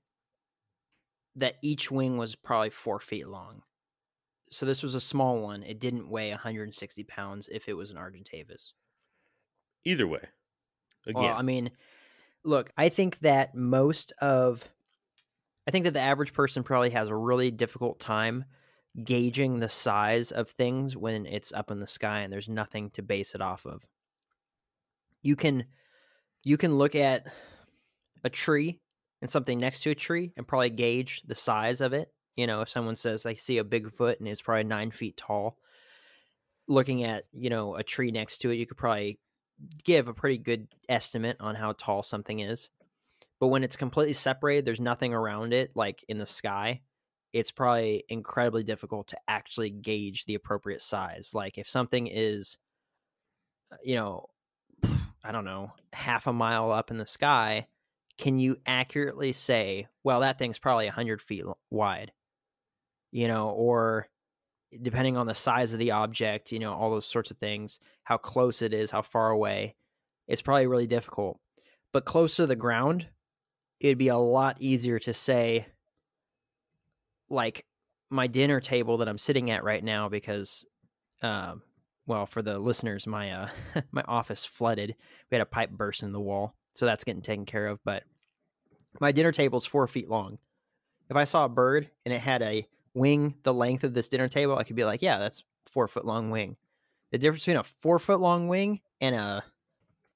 [1.36, 3.62] that each wing was probably four feet long.
[4.50, 5.62] So this was a small one.
[5.62, 8.72] It didn't weigh 160 pounds if it was an Argentavis.
[9.86, 10.30] Either way.
[11.06, 11.22] Again.
[11.22, 11.70] Well, I mean,
[12.44, 14.68] look, I think that most of
[15.68, 18.46] I think that the average person probably has a really difficult time
[19.04, 23.02] gauging the size of things when it's up in the sky and there's nothing to
[23.02, 23.86] base it off of.
[25.22, 25.66] You can
[26.44, 27.28] you can look at
[28.24, 28.80] a tree
[29.22, 32.12] and something next to a tree and probably gauge the size of it.
[32.36, 35.58] You know, if someone says I see a Bigfoot and it's probably nine feet tall,
[36.68, 39.20] looking at you know a tree next to it, you could probably
[39.84, 42.70] give a pretty good estimate on how tall something is.
[43.40, 46.82] But when it's completely separated, there's nothing around it, like in the sky,
[47.34, 51.32] it's probably incredibly difficult to actually gauge the appropriate size.
[51.34, 52.58] Like if something is,
[53.72, 54.30] uh, you know,
[55.24, 57.68] I don't know, half a mile up in the sky,
[58.18, 62.12] can you accurately say, well, that thing's probably 100 feet wide?
[63.12, 64.08] You know, or
[64.82, 68.18] depending on the size of the object, you know, all those sorts of things, how
[68.18, 69.76] close it is, how far away,
[70.28, 71.40] it's probably really difficult.
[71.92, 73.08] But close to the ground,
[73.80, 75.68] it'd be a lot easier to say
[77.30, 77.66] like
[78.10, 80.66] my dinner table that I'm sitting at right now because
[81.22, 81.62] um
[82.08, 83.48] well for the listeners my uh
[83.92, 84.96] my office flooded.
[85.30, 88.04] We had a pipe burst in the wall so that's getting taken care of but
[89.00, 90.40] my dinner table's four feet long.
[91.10, 94.28] If i saw a bird and it had a wing the length of this dinner
[94.28, 96.58] table i could be like yeah that's four foot long wing.
[97.12, 99.44] The difference between a four foot long wing and a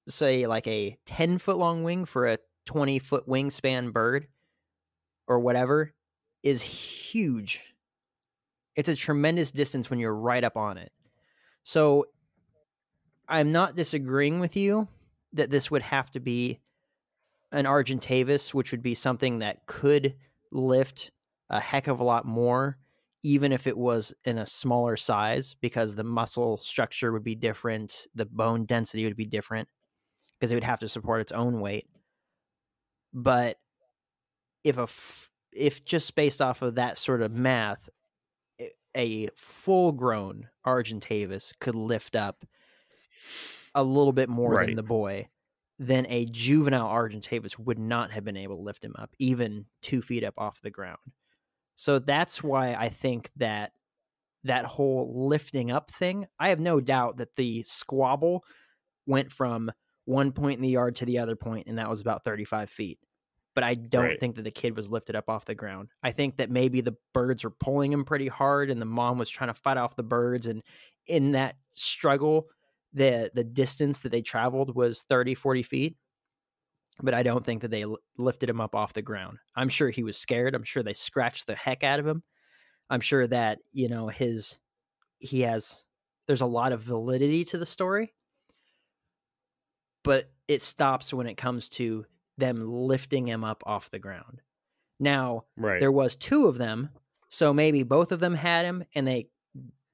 [0.07, 4.27] say like a 10 foot long wing for a 20 foot wingspan bird
[5.27, 5.94] or whatever
[6.44, 7.61] is huge.
[8.76, 10.91] It's a tremendous distance when you're right up on it.
[11.64, 12.07] So
[13.28, 14.88] I'm not disagreeing with you
[15.32, 16.60] that this would have to be
[17.52, 20.15] an Argentavis, which would be something that could
[20.52, 21.11] lift
[21.49, 22.78] a heck of a lot more,
[23.24, 28.07] even if it was in a smaller size, because the muscle structure would be different,
[28.14, 29.70] the bone density would be different,
[30.38, 31.88] because it would have to support its own weight.
[33.14, 33.57] But
[34.64, 37.90] if a f- if just based off of that sort of math,
[38.96, 42.46] a full grown Argentavis could lift up
[43.76, 44.68] a little bit more right.
[44.68, 45.28] than the boy,
[45.80, 50.02] then a juvenile Argentavis would not have been able to lift him up, even two
[50.02, 51.00] feet up off the ground.
[51.76, 53.72] So that's why I think that
[54.44, 58.44] that whole lifting up thing, I have no doubt that the squabble
[59.08, 59.72] went from
[60.06, 63.00] one point in the yard to the other point, and that was about 35 feet.
[63.56, 64.20] But I don't right.
[64.20, 65.90] think that the kid was lifted up off the ground.
[66.02, 69.30] I think that maybe the birds were pulling him pretty hard, and the mom was
[69.30, 70.48] trying to fight off the birds.
[70.48, 70.64] And
[71.08, 72.48] in that struggle,
[72.94, 75.98] the the distance that they traveled was 30, 40 feet.
[77.02, 77.86] But I don't think that they
[78.18, 79.40] lifted him up off the ground.
[79.56, 80.54] I'm sure he was scared.
[80.54, 82.22] I'm sure they scratched the heck out of him.
[82.90, 84.58] I'm sure that, you know, his
[85.20, 85.86] he has
[86.28, 88.14] there's a lot of validity to the story
[90.04, 92.06] but it stops when it comes to
[92.38, 94.42] them lifting him up off the ground.
[95.00, 95.80] Now, right.
[95.80, 96.90] there was two of them,
[97.30, 99.28] so maybe both of them had him and they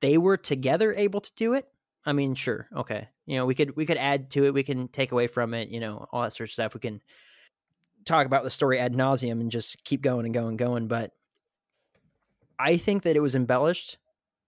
[0.02, 1.68] they were together able to do it.
[2.06, 3.10] I mean, sure, okay.
[3.26, 5.70] You know, we could we could add to it, we can take away from it,
[5.70, 6.74] you know, all that sort of stuff.
[6.74, 7.02] We can
[8.06, 10.88] talk about the story ad nauseum and just keep going and going and going.
[10.88, 11.12] But
[12.58, 13.98] I think that it was embellished,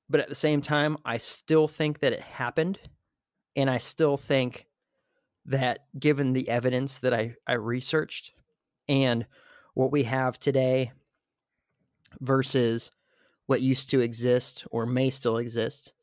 [0.10, 2.80] but at the same time, I still think that it happened,
[3.56, 4.68] and I still think
[5.46, 8.32] that given the evidence that I I researched
[8.88, 9.26] and
[9.74, 10.92] what we have today
[12.20, 12.92] versus
[13.46, 15.94] what used to exist or may still exist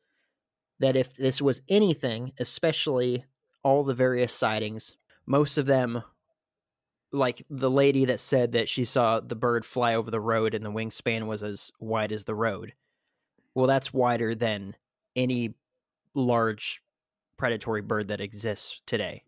[0.79, 3.25] that if this was anything, especially
[3.63, 6.01] all the various sightings, most of them,
[7.11, 10.65] like the lady that said that she saw the bird fly over the road and
[10.65, 12.73] the wingspan was as wide as the road.
[13.53, 14.75] Well, that's wider than
[15.15, 15.55] any
[16.13, 16.81] large
[17.37, 19.23] predatory bird that exists today.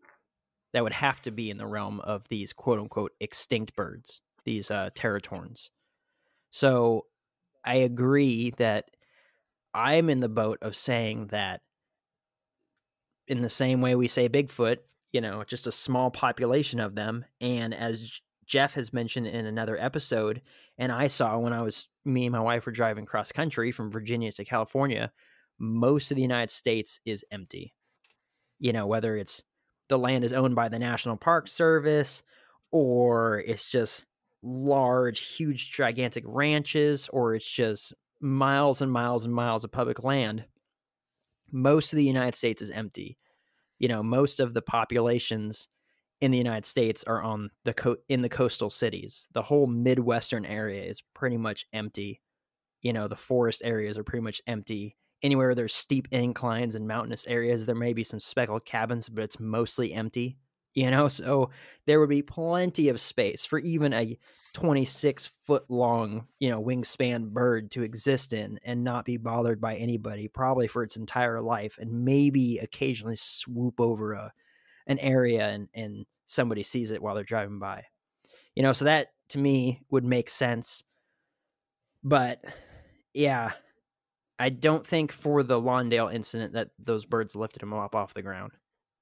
[0.73, 4.72] That would have to be in the realm of these quote unquote extinct birds, these
[4.72, 4.89] uh.
[6.52, 7.06] So
[7.64, 8.85] I agree that
[9.73, 11.61] I'm in the boat of saying that
[13.27, 14.77] in the same way we say Bigfoot,
[15.11, 17.26] you know, just a small population of them.
[17.39, 20.41] And as Jeff has mentioned in another episode,
[20.77, 23.91] and I saw when I was, me and my wife were driving cross country from
[23.91, 25.11] Virginia to California,
[25.60, 27.73] most of the United States is empty.
[28.60, 29.43] You know, whether it's
[29.91, 32.23] the land is owned by the National Park Service
[32.72, 34.05] or it's just
[34.41, 40.45] large, huge, gigantic ranches, or it's just miles and miles and miles of public land,
[41.51, 43.18] most of the United States is empty.
[43.77, 45.68] You know, most of the populations
[46.22, 49.27] in the United States are on the co- in the coastal cities.
[49.34, 52.22] The whole midwestern area is pretty much empty.
[52.81, 54.95] You know, the forest areas are pretty much empty.
[55.23, 59.39] Anywhere there's steep inclines and mountainous areas, there may be some speckled cabins, but it's
[59.39, 60.38] mostly empty.
[60.73, 61.49] You know, so
[61.85, 64.18] there would be plenty of space for even a
[64.53, 69.76] 26 foot long, you know, wingspan bird to exist in and not be bothered by
[69.76, 74.34] anybody, probably for its entire life, and maybe occasionally swoop over a
[74.88, 77.85] an area and, and somebody sees it while they're driving by.
[78.56, 80.84] You know, so that to me would make sense.
[82.03, 82.43] But
[83.14, 83.52] yeah,
[84.41, 88.23] I don't think for the Lawndale incident that those birds lifted him up off the
[88.23, 88.53] ground.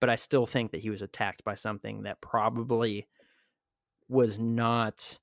[0.01, 3.07] But I still think that he was attacked by something that probably
[4.09, 5.17] was not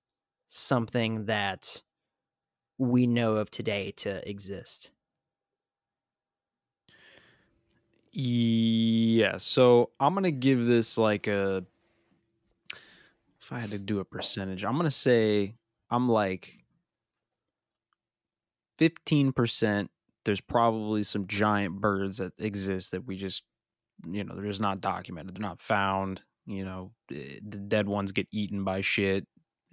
[0.48, 1.82] something that
[2.78, 4.90] we know of today to exist.
[8.10, 11.62] Yeah, so I'm gonna give this like a.
[13.42, 15.56] If I had to do a percentage, I'm gonna say
[15.90, 16.64] I'm like
[18.78, 19.90] 15%.
[20.26, 23.44] There's probably some giant birds that exist that we just,
[24.06, 25.36] you know, they're just not documented.
[25.36, 26.22] They're not found.
[26.46, 29.26] You know, the dead ones get eaten by shit.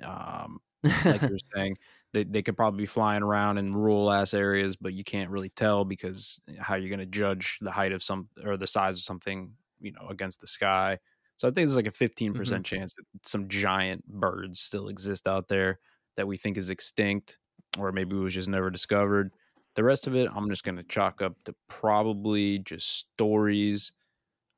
[0.04, 0.62] Um,
[1.10, 1.78] like you're saying,
[2.14, 5.50] they they could probably be flying around in rural ass areas, but you can't really
[5.50, 9.04] tell because how you're going to judge the height of some or the size of
[9.04, 11.00] something, you know, against the sky.
[11.38, 14.88] So I think there's like a 15% mm hmm chance that some giant birds still
[14.90, 15.80] exist out there
[16.16, 17.40] that we think is extinct
[17.78, 19.32] or maybe it was just never discovered.
[19.76, 23.92] The rest of it, I'm just going to chalk up to probably just stories,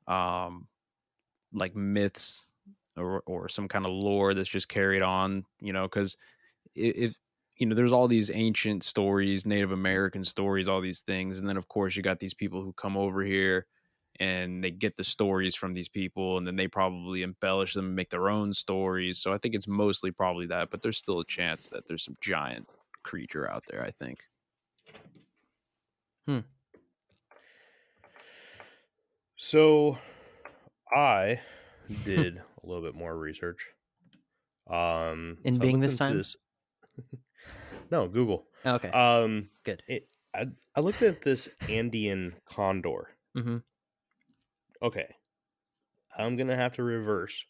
[0.08, 0.68] um,
[1.52, 2.48] like myths
[2.96, 6.16] or or some kind of lore that's just carried on, you know, because
[6.74, 7.16] if
[7.58, 11.56] you know, there's all these ancient stories, Native American stories, all these things, and then
[11.56, 13.66] of course you got these people who come over here
[14.20, 17.96] and they get the stories from these people, and then they probably embellish them and
[17.96, 19.18] make their own stories.
[19.20, 22.16] So I think it's mostly probably that, but there's still a chance that there's some
[22.22, 22.68] giant
[23.04, 23.84] creature out there.
[23.84, 24.20] I think.
[26.26, 26.40] Hmm.
[29.36, 29.98] So,
[30.94, 31.40] I
[32.04, 33.66] did a little bit more research.
[34.68, 36.16] Um, in so Bing this time?
[36.16, 36.36] This...
[37.90, 38.46] no, Google.
[38.64, 38.90] Okay.
[38.90, 39.82] Um, good.
[39.86, 43.10] It, I I looked at this Andean condor.
[43.36, 43.58] Mm-hmm.
[44.82, 45.14] Okay,
[46.16, 47.44] I'm gonna have to reverse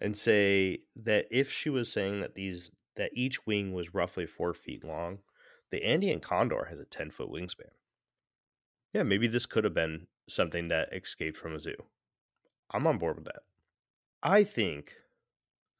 [0.00, 4.54] and say that if she was saying that these that each wing was roughly four
[4.54, 5.18] feet long,
[5.70, 7.70] the Andean condor has a ten foot wingspan.
[8.92, 11.76] Yeah, maybe this could have been something that escaped from a zoo.
[12.70, 13.42] I'm on board with that.
[14.22, 14.92] I think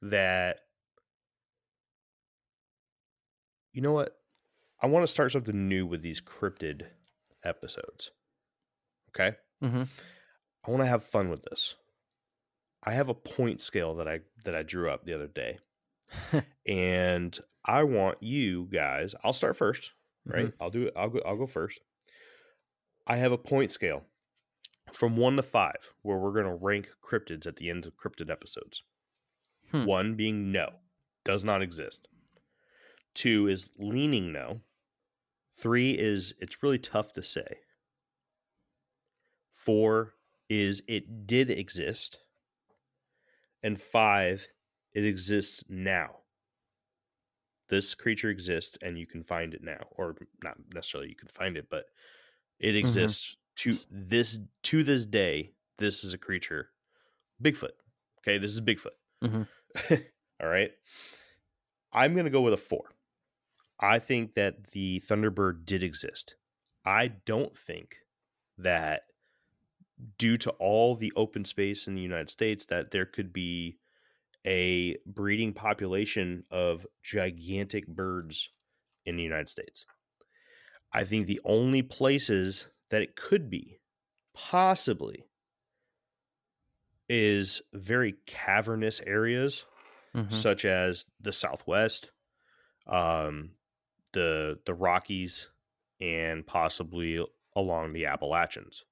[0.02, 0.60] that
[3.72, 4.16] you know what?
[4.80, 6.82] I want to start something new with these cryptid
[7.44, 8.10] episodes.
[9.10, 9.36] Okay?
[9.62, 9.84] Mm-hmm.
[10.66, 11.74] I want to have fun with this.
[12.84, 15.58] I have a point scale that I that I drew up the other day.
[16.66, 19.92] and I want you guys, I'll start first,
[20.24, 20.46] right?
[20.46, 20.62] Mm-hmm.
[20.62, 20.94] I'll do it.
[20.96, 21.80] I'll go I'll go first.
[23.08, 24.04] I have a point scale
[24.92, 28.30] from one to five, where we're going to rank cryptids at the end of cryptid
[28.30, 28.82] episodes.
[29.70, 29.84] Hmm.
[29.86, 30.68] One being no,
[31.24, 32.06] does not exist.
[33.14, 34.60] Two is leaning no.
[35.56, 37.46] Three is it's really tough to say.
[39.54, 40.14] Four
[40.48, 42.18] is it did exist.
[43.62, 44.46] And five,
[44.94, 46.18] it exists now.
[47.68, 49.80] This creature exists and you can find it now.
[49.90, 51.86] Or not necessarily you can find it, but
[52.60, 52.78] it Mm-hmm.
[52.78, 55.52] exists to this to this day.
[55.78, 56.70] This is a creature.
[57.42, 57.70] Bigfoot.
[58.20, 58.96] Okay, this is Bigfoot.
[59.24, 59.46] Mhm.
[60.40, 60.70] All right.
[61.92, 62.92] I'm gonna go with a four.
[63.80, 66.36] I think that the Thunderbird did exist.
[66.84, 67.96] I don't think
[68.58, 69.02] that
[70.18, 73.78] due to all the open space in the United States that there could be
[74.46, 78.50] a breeding population of gigantic birds
[79.04, 79.84] in the United States.
[80.92, 83.80] I think the only places that it could be
[84.34, 85.24] possibly
[87.08, 89.64] is very cavernous areas
[90.14, 90.30] Mhm.
[90.34, 92.12] such as the Southwest,
[92.86, 93.56] um,
[94.12, 95.50] the the Rockies,
[96.00, 97.24] and possibly
[97.56, 98.84] along the Appalachians.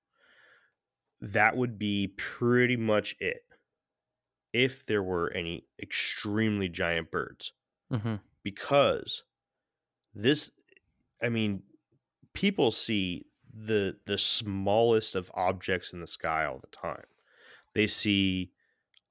[1.20, 3.44] That would be pretty much it.
[4.52, 7.52] If there were any extremely giant birds,
[7.90, 8.20] Mhm.
[8.42, 9.24] because
[10.14, 10.52] this,
[11.22, 11.64] I mean,
[12.36, 17.06] people see the the smallest of objects in the sky all the time.
[17.74, 18.52] They see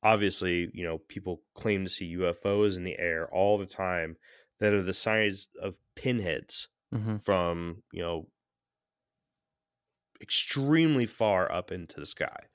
[0.04, 4.18] obviously, you know, people claim to see UFOs in the air all the time
[4.60, 7.22] that are the size of pinheads Mhm.
[7.22, 8.32] from, you know,
[10.22, 12.48] extremely far up into the sky.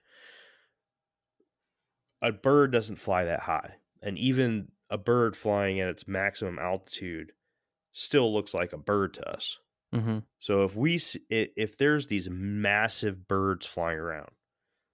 [2.23, 3.77] A bird doesn't fly that high.
[4.03, 7.35] And even a bird flying at its maximum altitude
[7.93, 9.59] still looks like a bird to us.
[9.93, 10.23] Mhm.
[10.39, 10.99] So if we
[11.29, 14.31] if there's these massive birds flying around,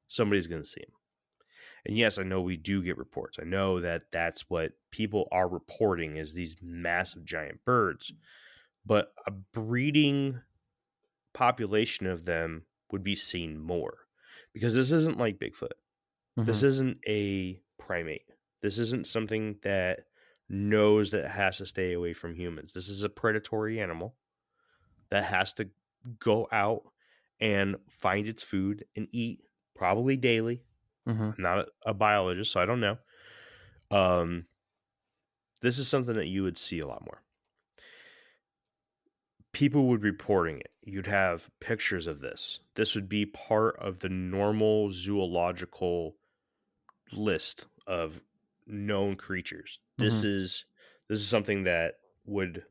[0.09, 0.97] somebody's going to see them.
[1.87, 3.39] And yes, I know we do get reports.
[3.41, 8.13] I know that that's what people are reporting is these massive giant birds.
[8.87, 10.41] But a breeding
[11.35, 14.09] population of them would be seen more
[14.53, 15.73] because this isn't like Bigfoot.
[16.45, 16.65] This Mhm.
[16.65, 18.27] isn't a primate.
[18.63, 20.07] This isn't something that
[20.49, 22.73] knows that it has to stay away from humans.
[22.73, 24.17] This is a predatory animal
[25.11, 25.71] that has to
[26.19, 26.83] go out
[27.41, 29.43] and find its food and eat
[29.75, 30.65] probably daily.
[31.07, 31.35] Mhm.
[31.37, 32.99] I'm not a, a biologist, so I don't know.
[33.91, 34.47] Um,
[35.61, 37.23] this is something that you would see a lot more.
[39.53, 40.71] People would be reporting it.
[40.83, 42.61] You'd have pictures of this.
[42.75, 46.17] This would be part of the normal zoological
[47.13, 48.23] list of
[48.67, 49.81] known creatures.
[49.99, 50.65] This is
[51.09, 51.97] this is something that
[52.27, 52.65] would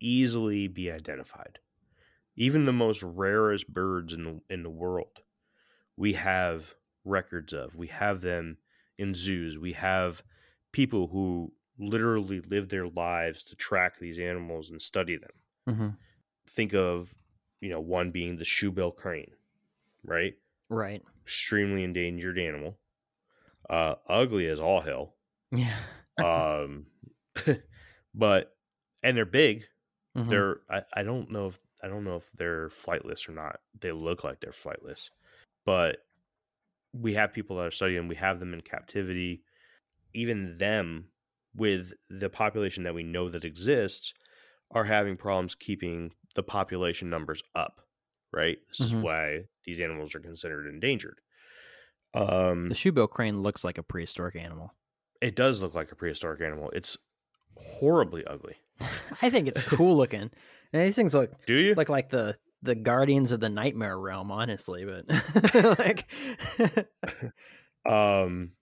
[0.00, 1.58] easily be identified.
[2.36, 5.20] Even the most rarest birds in the, in the world,
[5.96, 6.74] we have
[7.04, 7.74] records of.
[7.74, 8.56] We have them
[8.98, 9.58] in zoos.
[9.58, 10.22] We have
[10.72, 15.30] people who literally live their lives to track these animals and study them.
[15.68, 15.88] Mm-hmm.
[16.48, 17.14] Think of,
[17.60, 19.30] you know, one being the shoebill crane,
[20.04, 20.34] right?
[20.68, 21.02] Right.
[21.24, 22.78] Extremely endangered animal.
[23.68, 25.14] Uh, ugly as all hell.
[25.50, 25.76] Yeah.
[26.22, 26.84] Um,
[28.14, 28.54] but
[29.02, 29.64] and they're big.
[30.16, 30.28] Mhm.
[30.30, 33.60] They're I, I don't know if I don't know if they're flightless or not.
[33.80, 35.08] They look like they're flightless,
[35.64, 35.98] but
[36.92, 38.08] we have people that are studying.
[38.08, 39.42] We have them in captivity.
[40.12, 41.06] Even them,
[41.54, 44.12] with the population that we know that exists,
[44.72, 47.86] are having problems keeping the population numbers up.
[48.32, 48.58] Right.
[48.68, 49.02] This is Mhm.
[49.02, 51.20] why these animals are considered endangered.
[52.14, 54.74] Um, The shoebill crane looks like a prehistoric animal.
[55.20, 56.70] it does look like a prehistoric animal.
[56.70, 56.96] It's
[57.56, 58.56] horribly ugly.
[59.22, 60.30] I think it's cool looking.
[60.72, 61.74] And these things look Do you?
[61.74, 64.84] look like the the guardians of the nightmare realm, honestly.
[64.84, 65.06] But
[65.78, 66.10] like,
[67.88, 68.52] Um,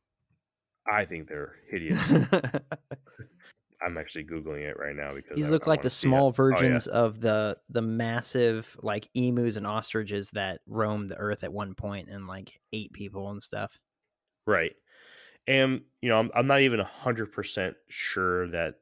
[0.90, 2.02] I think they're hideous.
[3.80, 6.10] I'm actually googling it right now because these I- look I like the see it.
[6.10, 6.32] small Oh, yeah.
[6.36, 11.74] versions of the the massive like emus and ostriches that roamed the earth at one
[11.74, 13.78] point and like ate people and stuff.
[14.46, 14.72] right?
[15.46, 18.76] And you know, I'm I'm not even hundred percent sure that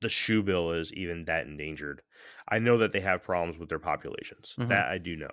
[0.00, 2.02] the shoe bill is even that endangered.
[2.48, 4.54] I know that they have problems with their populations.
[4.58, 4.68] Mhm.
[4.68, 5.30] That I do know.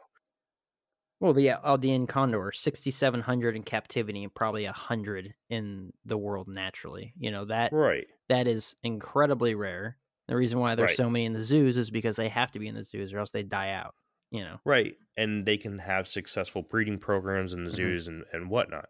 [1.20, 6.48] Well, the Andean condor, sixty seven hundred in captivity and probably hundred in the world
[6.50, 7.14] naturally.
[7.18, 8.08] You know that Right.
[8.30, 9.98] that is incredibly rare.
[10.28, 10.98] The reason why there's Right.
[10.98, 13.20] so many in the zoos is because they have to be in the zoos or
[13.20, 13.96] else they die out.
[14.32, 14.60] You know.
[14.66, 14.96] Right.
[15.16, 17.76] And they can have successful breeding programs in the Mhm.
[17.76, 18.90] zoos and, and whatnot.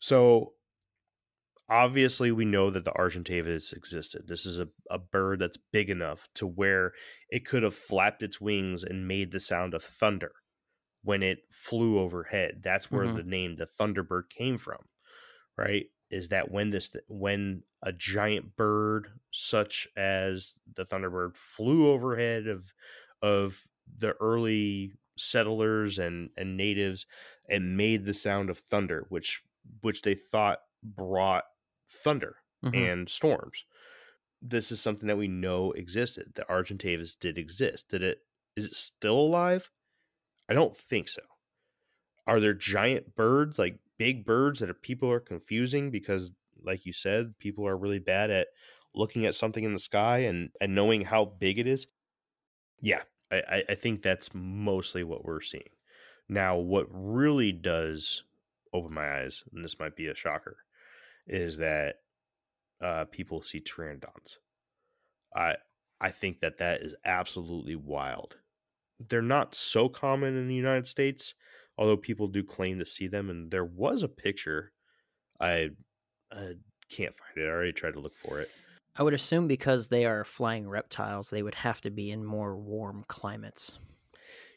[0.00, 0.54] So
[1.68, 4.26] obviously we know that the Argentavis existed.
[4.28, 6.92] This is a, a bird that's big enough to where
[7.30, 10.32] it could have flapped its wings and made the sound of thunder
[11.02, 12.62] when it flew overhead.
[12.62, 13.16] That's where Mhm.
[13.16, 14.88] the name the Thunderbird came from.
[15.56, 15.86] Right?
[16.10, 22.74] Is that when this when a giant bird such as the Thunderbird flew overhead of
[23.22, 27.06] of the early settlers and and natives
[27.48, 29.42] and made the sound of thunder, which
[29.82, 31.44] which they thought brought
[31.88, 32.74] thunder mm-hmm.
[32.74, 33.64] and storms.
[34.42, 36.32] This is something that we know existed.
[36.34, 37.88] The Argentavis did exist.
[37.88, 38.18] Did it?
[38.56, 39.70] Is it still alive?
[40.48, 41.22] I don't think so.
[42.26, 46.30] Are there giant birds, like big birds, that are, people are confusing because,
[46.62, 48.48] like you said, people are really bad at
[48.94, 51.86] looking at something in the sky and and knowing how big it is?
[52.80, 55.70] Yeah, I, I think that's mostly what we're seeing.
[56.28, 58.22] Now, what really does
[58.72, 60.56] open my eyes, and this might be a shocker,
[61.26, 61.96] is that
[62.82, 64.36] uh, people see pteranodons.
[65.34, 65.56] I
[66.00, 68.36] I think that that is absolutely wild.
[69.08, 71.34] They're not so common in the United States,
[71.78, 73.30] although people do claim to see them.
[73.30, 74.72] And there was a picture.
[75.40, 75.70] I,
[76.30, 76.54] I
[76.90, 77.48] can't find it.
[77.48, 78.50] I already tried to look for it.
[78.96, 82.56] I would assume because they are flying reptiles, they would have to be in more
[82.56, 83.78] warm climates.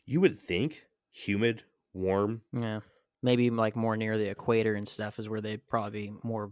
[0.06, 1.64] You would think humid,
[1.94, 2.42] warm.
[2.54, 2.82] Yeah.
[3.24, 6.52] Maybe like more near the equator and stuff is where they'd probably be more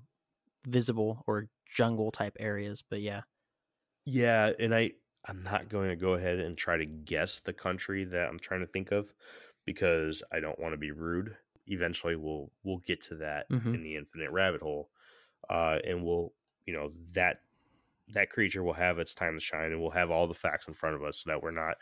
[0.66, 2.84] visible or jungle type areas.
[2.88, 3.22] But yeah.
[4.06, 4.52] Yeah.
[4.60, 4.92] And I,
[5.28, 8.62] I'm not going to go ahead and try to guess the country that I'm trying
[8.62, 9.14] to think of
[9.66, 11.36] because I don't want to be rude.
[11.68, 13.74] Eventually we'll we'll get to that mm-hmm.
[13.74, 14.90] in the infinite rabbit hole.
[15.50, 16.32] Uh, and we'll
[16.66, 17.42] you know that
[18.14, 20.74] that creature will have its time to shine and we'll have all the facts in
[20.74, 21.76] front of us so that we're not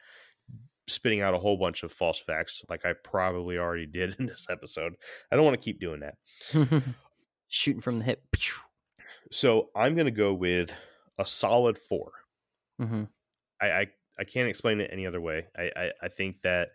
[0.88, 4.48] spitting out a whole bunch of false facts like I probably already did in this
[4.50, 4.96] episode.
[5.32, 6.84] I don't want to keep doing that.
[7.48, 8.22] Shooting from the hip.
[9.32, 10.74] So I'm going to go with
[11.18, 12.12] a solid 4
[12.82, 13.04] mm-hmm.
[13.62, 13.88] I, I,
[14.20, 15.46] I can't explain it any other way.
[15.58, 16.70] I, I, I think that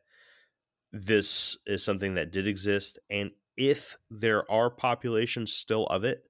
[0.92, 6.24] this is something that did exist, and if there are populations still of it,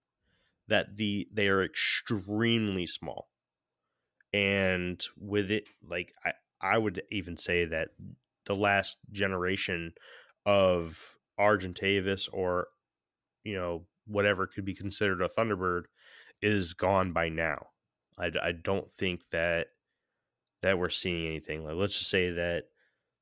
[0.68, 3.28] that the they are extremely small
[4.32, 6.30] and with it like i
[6.60, 7.88] i would even say that
[8.46, 9.92] the last generation
[10.46, 12.68] of argentavis or
[13.44, 15.84] you know whatever could be considered a thunderbird
[16.40, 17.66] is gone by now.
[18.18, 19.68] I, I don't think that
[20.62, 22.64] that we're seeing anything like let's just say that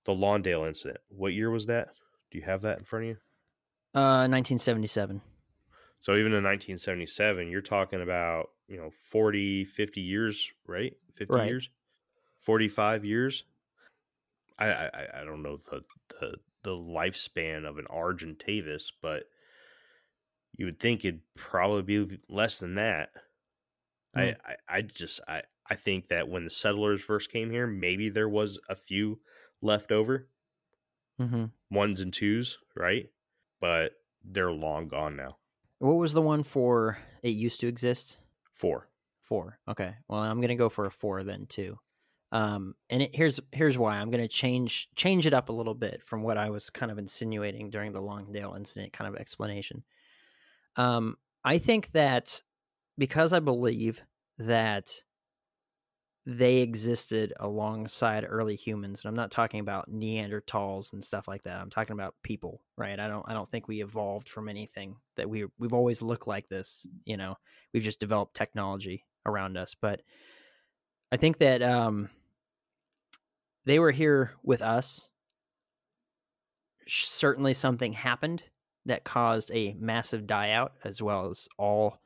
[0.05, 1.89] the lawndale incident what year was that?
[2.31, 3.17] Do you have that in front of you?
[3.95, 5.21] Uh 1977
[6.01, 10.93] so even in 1977, you're talking about, you know, 40, 50 years, right?
[11.15, 11.49] 50 right.
[11.49, 11.71] years,
[12.47, 13.45] 45 years.
[14.59, 14.91] I, I,
[15.21, 15.83] I don't know the,
[16.21, 19.25] the, the lifespan of an Argentavis, but
[20.57, 23.11] you would think it'd probably be less than that.
[24.17, 24.37] Mm.
[24.47, 28.09] I, I, I just, I, I think that when the settlers first came here, maybe
[28.09, 29.19] there was a few
[29.61, 30.29] left over,
[31.21, 31.47] mm-hmm.
[31.71, 33.07] ones and twos, right?
[33.61, 33.93] But
[34.25, 35.37] they're long gone now.
[35.81, 38.19] What was the one for it used to exist?
[38.55, 38.89] Four.
[39.23, 39.59] Four.
[39.69, 39.95] Okay.
[40.09, 41.79] Well, I'm gonna go for a four then too.
[42.33, 46.03] Um, and it, here's here's why I'm gonna change change it up a little bit
[46.05, 49.85] from what I was kind of insinuating during the Lawndale incident kind of explanation.
[50.77, 52.43] Um, I think that
[52.99, 54.03] because I believe
[54.39, 55.03] that
[56.29, 61.61] they existed alongside early humans and i'm not talking about neanderthals and stuff like that
[61.61, 65.31] i'm talking about people right i don't i don't think we evolved from anything that
[65.31, 67.37] we we've always looked like this you know
[67.73, 70.03] we've just developed technology around us but
[71.13, 72.09] i think that um
[73.65, 75.09] they were here with us
[76.89, 78.43] certainly something happened
[78.85, 81.99] that caused a massive die out as well as all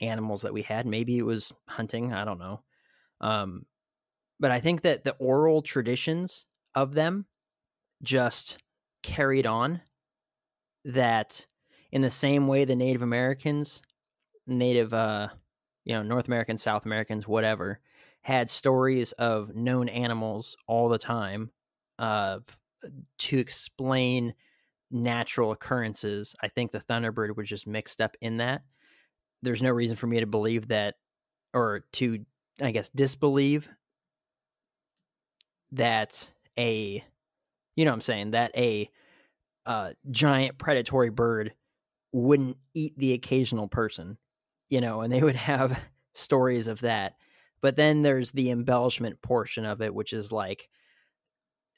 [0.00, 2.60] animals that we had maybe it was hunting i don't know
[3.20, 3.66] um,
[4.38, 7.26] but I think that the oral traditions of them
[8.02, 8.58] just
[9.02, 9.80] carried on.
[10.84, 11.46] That
[11.90, 13.82] in the same way the Native Americans,
[14.46, 15.28] Native, uh,
[15.84, 17.80] you know, North Americans, South Americans, whatever,
[18.26, 21.48] had stories of known animals all the time
[22.00, 22.40] uh,
[23.18, 24.34] to explain
[24.90, 26.34] natural occurrences.
[26.42, 28.62] I think the Thunderbird was just mixed up in that.
[29.42, 30.96] There's no reason for me to believe that
[31.54, 32.26] or to
[32.60, 33.68] I guess disbelieve
[35.70, 37.04] that a
[37.76, 38.90] you know what I'm saying that a
[39.66, 41.54] uh, giant predatory bird
[42.10, 44.18] wouldn't eat the occasional person,
[44.68, 45.80] you know, and they would have
[46.12, 47.14] stories of that.
[47.60, 50.68] But then there's the embellishment portion of it, which is like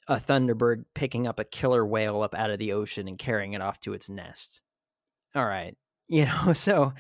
[0.09, 3.60] a thunderbird picking up a killer whale up out of the ocean and carrying it
[3.60, 4.62] off to its nest.
[5.34, 5.76] All right.
[6.10, 6.94] You know, so,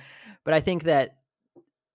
[0.44, 1.16] but I think that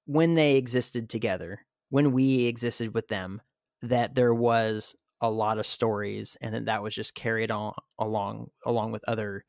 [0.08, 1.60] when they existed together,
[1.92, 3.40] when we existed with them
[3.84, 8.50] that there was a lot of stories and then that was just carried on along
[8.66, 9.46] along with other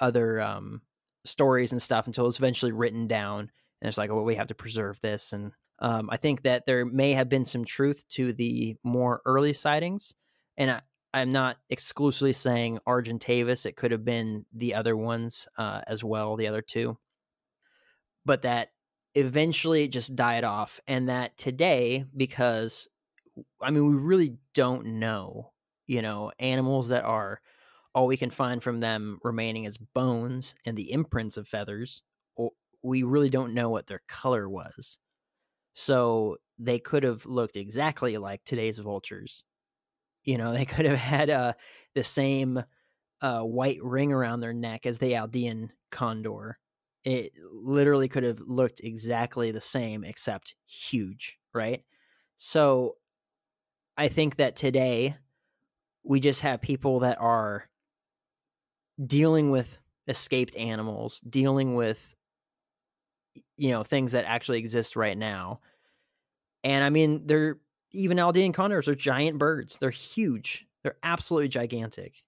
[0.00, 0.80] other um
[1.26, 4.46] stories and stuff until it was eventually written down and it's like well we have
[4.46, 8.32] to preserve this and um, i think that there may have been some truth to
[8.32, 10.14] the more early sightings
[10.56, 10.80] and I,
[11.16, 13.64] I'm not exclusively saying Argentavis.
[13.64, 16.98] It could have been the other ones uh, as well, the other two.
[18.26, 18.72] But that
[19.14, 20.78] eventually it just died off.
[20.86, 22.86] And that today, because
[23.62, 25.52] I mean, we really don't know,
[25.86, 27.40] you know, animals that are
[27.94, 32.02] all we can find from them remaining is bones and the imprints of feathers.
[32.82, 34.98] We really don't know what their color was.
[35.76, 39.44] So they could have looked exactly like today's vultures
[40.24, 41.54] you know, they could have had uh,
[41.94, 42.62] the same
[43.22, 46.58] uh, white ring around their neck as the Andean condor.
[47.04, 51.84] It literally could have looked exactly the same, except huge, right?
[52.36, 52.96] So
[53.96, 55.16] I think that today
[56.04, 57.68] we just have people that are
[59.04, 59.78] dealing with
[60.08, 62.15] escaped animals, dealing with
[63.56, 65.60] you know things that actually exist right now.
[66.64, 67.58] And I mean, they're
[67.92, 69.78] even Andean condors are giant birds.
[69.78, 70.66] They're huge.
[70.82, 72.22] They're absolutely gigantic.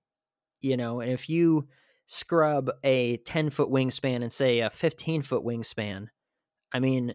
[0.61, 1.69] You know, and if you
[2.07, 6.09] scrub a 10 foot wingspan and say a 15 foot wingspan,
[6.73, 7.15] I mean,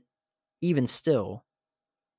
[0.61, 1.43] even still,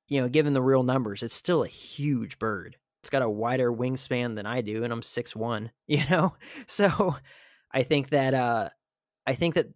[0.08, 2.76] you know, given the real numbers, it's still a huge bird.
[3.02, 5.70] It's got a wider wingspan than I do, and I'm six one.
[5.86, 6.34] You know,
[6.66, 7.16] so
[7.70, 8.70] I think that uh,
[9.26, 9.68] I think that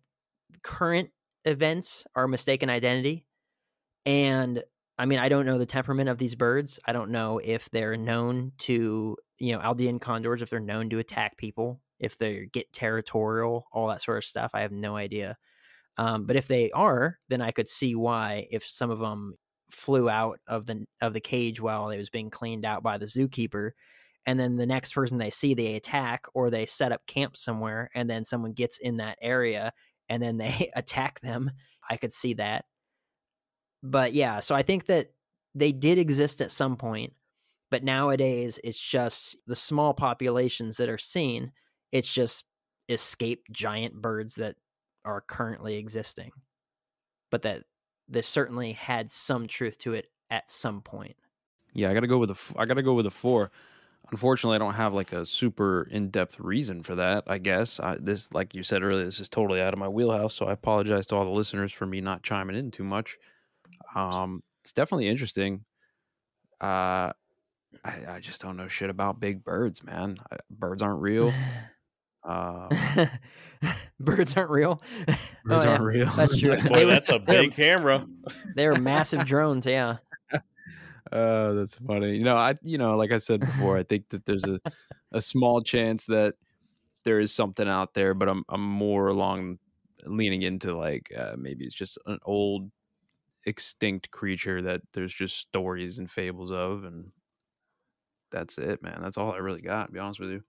[0.63, 1.11] current
[1.45, 3.27] events are mistaken identity,
[4.07, 4.63] and
[4.99, 6.81] I mean, I don't know the temperament of these birds.
[6.85, 10.99] I don't know if they're known to, you know, Andean condors, if they're known to
[10.99, 14.51] attack people, if they get territorial, all that sort of stuff.
[14.55, 15.37] I have no idea.
[15.99, 19.37] Um, but if they are, then I could see why if some of them
[19.71, 23.07] flew out of the of the cage while it was being cleaned out by the
[23.07, 23.73] zookeeper,
[24.27, 27.91] and then the next person they see they attack or they set up camp somewhere,
[27.95, 29.73] and then someone gets in that area
[30.09, 31.51] and then they attack them.
[31.89, 32.65] I could see that
[33.83, 35.11] but yeah, so I think that
[35.55, 37.13] they did exist at some point,
[37.71, 41.53] but nowadays it's just the small populations that are seen.
[41.93, 42.45] It's just
[42.89, 44.57] escaped giant birds that
[45.05, 46.31] are currently existing,
[47.31, 47.63] but that
[48.09, 51.17] there certainly had some truth to it at some point.
[51.75, 52.39] Yeah, I got to go with a.
[52.57, 53.51] I got to go with a four.
[54.11, 57.25] Unfortunately, I don't have like a super in-depth reason for that.
[57.27, 60.35] I guess I, this, like you said earlier, this is totally out of my wheelhouse.
[60.35, 63.19] So I apologize to all the listeners for me not chiming in too much.
[63.95, 65.65] Um, it's definitely interesting.
[66.61, 67.13] Uh,
[67.85, 70.17] I, I just don't know shit about big birds, man.
[70.33, 71.33] I, birds aren't real.
[72.29, 73.07] Uh,
[74.01, 74.81] birds aren't real.
[75.45, 76.07] Birds oh, aren't real.
[76.11, 76.61] That's true.
[76.61, 78.07] Boy, that's a big camera.
[78.55, 79.65] They are massive drones.
[79.65, 79.97] Yeah.
[81.13, 82.17] Uh, that's funny.
[82.17, 84.61] You know, I you know, like I said before, I think that there's a
[85.13, 86.35] a small chance that
[87.05, 89.59] there is something out there, but I'm I'm more along
[90.05, 92.71] leaning into like uh, maybe it's just an old
[93.47, 97.11] extinct creature that there's just stories and fables of and
[98.31, 99.01] that's it man.
[99.01, 100.43] That's all i really got to be honest with you.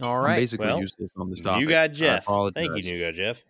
[0.00, 1.62] All right I'm basically well, useless on this topic.
[1.62, 2.24] you got jeff.
[2.54, 3.42] Thank you you got jeff.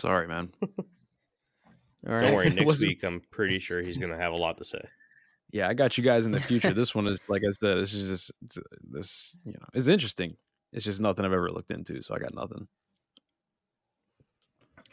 [0.00, 0.50] Sorry man.
[2.04, 4.80] Don't worry next week i'm pretty sure he's gonna have a lot to say
[5.56, 7.94] yeah i got you guys in the future this one is like i said this
[7.94, 8.32] is just
[8.90, 10.34] this you know it's interesting
[10.72, 12.66] it's just nothing i've ever looked into so i got nothing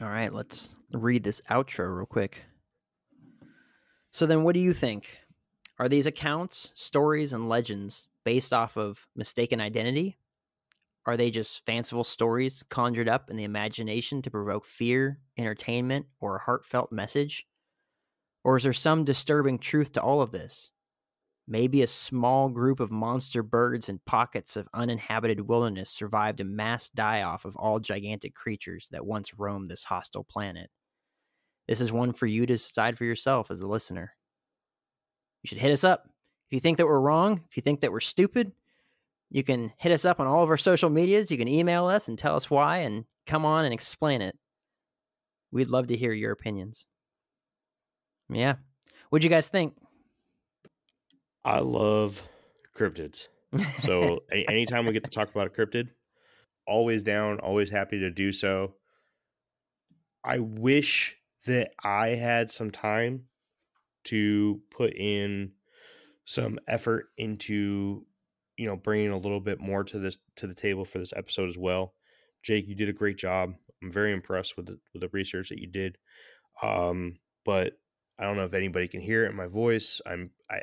[0.02, 2.44] all right, let's read this outro real quick.
[4.10, 5.20] So, then what do you think?
[5.80, 10.18] Are these accounts, stories, and legends based off of mistaken identity?
[11.06, 16.38] Are they just fanciful stories conjured up in the imagination to provoke fear, entertainment, or
[16.38, 17.46] a heartfelt message?
[18.44, 20.70] Or is there some disturbing truth to all of this?
[21.48, 26.90] Maybe a small group of monster birds in pockets of uninhabited wilderness survived a mass
[26.90, 30.70] die off of all gigantic creatures that once roamed this hostile planet.
[31.68, 34.14] This is one for you to decide for yourself as a listener.
[35.44, 36.06] You should hit us up.
[36.50, 38.54] If you think that we're wrong, if you think that we're stupid,
[39.30, 41.32] you can hit us up on all of our social medias.
[41.32, 44.38] You can email us and tell us why and come on and explain it.
[45.52, 46.86] We'd love to hear your opinions.
[48.30, 48.56] Yeah.
[49.10, 49.76] What'd you guys think?
[51.46, 52.22] I love
[52.76, 53.28] cryptids.
[53.82, 55.90] So anytime we get to talk about a cryptid,
[56.66, 58.76] always down, always happy to do so.
[60.24, 63.26] I wish that I had some time
[64.06, 65.52] to put in
[66.26, 68.06] some effort into
[68.58, 71.50] you know bringing a little bit more to this to the table for this episode
[71.50, 71.94] as well.
[72.42, 73.54] Jake, you did a great job.
[73.82, 75.98] I'm very impressed with the with the research that you did.
[76.62, 77.74] Um, but
[78.20, 80.02] I don't know if anybody can hear it in my voice.
[80.06, 80.62] I'm I,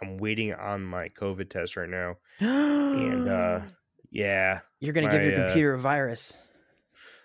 [0.00, 3.60] I'm waiting on my COVID test right now, and uh,
[4.10, 6.38] yeah, you're gonna my, give your uh computer uh, a virus.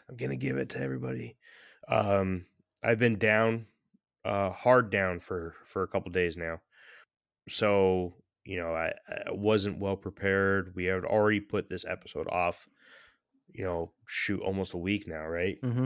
[0.10, 1.38] I'm gonna give it to everybody.
[1.88, 2.46] Um,
[2.84, 3.68] I've been down,
[4.26, 6.62] uh, hard down for for a couple days now,
[7.48, 10.74] so you know, I, I wasn't well prepared.
[10.76, 12.68] We had already put this episode off,
[13.54, 15.58] you know, shoot almost a week now, right?
[15.62, 15.86] Mm-hmm.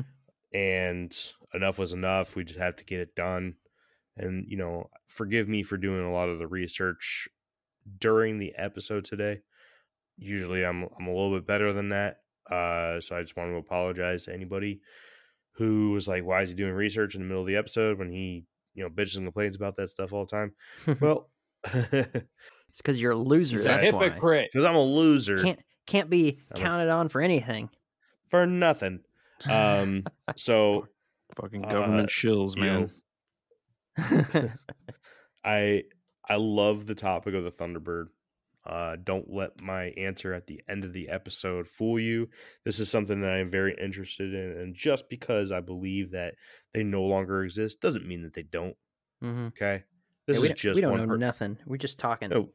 [0.53, 2.35] And enough was enough.
[2.35, 3.55] We just have to get it done.
[4.17, 7.27] And, you know, forgive me for doing a lot of the research
[7.99, 9.41] during the episode today.
[10.17, 12.17] Usually I'm I'm a little bit better than that.
[12.49, 14.81] Uh, so I just want to apologize to anybody
[15.53, 18.11] who was like, why is he doing research in the middle of the episode when
[18.11, 20.53] he, you know, bitches and complains about that stuff all the time?
[21.01, 21.29] well,
[21.63, 23.57] it's because you're a loser.
[23.57, 24.49] He's that's a hypocrite.
[24.51, 25.37] Because I'm a loser.
[25.37, 27.69] Can't can't be I'm a- counted on for anything.
[28.29, 29.01] for nothing.
[29.49, 30.05] Um,
[30.35, 30.87] so
[31.35, 32.91] Fucking Uh, government shills, you man.
[33.97, 34.49] know,
[35.43, 35.83] I
[36.27, 38.05] I love the topic of the Thunderbird.
[38.65, 42.27] Uh, don't let my answer at the end of the episode fool you.
[42.63, 46.33] This is something that I'm very interested in, and just because I believe that
[46.73, 48.75] they no longer exist doesn't mean that they don't.
[49.23, 49.47] Mhm.
[49.49, 49.83] Okay,
[50.25, 51.01] this Yeah, is just we don't one.
[51.01, 51.57] know per- nothing.
[51.67, 52.29] We're just talking.
[52.29, 52.49] no,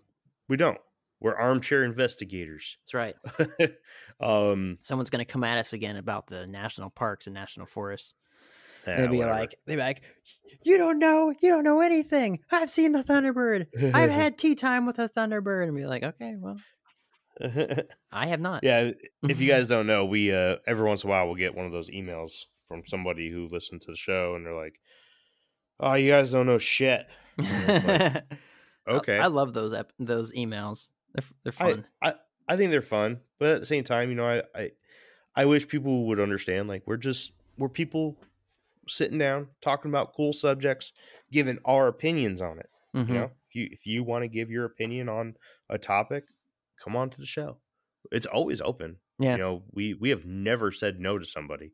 [0.48, 0.78] we don't.
[1.20, 2.78] We're armchair investigators.
[2.80, 3.14] That's right.
[4.20, 8.14] um, Someone's gonna come at us again about the national parks and national forests.
[8.86, 9.38] Yeah, They'd be whatever.
[9.38, 10.02] like, they'd be like,
[10.62, 12.40] "You don't know, you don't know anything.
[12.50, 13.66] I've seen the Thunderbird.
[13.94, 16.56] I've had tea time with a Thunderbird." And be like, "Okay, well,
[18.12, 18.90] I have not." yeah
[19.28, 21.66] if you guys don't know we uh every once in a while we'll get one
[21.66, 24.74] of those emails from somebody who listened to the show and they're like
[25.80, 27.06] oh you guys don't know shit
[27.38, 28.24] like,
[28.88, 30.88] okay I, love those ep- those emails.
[31.14, 31.86] They're they're I, fun.
[32.02, 32.14] I
[32.48, 34.70] i think they're fun but at the same time you know i i,
[35.34, 38.16] I wish people would understand like we're just we're people
[38.90, 40.92] sitting down talking about cool subjects
[41.32, 42.68] giving our opinions on it.
[42.94, 43.08] Mhm.
[43.08, 45.34] you know if you if you want to give your opinion on
[45.68, 46.24] a topic
[46.82, 47.58] come on to the show.
[48.10, 48.96] It's always open.
[49.18, 49.32] Yeah.
[49.32, 51.72] you know we we have never said no to somebody.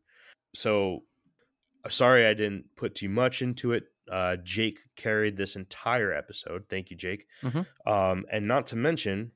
[0.55, 1.05] So
[1.89, 3.85] sorry i didn't put too much into it.
[4.11, 6.65] Uh jake carried this entire episode.
[6.69, 7.27] Thank you jake.
[7.43, 7.67] Mhm.
[7.87, 9.33] um and not to mention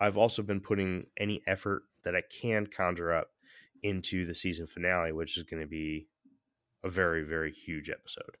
[0.00, 3.32] i've also been putting any effort that i can conjure up
[3.82, 6.06] into the season finale which is going to be
[6.88, 8.36] a very very huge episode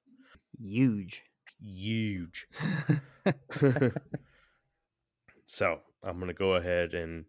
[0.60, 1.22] Huge.
[1.60, 2.46] huge
[5.46, 7.24] so I'm going to go ahead and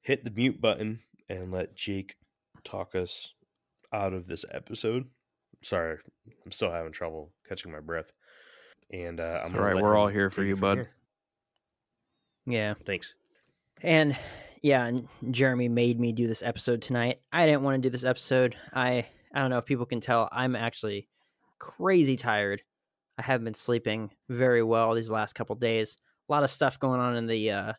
[0.00, 2.16] hit the mute button and let Jake
[2.64, 3.32] talk us
[3.92, 5.06] out of this episode.
[5.62, 5.98] Sorry,
[6.44, 8.12] I'm still having trouble catching my breath.
[8.90, 10.78] And uh, I'm All gonna right, let we're all here for you, bud.
[10.78, 10.90] here.
[12.46, 12.74] yeah.
[12.86, 13.14] Thanks.
[13.82, 14.16] And
[14.62, 17.20] yeah, and Jeremy made me do this episode tonight.
[17.32, 18.56] I didn't want to do this episode.
[18.72, 21.08] I I don't know if people can tell I'm actually
[21.58, 22.62] crazy tired.
[23.18, 25.96] I haven't been sleeping very well these last couple days.
[26.28, 27.72] A lot of stuff going on in the uh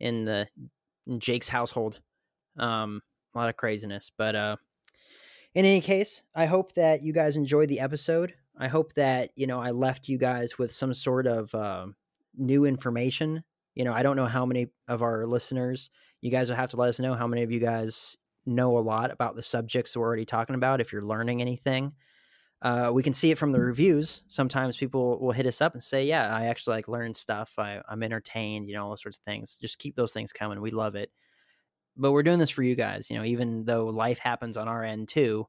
[0.00, 0.46] in the
[1.06, 2.00] in Jake's household.
[2.58, 3.02] Um
[3.34, 4.56] a lot of craziness, but uh
[5.54, 8.34] in any case, I hope that you guys enjoyed the episode.
[8.56, 11.96] I hope that, you know, I left you guys with some sort of um
[12.36, 13.44] new information
[13.78, 15.88] you know, I don't know how many of our listeners,
[16.20, 18.16] you guys will have to let us know how many of you guys
[18.48, 20.80] know a lot about the subjects we're already talking about.
[20.80, 21.92] If you're learning anything,
[22.62, 24.24] uh, we can see it from the reviews.
[24.28, 27.54] Sometimes people will hit us up and say, "Yeah, I actually like learn stuff.
[27.58, 28.68] I, I'm entertained.
[28.68, 29.56] You know, all those sorts of things.
[29.60, 30.60] Just keep those things coming.
[30.60, 31.10] We love it."
[31.96, 33.10] But we're doing this for you guys.
[33.10, 35.46] You know, even though life happens on our end too,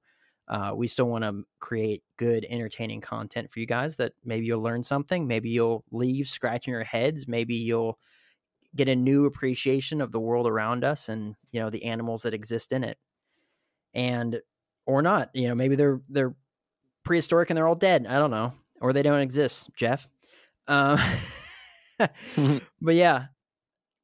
[0.48, 3.96] uh, we still want to create good, entertaining content for you guys.
[3.98, 5.28] That maybe you'll learn something.
[5.28, 7.28] Maybe you'll leave scratching your heads.
[7.28, 8.00] Maybe you'll
[8.76, 12.34] get a new appreciation of the world around us and you know the animals that
[12.34, 12.98] exist in it.
[13.94, 14.42] And
[14.86, 16.36] or not you know maybe they're they're
[17.04, 20.08] prehistoric and they're all dead i don't know or they don't exist jeff.
[20.68, 21.00] Um,
[22.82, 23.26] but yeah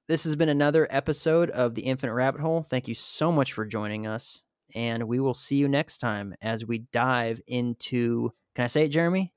[0.08, 2.62] this has been another episode of the infinite rabbit hole.
[2.70, 4.44] Thank you so much for joining us
[4.76, 8.90] and we will see you next time as we dive into can i say it
[8.90, 9.34] jeremy?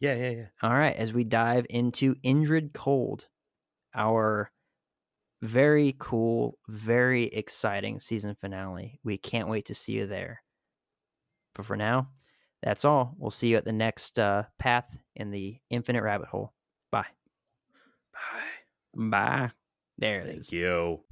[0.00, 0.46] Yeah, yeah, yeah.
[0.62, 3.28] all right, as we dive into Indrid Cold,
[3.94, 4.50] our
[5.42, 9.00] very cool, very exciting season finale.
[9.02, 10.42] We can't wait to see you there.
[11.54, 12.08] But for now,
[12.62, 13.14] that's all.
[13.18, 14.86] We'll see you at the next uh, path
[15.16, 16.54] in the infinite rabbit hole.
[16.90, 17.06] Bye.
[18.94, 19.08] Bye.
[19.10, 19.50] Bye.
[19.98, 20.48] There it is.
[20.48, 20.68] Thank you.
[20.68, 21.11] Thank you.